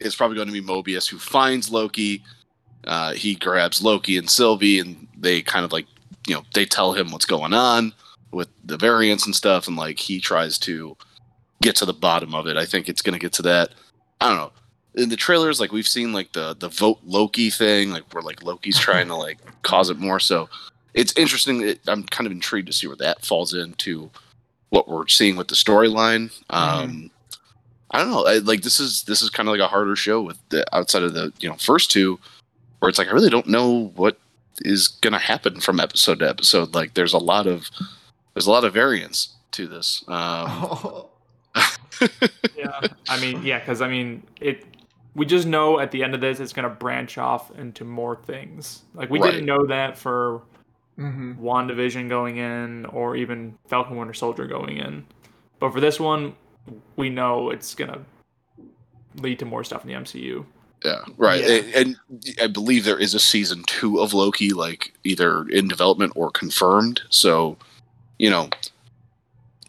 it's 0.00 0.14
probably 0.16 0.36
going 0.36 0.48
to 0.48 0.52
be 0.52 0.62
Mobius 0.62 1.08
who 1.08 1.18
finds 1.18 1.70
Loki. 1.70 2.22
Uh, 2.86 3.12
he 3.12 3.34
grabs 3.34 3.82
Loki 3.82 4.16
and 4.16 4.30
Sylvie, 4.30 4.78
and 4.78 5.06
they 5.16 5.42
kind 5.42 5.64
of 5.64 5.72
like 5.72 5.86
you 6.26 6.34
know 6.34 6.44
they 6.54 6.64
tell 6.64 6.92
him 6.92 7.10
what's 7.10 7.24
going 7.26 7.52
on 7.52 7.92
with 8.32 8.48
the 8.64 8.76
variants 8.76 9.26
and 9.26 9.34
stuff, 9.34 9.66
and 9.68 9.76
like 9.76 9.98
he 9.98 10.20
tries 10.20 10.58
to 10.58 10.96
get 11.62 11.76
to 11.76 11.84
the 11.84 11.92
bottom 11.92 12.34
of 12.34 12.46
it. 12.46 12.56
I 12.56 12.66
think 12.66 12.88
it's 12.88 13.02
going 13.02 13.14
to 13.14 13.18
get 13.18 13.32
to 13.34 13.42
that. 13.42 13.70
I 14.20 14.28
don't 14.28 14.36
know. 14.38 14.52
In 14.96 15.08
the 15.10 15.16
trailers, 15.16 15.60
like 15.60 15.72
we've 15.72 15.86
seen 15.86 16.12
like 16.12 16.32
the 16.32 16.54
the 16.54 16.68
vote 16.68 16.98
Loki 17.04 17.50
thing, 17.50 17.90
like 17.90 18.12
where 18.12 18.22
like 18.22 18.42
Loki's 18.42 18.78
trying 18.80 19.08
to 19.08 19.16
like 19.16 19.38
cause 19.62 19.90
it 19.90 19.98
more. 19.98 20.20
So 20.20 20.48
it's 20.94 21.12
interesting. 21.16 21.62
It, 21.62 21.80
I'm 21.86 22.04
kind 22.04 22.26
of 22.26 22.32
intrigued 22.32 22.66
to 22.68 22.72
see 22.72 22.86
where 22.86 22.96
that 22.96 23.24
falls 23.24 23.54
into 23.54 24.10
what 24.70 24.88
we're 24.88 25.06
seeing 25.08 25.36
with 25.36 25.48
the 25.48 25.54
storyline. 25.54 26.32
Um, 26.50 27.10
I 27.90 27.98
don't 27.98 28.10
know. 28.10 28.26
I, 28.26 28.38
like 28.38 28.62
this 28.62 28.80
is 28.80 29.04
this 29.04 29.22
is 29.22 29.30
kind 29.30 29.48
of 29.48 29.52
like 29.52 29.60
a 29.60 29.68
harder 29.68 29.96
show 29.96 30.22
with 30.22 30.38
the 30.48 30.64
outside 30.74 31.02
of 31.02 31.14
the 31.14 31.32
you 31.40 31.48
know 31.48 31.56
first 31.56 31.90
two, 31.90 32.18
where 32.78 32.88
it's 32.88 32.98
like 32.98 33.08
I 33.08 33.12
really 33.12 33.30
don't 33.30 33.46
know 33.48 33.92
what 33.96 34.18
is 34.62 34.88
gonna 34.88 35.18
happen 35.18 35.60
from 35.60 35.78
episode 35.78 36.20
to 36.20 36.28
episode. 36.28 36.74
Like 36.74 36.94
there's 36.94 37.12
a 37.12 37.18
lot 37.18 37.46
of 37.46 37.70
there's 38.34 38.46
a 38.46 38.50
lot 38.50 38.64
of 38.64 38.72
variance 38.72 39.34
to 39.52 39.66
this. 39.66 40.04
Um, 40.08 41.04
yeah. 42.56 42.80
I 43.08 43.20
mean, 43.20 43.42
yeah, 43.42 43.58
because 43.58 43.80
I 43.80 43.88
mean, 43.88 44.22
it. 44.40 44.64
We 45.16 45.26
just 45.26 45.46
know 45.46 45.80
at 45.80 45.90
the 45.90 46.04
end 46.04 46.14
of 46.14 46.20
this, 46.20 46.38
it's 46.38 46.52
gonna 46.52 46.68
branch 46.68 47.18
off 47.18 47.50
into 47.58 47.84
more 47.84 48.16
things. 48.16 48.82
Like 48.94 49.10
we 49.10 49.18
Right. 49.18 49.32
didn't 49.32 49.46
know 49.46 49.66
that 49.66 49.98
for 49.98 50.42
Mhm. 50.98 51.38
WandaVision 51.38 52.08
going 52.08 52.36
in, 52.36 52.86
or 52.86 53.16
even 53.16 53.58
Falcon 53.68 53.96
Winter 53.96 54.14
Soldier 54.14 54.46
going 54.46 54.76
in. 54.76 55.04
But 55.58 55.72
for 55.72 55.80
this 55.80 55.98
one, 55.98 56.34
we 56.96 57.10
know 57.10 57.50
it's 57.50 57.74
gonna 57.74 58.00
lead 59.20 59.38
to 59.38 59.44
more 59.44 59.64
stuff 59.64 59.82
in 59.82 59.88
the 59.88 59.94
MCU. 59.94 60.44
Yeah, 60.84 61.00
right. 61.16 61.40
Yeah. 61.40 61.54
And, 61.74 61.96
and 62.12 62.34
I 62.40 62.46
believe 62.46 62.84
there 62.84 62.98
is 62.98 63.14
a 63.14 63.18
season 63.18 63.64
two 63.66 64.00
of 64.00 64.12
Loki, 64.12 64.50
like 64.50 64.92
either 65.04 65.48
in 65.48 65.68
development 65.68 66.12
or 66.14 66.30
confirmed. 66.30 67.00
So, 67.08 67.56
you 68.18 68.28
know, 68.28 68.50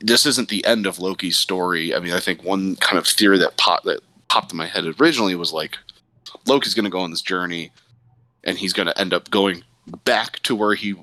this 0.02 0.26
isn't 0.26 0.50
the 0.50 0.66
end 0.66 0.86
of 0.86 1.00
Loki's 1.00 1.38
story. 1.38 1.96
I 1.96 2.00
mean, 2.00 2.14
I 2.14 2.20
think 2.20 2.44
one 2.44 2.76
kind 2.76 2.98
of 2.98 3.08
theory 3.08 3.38
that 3.40 3.58
popped 3.58 3.86
that 3.86 4.02
popped 4.30 4.52
in 4.52 4.58
my 4.58 4.68
head 4.68 4.86
originally 5.00 5.36
was 5.36 5.54
like 5.54 5.78
Loki's 6.46 6.74
going 6.74 6.86
to 6.86 6.92
go 6.92 7.00
on 7.00 7.12
this 7.12 7.22
journey, 7.22 7.72
and 8.44 8.58
he's 8.58 8.74
going 8.74 8.88
to 8.88 9.00
end 9.00 9.14
up 9.14 9.30
going 9.30 9.64
back 10.04 10.40
to 10.40 10.56
where 10.56 10.76
he 10.76 10.96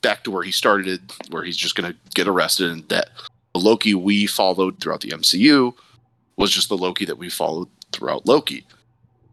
back 0.00 0.24
to 0.24 0.30
where 0.30 0.42
he 0.42 0.50
started, 0.50 1.12
where 1.30 1.44
he's 1.44 1.56
just 1.56 1.74
going 1.74 1.92
to 1.92 1.98
get 2.14 2.28
arrested, 2.28 2.70
and 2.70 2.88
that 2.88 3.10
the 3.54 3.60
Loki 3.60 3.94
we 3.94 4.26
followed 4.26 4.80
throughout 4.80 5.00
the 5.00 5.10
MCU 5.10 5.74
was 6.36 6.50
just 6.50 6.68
the 6.68 6.76
Loki 6.76 7.04
that 7.04 7.18
we 7.18 7.28
followed 7.28 7.68
throughout 7.92 8.26
Loki. 8.26 8.66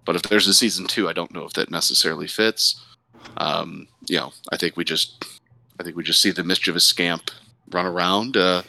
But 0.06 0.16
if 0.16 0.24
there's 0.24 0.48
a 0.48 0.54
season 0.54 0.88
two, 0.88 1.08
I 1.08 1.14
don't 1.14 1.34
know 1.34 1.44
if 1.44 1.54
that 1.54 1.72
necessarily 1.72 2.28
fits. 2.28 2.84
Um, 3.38 3.88
you 4.08 4.18
know, 4.18 4.34
I 4.52 4.58
think 4.58 4.76
we 4.76 4.84
just, 4.84 5.24
I 5.80 5.84
think 5.84 5.96
we 5.96 6.04
just 6.04 6.22
see 6.22 6.32
the 6.32 6.44
mischievous 6.44 6.86
scamp 6.86 7.32
run 7.72 7.86
around, 7.86 8.36
uh, 8.38 8.64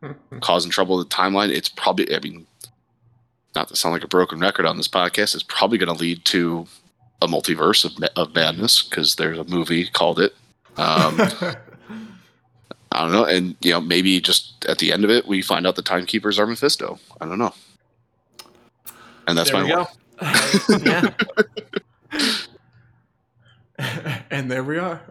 causing 0.40 0.70
trouble 0.70 1.00
in 1.00 1.08
the 1.08 1.14
timeline. 1.14 1.50
It's 1.50 1.68
probably, 1.68 2.14
I 2.14 2.20
mean, 2.20 2.46
not 3.56 3.68
to 3.68 3.76
sound 3.76 3.94
like 3.94 4.04
a 4.04 4.08
broken 4.08 4.38
record 4.38 4.66
on 4.66 4.76
this 4.76 4.86
podcast, 4.86 5.34
it's 5.34 5.42
probably 5.42 5.78
going 5.78 5.92
to 5.92 6.00
lead 6.00 6.24
to 6.26 6.66
a 7.22 7.26
multiverse 7.26 7.84
of, 7.84 7.92
of 8.14 8.34
madness 8.34 8.82
because 8.82 9.16
there's 9.16 9.38
a 9.38 9.44
movie 9.44 9.86
called 9.86 10.20
it. 10.20 10.34
Um, 10.76 11.16
I 12.92 13.02
don't 13.02 13.12
know, 13.12 13.24
and 13.24 13.56
you 13.60 13.72
know, 13.72 13.80
maybe 13.80 14.20
just 14.20 14.64
at 14.66 14.78
the 14.78 14.92
end 14.92 15.04
of 15.04 15.10
it, 15.10 15.26
we 15.26 15.42
find 15.42 15.66
out 15.66 15.74
the 15.74 15.82
timekeepers 15.82 16.38
are 16.38 16.46
Mephisto. 16.46 16.98
I 17.20 17.26
don't 17.26 17.38
know, 17.38 17.54
and 19.26 19.36
that's 19.36 19.50
there 19.50 19.62
my 19.62 19.66
we 19.66 19.74
one. 19.74 19.86
go. 19.86 20.78
yeah. 20.84 21.10
and 24.30 24.50
there 24.50 24.64
we 24.64 24.78
are. 24.78 25.02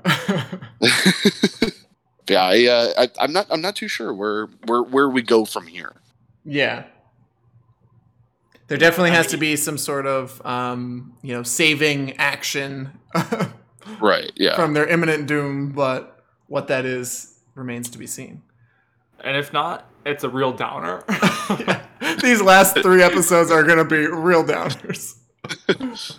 yeah, 2.28 2.44
I, 2.44 2.66
uh, 2.66 2.94
I, 2.98 3.10
I'm 3.20 3.34
not. 3.34 3.48
I'm 3.50 3.62
not 3.62 3.76
too 3.76 3.88
sure 3.88 4.14
where 4.14 4.48
where 4.66 4.82
where 4.82 5.10
we 5.10 5.22
go 5.22 5.46
from 5.46 5.68
here. 5.68 5.94
yeah. 6.46 6.86
There 8.68 8.78
definitely 8.78 9.12
I 9.12 9.16
has 9.16 9.28
to 9.28 9.38
be 9.38 9.56
some 9.56 9.78
sort 9.78 10.06
of, 10.08 10.44
um, 10.46 11.14
you 11.22 11.34
know, 11.34 11.44
saving 11.44 12.18
action 12.18 12.92
Right? 14.02 14.32
Yeah. 14.36 14.56
from 14.56 14.74
their 14.74 14.88
imminent 14.88 15.28
doom, 15.28 15.72
but 15.72 16.24
what 16.48 16.68
that 16.70 16.86
is 16.86 17.38
remains 17.54 17.90
to 17.92 17.98
be 18.00 18.08
seen. 18.08 18.42
And 19.24 19.38
if 19.38 19.54
not, 19.54 19.88
it's 20.06 20.24
a 20.24 20.30
real 20.30 20.52
downer. 20.52 21.04
These 22.22 22.42
last 22.42 22.78
three 22.80 23.02
episodes 23.04 23.52
are 23.52 23.64
going 23.64 23.78
to 23.78 23.86
be 23.86 24.08
real 24.08 24.44
downers. 24.44 25.16
it's 25.68 26.16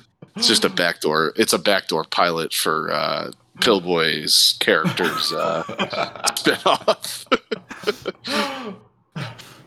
just 0.48 0.64
a 0.64 0.68
backdoor. 0.68 1.32
It's 1.36 1.52
a 1.52 1.58
backdoor 1.58 2.04
pilot 2.04 2.54
for 2.54 2.92
uh, 2.92 3.32
Pillboy's 3.60 4.56
characters 4.60 5.32
uh, 5.32 5.64
spinoff. 6.36 7.26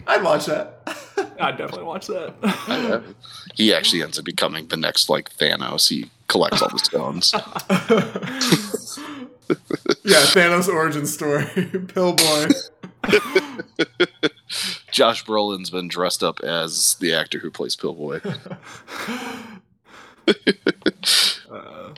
I'd 0.10 0.24
watch 0.24 0.48
that. 0.48 0.82
I'd 1.40 1.58
definitely 1.58 1.84
watch 1.84 2.08
that. 2.08 3.04
He 3.54 3.72
actually 3.74 4.02
ends 4.02 4.18
up 4.18 4.26
becoming 4.26 4.68
the 4.68 4.76
next 4.76 5.08
like 5.08 5.32
Thanos. 5.38 5.88
He 5.88 6.10
collects 6.28 6.64
all 6.64 6.70
the 6.70 6.80
stones. 6.80 7.32
yeah, 10.04 10.26
Thanos 10.34 10.68
origin 10.68 11.06
story. 11.06 11.46
Pillboy. 11.94 12.50
Josh 14.92 15.24
Brolin's 15.24 15.70
been 15.70 15.88
dressed 15.88 16.24
up 16.24 16.40
as 16.40 16.96
the 16.96 17.14
actor 17.14 17.38
who 17.38 17.52
plays 17.52 17.76
Pillboy. 17.76 18.20
Uh, 21.50 21.94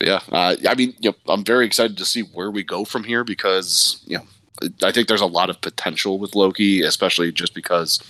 yeah, 0.00 0.20
uh, 0.30 0.56
I 0.68 0.74
mean, 0.74 0.94
you 0.98 1.10
know, 1.10 1.16
I'm 1.28 1.44
very 1.44 1.66
excited 1.66 1.96
to 1.98 2.04
see 2.04 2.22
where 2.22 2.50
we 2.50 2.62
go 2.62 2.84
from 2.84 3.04
here 3.04 3.24
because 3.24 4.02
you 4.06 4.18
know 4.18 4.24
I 4.82 4.92
think 4.92 5.08
there's 5.08 5.20
a 5.20 5.26
lot 5.26 5.50
of 5.50 5.60
potential 5.60 6.18
with 6.18 6.34
Loki, 6.34 6.82
especially 6.82 7.32
just 7.32 7.54
because 7.54 8.00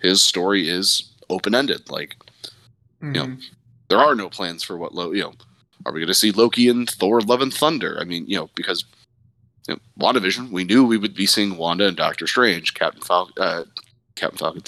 his 0.00 0.22
story 0.22 0.68
is 0.68 1.10
open 1.30 1.54
ended. 1.54 1.88
Like 1.90 2.16
Mhm. 3.02 3.14
You 3.14 3.26
know, 3.26 3.36
there 3.88 3.98
are 3.98 4.14
no 4.14 4.28
plans 4.28 4.62
for 4.62 4.76
what 4.76 4.94
Loki. 4.94 5.18
You 5.18 5.24
know, 5.24 5.34
are 5.86 5.92
we 5.92 6.00
going 6.00 6.08
to 6.08 6.14
see 6.14 6.32
Loki 6.32 6.68
in 6.68 6.86
Thor: 6.86 7.20
Love 7.20 7.40
and 7.40 7.54
Thunder? 7.54 7.96
I 8.00 8.04
mean, 8.04 8.26
you 8.26 8.36
know, 8.36 8.50
because 8.54 8.84
you 9.68 9.74
know, 9.74 9.80
WandaVision, 10.04 10.50
we 10.50 10.64
knew 10.64 10.84
we 10.84 10.96
would 10.98 11.14
be 11.14 11.26
seeing 11.26 11.56
Wanda 11.56 11.86
and 11.88 11.96
Doctor 11.96 12.26
Strange, 12.26 12.74
Captain 12.74 13.02
Falcon, 13.02 13.34
uh, 13.42 13.64
Captain 14.16 14.38
Falcon, 14.38 14.62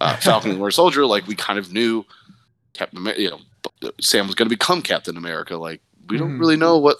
uh, 0.00 0.16
Falcon 0.20 0.52
and 0.52 0.60
Winter 0.60 0.70
Soldier. 0.70 1.04
Like 1.06 1.26
we 1.26 1.34
kind 1.34 1.58
of 1.58 1.72
knew 1.72 2.04
Captain, 2.72 2.98
Amer- 2.98 3.14
you 3.16 3.30
know, 3.30 3.90
Sam 4.00 4.26
was 4.26 4.34
going 4.34 4.46
to 4.48 4.54
become 4.54 4.80
Captain 4.82 5.16
America. 5.16 5.56
Like 5.56 5.82
we 6.08 6.16
don't 6.18 6.36
Mhm. 6.36 6.40
really 6.40 6.56
know 6.56 6.78
what 6.78 6.98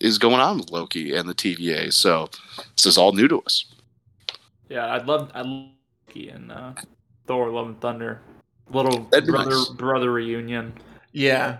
is 0.00 0.18
going 0.18 0.40
on 0.40 0.58
with 0.58 0.70
Loki 0.70 1.14
and 1.14 1.28
the 1.28 1.34
TVA. 1.34 1.92
So 1.92 2.28
this 2.76 2.86
is 2.86 2.98
all 2.98 3.12
new 3.12 3.28
to 3.28 3.40
us. 3.40 3.64
yeah, 4.68 4.92
I'd 4.94 5.06
love 5.06 5.30
I'd 5.34 5.46
love 5.46 5.70
Loki 6.08 6.28
and 6.28 6.52
uh, 6.52 6.72
Thor: 7.26 7.50
Love 7.50 7.66
and 7.66 7.80
Thunder. 7.80 8.20
Little 8.70 9.00
brother 9.00 9.50
nice. 9.50 9.68
brother 9.70 10.12
reunion. 10.12 10.74
Yeah. 11.12 11.58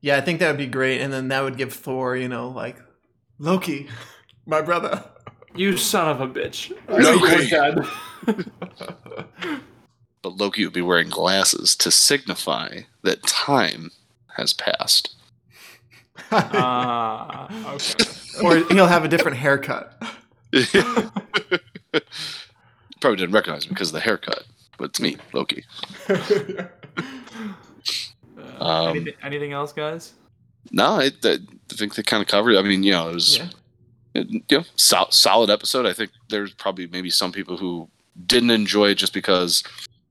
Yeah, 0.00 0.16
I 0.16 0.20
think 0.20 0.40
that 0.40 0.48
would 0.48 0.58
be 0.58 0.66
great. 0.66 1.00
And 1.00 1.12
then 1.12 1.28
that 1.28 1.42
would 1.42 1.56
give 1.56 1.72
Thor, 1.72 2.16
you 2.16 2.28
know, 2.28 2.48
like, 2.48 2.76
Loki, 3.38 3.88
my 4.46 4.60
brother. 4.60 5.04
You 5.54 5.76
son 5.76 6.08
of 6.08 6.20
a 6.20 6.26
bitch. 6.26 6.72
Loki. 6.88 8.40
But 10.22 10.36
Loki 10.36 10.64
would 10.64 10.72
be 10.72 10.82
wearing 10.82 11.10
glasses 11.10 11.76
to 11.76 11.90
signify 11.90 12.80
that 13.02 13.22
time 13.24 13.90
has 14.36 14.52
passed. 14.52 15.14
Ah, 16.30 17.48
okay. 17.74 18.04
or 18.42 18.56
he'll 18.74 18.86
have 18.86 19.04
a 19.04 19.08
different 19.08 19.36
haircut. 19.38 20.00
Probably 23.00 23.16
didn't 23.16 23.32
recognize 23.32 23.66
me 23.66 23.70
because 23.70 23.88
of 23.88 23.94
the 23.94 24.00
haircut, 24.00 24.44
but 24.78 24.90
it's 24.90 25.00
me, 25.00 25.16
Loki. 25.32 25.64
Uh, 28.38 28.64
Um, 28.64 28.88
anything, 28.96 29.14
anything 29.24 29.52
else, 29.52 29.72
guys? 29.72 30.12
No, 30.70 31.00
I, 31.00 31.10
I 31.24 31.38
think 31.72 31.94
they 31.96 32.02
kind 32.02 32.22
of 32.22 32.28
covered. 32.28 32.52
it. 32.52 32.58
I 32.58 32.62
mean, 32.62 32.82
you 32.84 32.92
know, 32.92 33.08
it 33.10 33.14
was 33.14 33.38
yeah. 33.38 34.22
you 34.24 34.58
know 34.58 34.64
sol- 34.76 35.10
solid 35.10 35.50
episode. 35.50 35.84
I 35.86 35.92
think 35.92 36.10
there's 36.28 36.52
probably 36.54 36.86
maybe 36.86 37.10
some 37.10 37.32
people 37.32 37.56
who 37.56 37.88
didn't 38.26 38.50
enjoy 38.50 38.90
it 38.90 38.94
just 38.96 39.12
because 39.12 39.64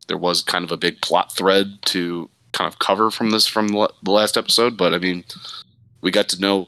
there 0.07 0.17
was 0.17 0.41
kind 0.41 0.65
of 0.65 0.71
a 0.71 0.77
big 0.77 1.01
plot 1.01 1.31
thread 1.31 1.79
to 1.87 2.29
kind 2.51 2.67
of 2.67 2.79
cover 2.79 3.09
from 3.09 3.29
this 3.31 3.47
from 3.47 3.69
the 3.69 3.91
the 4.03 4.11
last 4.11 4.35
episode. 4.37 4.75
But 4.75 4.93
I 4.93 4.97
mean, 4.97 5.23
we 6.01 6.11
got 6.11 6.29
to 6.29 6.39
know 6.41 6.67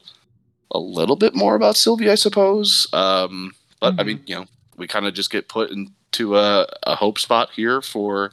a 0.70 0.78
little 0.78 1.16
bit 1.16 1.34
more 1.34 1.54
about 1.54 1.76
Sylvie, 1.76 2.10
I 2.10 2.14
suppose. 2.14 2.86
Um, 2.92 3.54
but 3.80 3.94
I 3.98 4.02
Mhm. 4.02 4.06
mean, 4.06 4.20
you 4.26 4.34
know, 4.36 4.46
we 4.76 4.86
kind 4.86 5.06
of 5.06 5.14
just 5.14 5.30
get 5.30 5.48
put 5.48 5.70
into 5.70 6.36
a, 6.36 6.66
a 6.84 6.96
hope 6.96 7.18
spot 7.18 7.50
here 7.54 7.80
for 7.80 8.32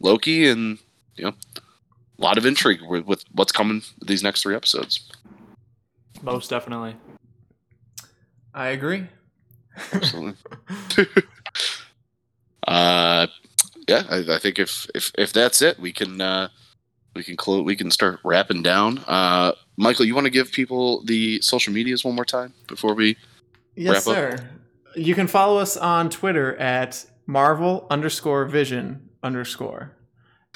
Loki, 0.00 0.48
and 0.48 0.78
you 1.16 1.24
know, 1.24 1.34
a 2.18 2.22
lot 2.22 2.36
of 2.38 2.44
intrigue 2.46 2.80
with, 2.82 3.06
with 3.06 3.24
what's 3.32 3.52
coming 3.52 3.82
these 4.04 4.22
next 4.22 4.42
three 4.42 4.54
episodes. 4.56 5.08
Most 6.22 6.50
definitely. 6.50 6.96
I 8.54 8.68
agree. 8.68 9.06
Absolutely. 9.92 10.34
uh, 12.66 13.26
yeah, 13.88 14.02
I, 14.10 14.24
I 14.34 14.38
think 14.38 14.58
if, 14.58 14.86
if 14.94 15.12
if 15.16 15.32
that's 15.32 15.62
it, 15.62 15.78
we 15.78 15.92
can 15.92 16.20
uh, 16.20 16.48
we 17.16 17.24
can 17.24 17.36
close. 17.36 17.62
We 17.64 17.76
can 17.76 17.90
start 17.90 18.20
wrapping 18.24 18.62
down. 18.62 18.98
Uh, 19.06 19.52
Michael, 19.76 20.04
you 20.04 20.14
want 20.14 20.26
to 20.26 20.30
give 20.30 20.52
people 20.52 21.02
the 21.04 21.40
social 21.40 21.72
medias 21.72 22.04
one 22.04 22.14
more 22.14 22.24
time 22.24 22.52
before 22.68 22.94
we? 22.94 23.16
Yes, 23.74 24.06
Wrap 24.06 24.16
up. 24.16 24.38
sir. 24.38 24.50
You 24.94 25.14
can 25.14 25.26
follow 25.26 25.58
us 25.58 25.76
on 25.76 26.08
Twitter 26.10 26.56
at 26.56 27.04
Marvel 27.26 27.86
underscore 27.90 28.44
Vision 28.46 29.08
underscore, 29.22 29.92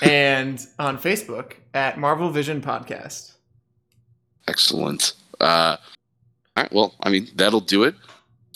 and 0.02 0.64
on 0.78 0.96
Facebook 0.98 1.54
at 1.74 1.98
Marvel 1.98 2.30
Vision 2.30 2.60
Podcast. 2.62 3.32
Excellent. 4.48 5.12
Uh, 5.40 5.76
all 6.56 6.62
right. 6.62 6.72
Well, 6.72 6.94
I 7.02 7.10
mean 7.10 7.28
that'll 7.34 7.60
do 7.60 7.84
it 7.84 7.94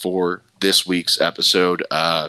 for 0.01 0.43
this 0.61 0.87
week's 0.87 1.21
episode. 1.21 1.83
Uh, 1.91 2.29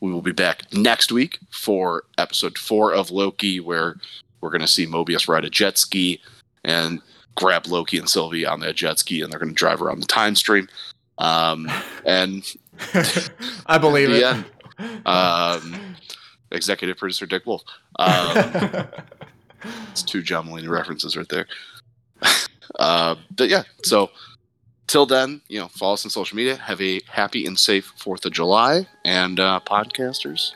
we 0.00 0.12
will 0.12 0.22
be 0.22 0.32
back 0.32 0.72
next 0.72 1.12
week 1.12 1.38
for 1.50 2.04
episode 2.18 2.58
four 2.58 2.92
of 2.92 3.10
Loki, 3.10 3.60
where 3.60 3.96
we're 4.44 4.50
going 4.50 4.60
to 4.60 4.66
see 4.66 4.86
Mobius 4.86 5.26
ride 5.26 5.46
a 5.46 5.50
jet 5.50 5.78
ski 5.78 6.20
and 6.64 7.00
grab 7.34 7.66
Loki 7.66 7.96
and 7.96 8.08
Sylvie 8.08 8.44
on 8.44 8.60
that 8.60 8.76
jet 8.76 8.98
ski, 8.98 9.22
and 9.22 9.32
they're 9.32 9.40
going 9.40 9.48
to 9.48 9.54
drive 9.54 9.80
around 9.80 10.00
the 10.00 10.06
time 10.06 10.36
stream. 10.36 10.68
Um, 11.16 11.70
and 12.04 12.44
I 13.66 13.78
believe 13.78 14.10
it. 14.10 14.22
end. 14.22 14.44
um, 15.06 15.96
executive 16.52 16.98
producer 16.98 17.24
Dick 17.24 17.46
Wolf. 17.46 17.62
Um, 17.98 18.86
it's 19.90 20.02
two 20.02 20.20
John 20.20 20.46
Mulaney 20.46 20.68
references 20.68 21.16
right 21.16 21.28
there. 21.30 21.46
uh, 22.78 23.14
but 23.34 23.48
yeah, 23.48 23.62
so 23.82 24.10
till 24.86 25.06
then, 25.06 25.40
you 25.48 25.58
know, 25.58 25.68
follow 25.68 25.94
us 25.94 26.04
on 26.04 26.10
social 26.10 26.36
media. 26.36 26.56
Have 26.56 26.82
a 26.82 27.00
happy 27.08 27.46
and 27.46 27.58
safe 27.58 27.94
Fourth 27.96 28.26
of 28.26 28.32
July, 28.32 28.86
and 29.06 29.40
uh, 29.40 29.60
podcasters, 29.64 30.52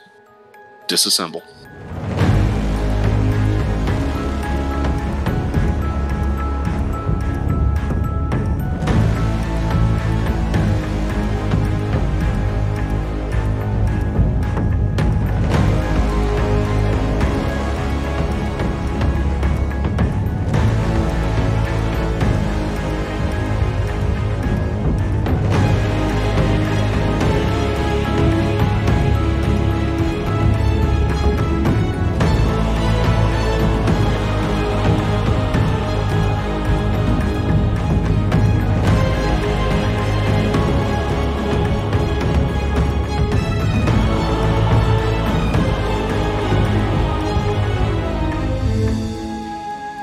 disassemble. 0.87 1.41